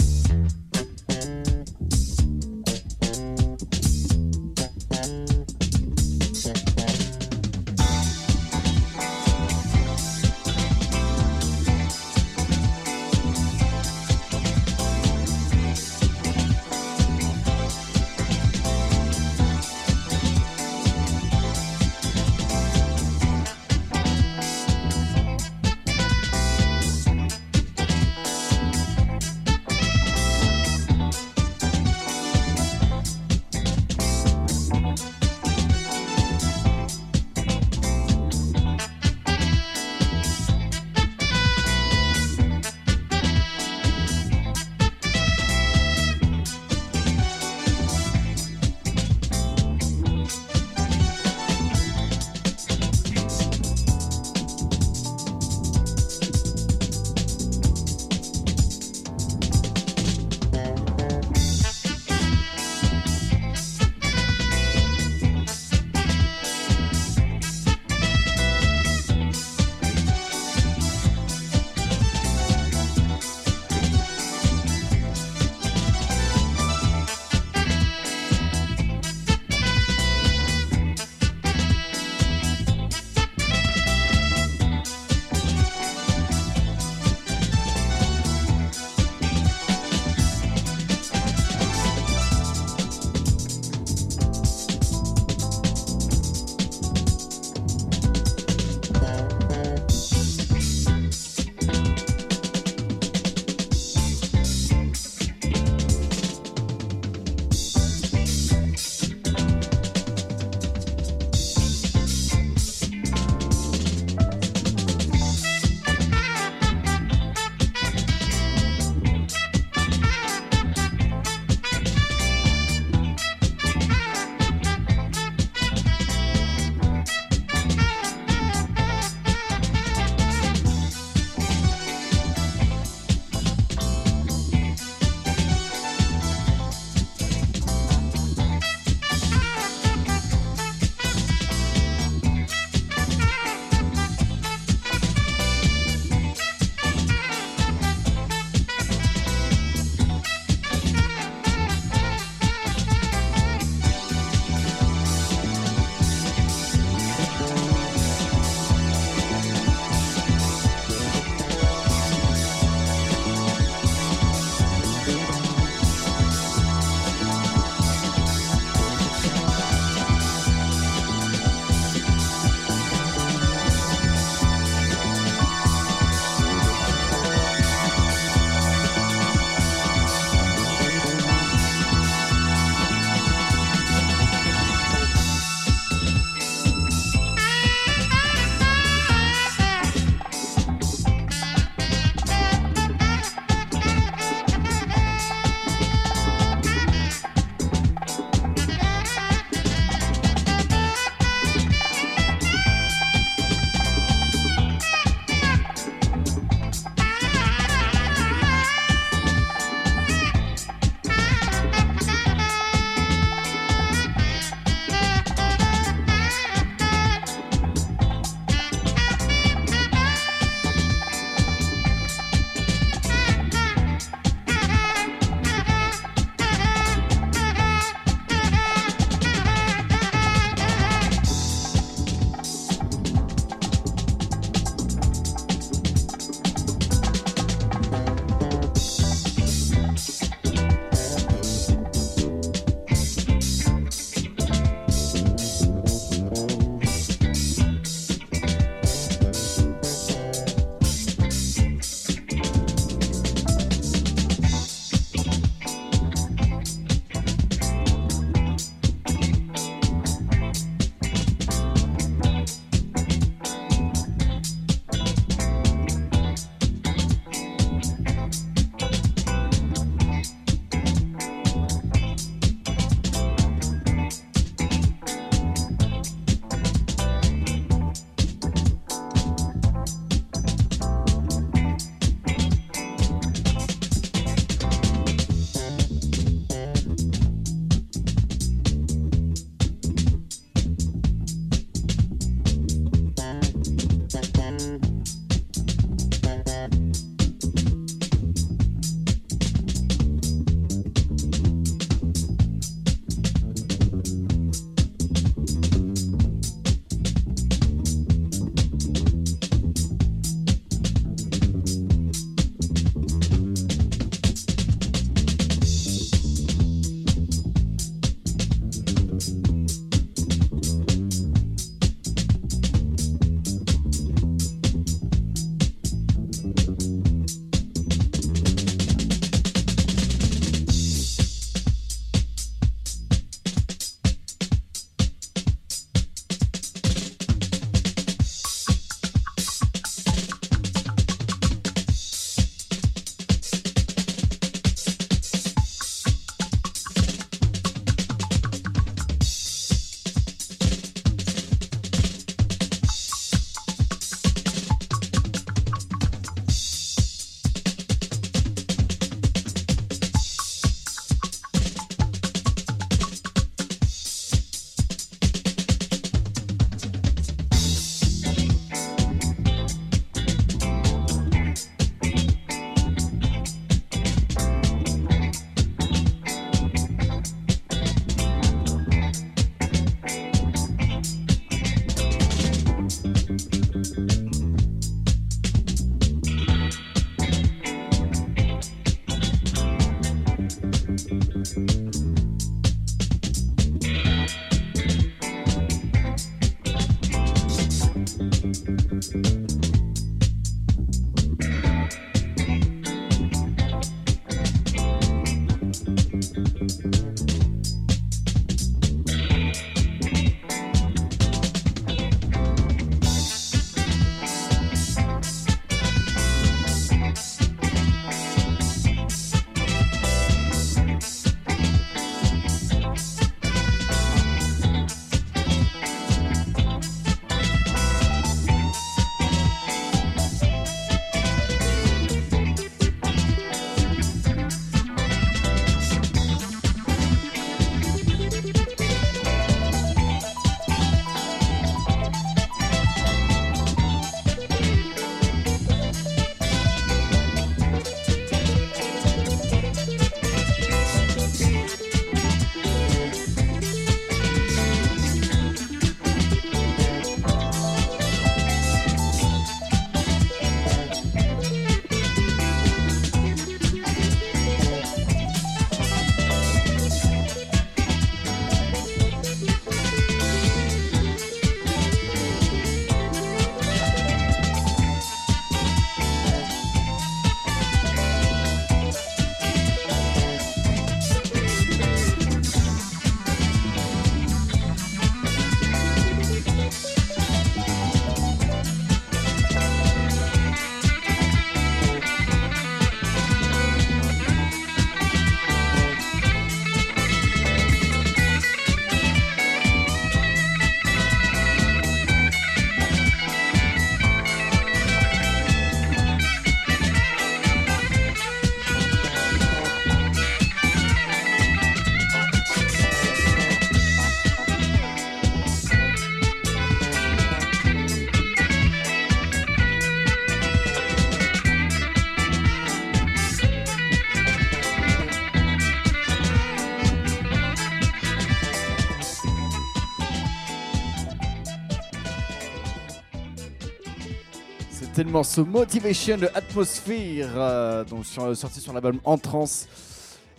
morceau 535.12 535.44
Motivation 535.44 536.16
de 536.16 536.26
Atmosphere, 536.34 537.28
euh, 537.36 537.84
donc 537.84 538.06
sur- 538.06 538.34
sorti 538.36 538.60
sur 538.60 538.72
l'album 538.72 538.98
En 539.04 539.18
Trance. 539.18 539.68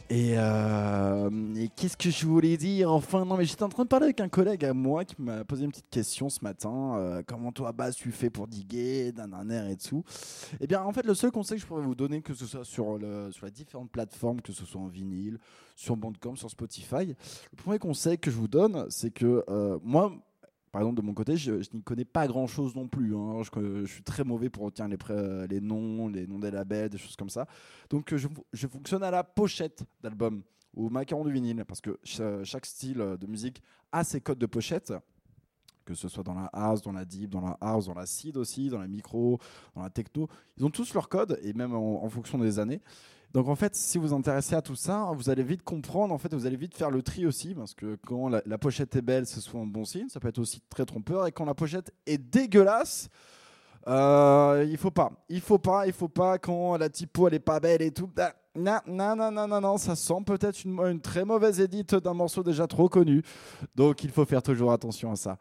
Et, 0.10 0.34
euh, 0.38 1.30
et 1.56 1.70
qu'est-ce 1.70 1.96
que 1.96 2.10
je 2.10 2.26
voulais 2.26 2.58
dire 2.58 2.92
Enfin, 2.92 3.24
non, 3.26 3.38
mais 3.38 3.46
j'étais 3.46 3.64
en 3.64 3.70
train 3.70 3.84
de 3.84 3.88
parler 3.88 4.06
avec 4.06 4.20
un 4.20 4.28
collègue 4.30 4.66
à 4.66 4.74
moi 4.74 5.06
qui 5.06 5.16
m'a 5.20 5.44
posé 5.44 5.64
une 5.64 5.72
petite 5.72 5.90
question 5.90 6.28
ce 6.30 6.40
matin. 6.44 6.96
euh, 6.98 7.22
comment 7.26 7.52
toi, 7.52 7.72
base, 7.72 7.96
tu 7.96 8.12
fais 8.12 8.30
pour 8.30 8.48
diguer, 8.48 9.12
d'un 9.12 9.50
air 9.50 9.68
et 9.70 9.78
tout 9.78 10.04
Eh 10.60 10.68
bien, 10.68 10.82
en 10.84 10.92
fait, 10.92 11.06
le 11.06 11.14
seul 11.14 11.32
conseil 11.32 11.58
que 11.58 11.62
je 11.62 11.68
pourrais 11.68 11.82
vous 11.84 11.96
donner, 11.96 12.22
que 12.22 12.34
ce 12.34 12.46
soit 12.46 12.66
sur, 12.66 12.98
le, 12.98 13.30
les 13.44 13.52
différentes 13.52 13.92
plateformes, 13.92 14.42
que 14.42 14.52
ce 14.54 14.66
soit 14.66 14.82
en 14.82 14.88
vinyle, 14.88 15.38
sur 15.76 15.96
Bandcamp, 15.98 16.36
sur 16.36 16.50
Spotify, 16.50 17.06
le 17.08 17.56
premier 17.58 17.80
conseil 17.80 18.18
que 18.18 18.30
je 18.30 18.36
vous 18.36 18.48
donne, 18.48 18.86
c'est 18.90 19.12
que 19.12 19.44
euh, 19.50 19.78
moi, 19.84 20.12
par 20.74 20.82
exemple, 20.82 21.00
de 21.00 21.06
mon 21.06 21.14
côté, 21.14 21.38
je, 21.38 21.62
je 21.62 21.70
n'y 21.72 21.84
connais 21.84 22.04
pas 22.04 22.26
grand 22.26 22.48
chose 22.48 22.76
non 22.76 22.88
plus. 22.88 23.16
hein. 23.16 23.44
Je, 23.44 23.86
suis 23.86 24.02
très 24.02 24.24
mauvais 24.24 24.50
pour 24.50 24.64
retenir 24.64 24.90
les, 24.90 24.98
pré- 24.98 25.48
les 25.48 25.62
noms, 25.62 26.08
les 26.08 26.26
noms 26.26 26.40
des 26.40 26.50
labels, 26.50 26.90
des 26.90 26.98
choses 26.98 27.16
comme 27.16 27.30
ça. 27.30 27.46
Donc, 27.92 28.12
euh, 28.12 28.18
je, 28.18 28.68
fonctionne 28.68 29.04
à 29.04 29.12
la 29.12 29.24
pochette 29.24 29.84
d'album, 30.02 30.42
au 30.76 30.90
macaron 30.90 31.24
du 31.26 31.32
vinyle, 31.32 31.64
parce 31.68 31.80
que 31.80 32.00
cha- 32.04 32.44
chaque 32.44 32.66
style 32.66 32.98
de 33.20 33.28
musique 33.28 33.62
a 33.92 34.04
ses 34.04 34.20
codes 34.20 34.40
de 34.40 34.48
pochette. 34.48 34.92
Que 35.86 35.94
ce 35.94 36.08
soit 36.08 36.24
dans 36.24 36.34
la 36.34 36.50
house, 36.54 36.82
dans 36.82 36.94
la 36.94 37.06
deep, 37.06 37.30
dans 37.30 37.42
la 37.42 37.56
house, 37.62 37.86
dans 37.86 37.94
la 37.94 38.08
seed 38.08 38.36
aussi, 38.38 38.70
dans 38.70 38.80
la 38.80 38.88
micro, 38.88 39.38
dans 39.76 39.84
la 39.84 39.92
techno, 39.92 40.28
ils 40.58 40.66
ont 40.66 40.72
tous 40.72 40.92
leurs 40.96 41.08
codes 41.08 41.38
et 41.44 41.54
même 41.54 41.76
en 41.76 42.10
fonction 42.10 42.40
des 42.40 42.58
années. 42.58 42.82
Donc 43.34 43.48
en 43.48 43.56
fait, 43.56 43.76
si 43.76 43.98
vous 43.98 44.14
intéressez 44.14 44.54
à 44.54 44.62
tout 44.62 44.76
ça, 44.76 45.10
vous 45.16 45.30
allez 45.30 45.44
vite 45.44 45.64
comprendre, 45.64 46.14
en 46.14 46.20
fait, 46.20 46.34
vous 46.34 46.46
allez 46.46 46.56
vite 46.56 46.76
faire 46.76 46.92
le 46.92 47.02
tri 47.02 47.26
aussi, 47.26 47.56
parce 47.56 47.74
que 47.74 47.98
quand 48.06 48.30
la, 48.30 48.58
pochette 48.60 48.96
est 48.96 49.02
belle, 49.02 49.26
c'est 49.26 49.40
souvent 49.40 49.64
un 49.64 49.68
bon 49.68 49.86
signe, 49.86 50.08
ça 50.08 50.20
peut 50.20 50.28
être 50.28 50.38
aussi 50.38 50.62
très 50.70 50.86
trompeur, 50.86 51.26
et 51.26 51.32
quand 51.32 51.46
la 51.46 51.56
pochette 51.56 51.92
est 52.06 52.20
dégueulasse, 52.20 53.10
euh, 53.88 54.66
il 54.70 54.78
faut 54.78 54.92
pas, 54.92 55.12
il 55.30 55.42
faut 55.42 55.58
pas, 55.58 55.88
il 55.88 55.94
faut 55.94 56.08
pas 56.08 56.38
quand 56.38 56.78
la 56.78 56.90
typo 56.90 57.28
elle 57.28 57.34
est 57.34 57.40
pas 57.40 57.60
belle 57.60 57.82
et 57.82 57.92
tout. 57.92 58.10
Non, 58.56 58.80
non, 58.86 59.16
non, 59.16 59.32
non, 59.32 59.48
non, 59.48 59.60
non, 59.60 59.78
ça 59.78 59.96
sent 59.96 60.22
peut-être 60.26 60.64
une 60.64 61.02
très 61.02 61.26
mauvaise 61.26 61.60
édite 61.60 61.96
d'un 61.96 62.14
morceau 62.14 62.44
déjà 62.44 62.68
trop 62.68 62.88
connu, 62.88 63.24
donc 63.74 64.04
il 64.04 64.12
faut 64.12 64.26
faire 64.26 64.44
toujours 64.44 64.72
attention 64.72 65.12
à 65.12 65.16
ça. 65.16 65.40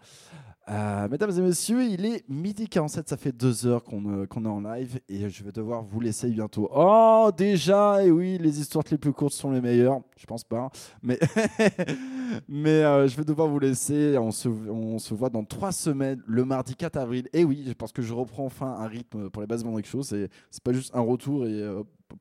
Euh, 0.68 1.08
mesdames 1.08 1.30
et 1.36 1.40
messieurs, 1.40 1.82
il 1.82 2.06
est 2.06 2.28
midi 2.28 2.68
47, 2.68 3.08
ça 3.08 3.16
fait 3.16 3.32
deux 3.32 3.66
heures 3.66 3.82
qu'on 3.82 4.20
euh, 4.20 4.26
qu'on 4.26 4.44
est 4.44 4.48
en 4.48 4.60
live 4.60 5.00
et 5.08 5.28
je 5.28 5.42
vais 5.42 5.50
devoir 5.50 5.82
vous 5.82 5.98
laisser 5.98 6.30
bientôt. 6.30 6.70
Oh, 6.72 7.30
déjà, 7.36 8.04
et 8.04 8.12
oui, 8.12 8.38
les 8.38 8.60
histoires 8.60 8.84
les 8.88 8.96
plus 8.96 9.12
courtes 9.12 9.32
sont 9.32 9.50
les 9.50 9.60
meilleures, 9.60 10.00
je 10.16 10.24
pense 10.24 10.44
pas, 10.44 10.70
mais, 11.02 11.18
euh, 12.54 13.08
je 13.08 13.16
vais 13.16 13.24
devoir 13.24 13.48
vous 13.48 13.58
laisser. 13.58 14.16
On 14.18 14.30
se, 14.30 15.14
voit 15.14 15.30
dans 15.30 15.44
trois 15.44 15.72
semaines, 15.72 16.22
le 16.26 16.44
mardi 16.44 16.76
4 16.76 16.96
avril. 16.96 17.28
Et 17.32 17.44
oui, 17.44 17.74
parce 17.76 17.90
que 17.90 18.02
je 18.02 18.14
reprends 18.14 18.44
enfin 18.44 18.76
un 18.78 18.86
rythme 18.86 19.30
pour 19.30 19.42
les 19.42 19.48
bases 19.48 19.64
Vendredi 19.64 19.88
Show. 19.88 20.02
C'est 20.02 20.30
pas 20.62 20.72
juste 20.72 20.94
un 20.94 21.00
retour 21.00 21.44
et 21.44 21.60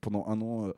pendant 0.01 0.25
un 0.27 0.41
an. 0.41 0.71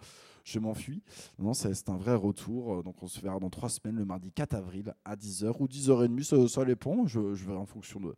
Je 0.44 0.60
m'enfuis. 0.60 1.02
Non, 1.40 1.54
c'est 1.54 1.90
un 1.90 1.98
vrai 1.98 2.16
retour. 2.16 2.76
Euh, 2.76 2.84
Donc, 2.84 3.02
on 3.02 3.08
se 3.08 3.20
verra 3.22 3.40
dans 3.40 3.50
trois 3.50 3.70
semaines, 3.70 3.96
le 3.98 4.06
mardi 4.06 4.32
4 4.32 4.54
avril 4.56 4.94
à 5.06 5.16
10h 5.16 5.54
ou 5.60 5.68
10h30. 5.68 6.24
Ça, 6.24 6.48
ça 6.48 6.66
dépend. 6.66 7.06
Je, 7.08 7.34
je 7.34 7.46
verrai 7.46 7.58
en 7.60 7.66
fonction 7.66 8.00
de, 8.00 8.16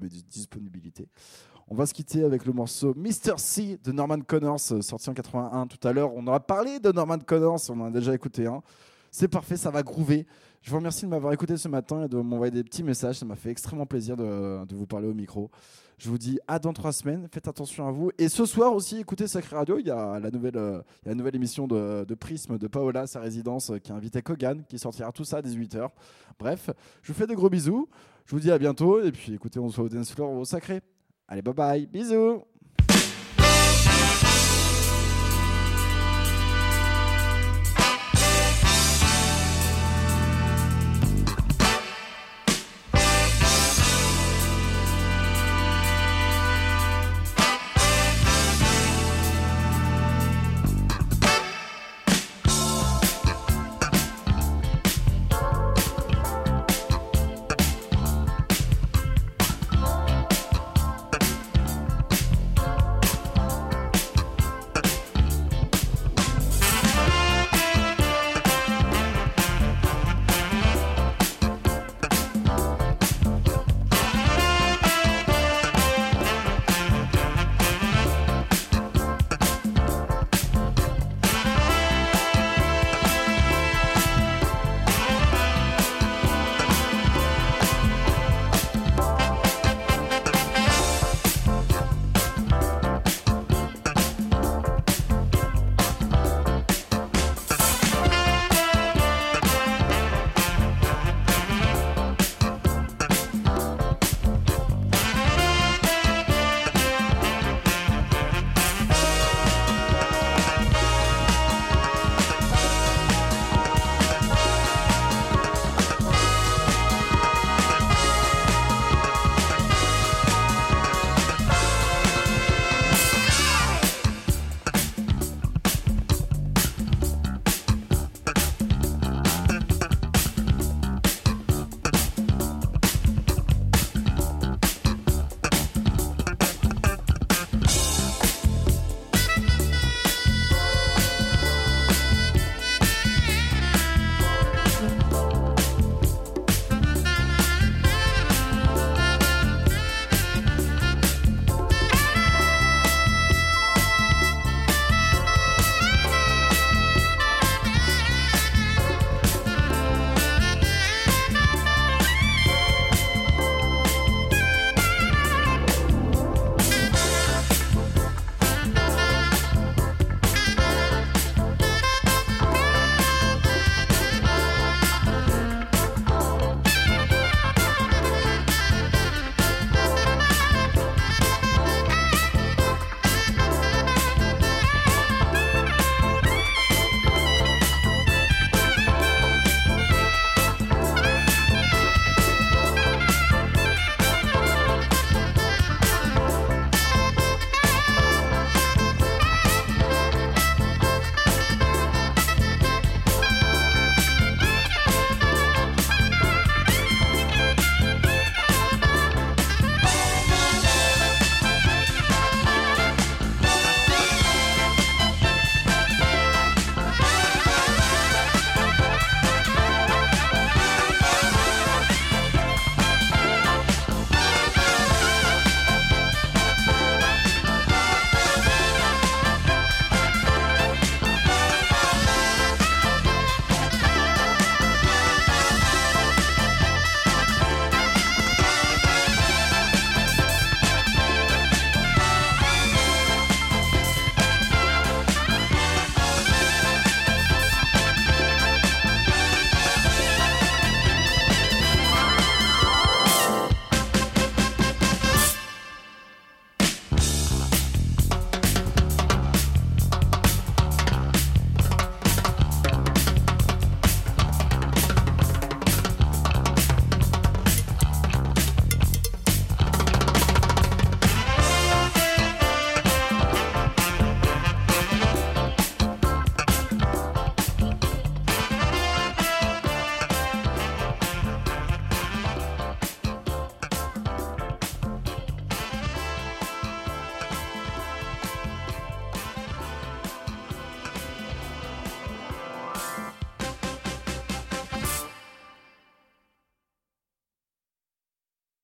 mes 0.00 0.08
dis- 0.08 0.24
disponibilités. 0.24 1.08
On 1.68 1.74
va 1.74 1.84
se 1.86 1.92
quitter 1.94 2.22
avec 2.22 2.46
le 2.46 2.52
morceau 2.52 2.94
Mr. 2.94 3.34
C 3.38 3.78
de 3.82 3.92
Norman 3.92 4.20
Connors, 4.20 4.60
euh, 4.70 4.80
sorti 4.82 5.10
en 5.10 5.14
81 5.14 5.66
tout 5.66 5.86
à 5.86 5.92
l'heure. 5.92 6.12
On 6.14 6.26
aura 6.26 6.40
parlé 6.40 6.78
de 6.78 6.92
Norman 6.92 7.18
Connors, 7.18 7.60
on 7.70 7.80
en 7.80 7.84
a 7.86 7.90
déjà 7.90 8.14
écouté 8.14 8.46
un. 8.46 8.62
C'est 9.10 9.28
parfait, 9.28 9.56
ça 9.56 9.70
va 9.70 9.82
groover. 9.82 10.26
Je 10.62 10.70
vous 10.70 10.76
remercie 10.76 11.04
de 11.06 11.10
m'avoir 11.10 11.32
écouté 11.32 11.56
ce 11.56 11.68
matin 11.68 12.04
et 12.04 12.08
de 12.08 12.16
m'envoyer 12.16 12.50
des 12.50 12.64
petits 12.64 12.82
messages. 12.82 13.18
Ça 13.18 13.24
m'a 13.26 13.36
fait 13.36 13.50
extrêmement 13.50 13.86
plaisir 13.86 14.16
de 14.16 14.74
vous 14.74 14.86
parler 14.86 15.08
au 15.08 15.14
micro. 15.14 15.50
Je 15.98 16.10
vous 16.10 16.18
dis 16.18 16.38
à 16.46 16.58
dans 16.58 16.74
trois 16.74 16.92
semaines. 16.92 17.26
Faites 17.32 17.48
attention 17.48 17.88
à 17.88 17.90
vous. 17.90 18.10
Et 18.18 18.28
ce 18.28 18.44
soir 18.44 18.74
aussi, 18.74 18.98
écoutez 18.98 19.26
Sacré 19.26 19.56
Radio. 19.56 19.78
Il 19.78 19.86
y 19.86 19.90
a 19.90 20.20
la 20.20 20.30
nouvelle, 20.30 20.56
euh, 20.56 20.82
la 21.04 21.14
nouvelle 21.14 21.34
émission 21.34 21.66
de, 21.66 22.04
de 22.04 22.14
Prisme 22.14 22.58
de 22.58 22.66
Paola, 22.66 23.06
sa 23.06 23.20
résidence, 23.20 23.70
euh, 23.70 23.78
qui 23.78 23.92
a 23.92 23.94
invité 23.94 24.20
Kogan, 24.20 24.62
qui 24.68 24.78
sortira 24.78 25.10
tout 25.12 25.24
ça 25.24 25.38
à 25.38 25.42
18h. 25.42 25.88
Bref, 26.38 26.70
je 27.02 27.12
vous 27.12 27.18
fais 27.18 27.26
de 27.26 27.34
gros 27.34 27.48
bisous. 27.48 27.88
Je 28.26 28.32
vous 28.32 28.40
dis 28.40 28.50
à 28.50 28.58
bientôt. 28.58 29.02
Et 29.02 29.10
puis 29.10 29.32
écoutez, 29.32 29.58
on 29.58 29.70
se 29.70 29.76
voit 29.76 29.86
au 29.86 29.88
dance 29.88 30.12
floor 30.12 30.32
au 30.32 30.44
Sacré. 30.44 30.82
Allez, 31.28 31.42
bye 31.42 31.54
bye. 31.54 31.86
Bisous. 31.86 32.42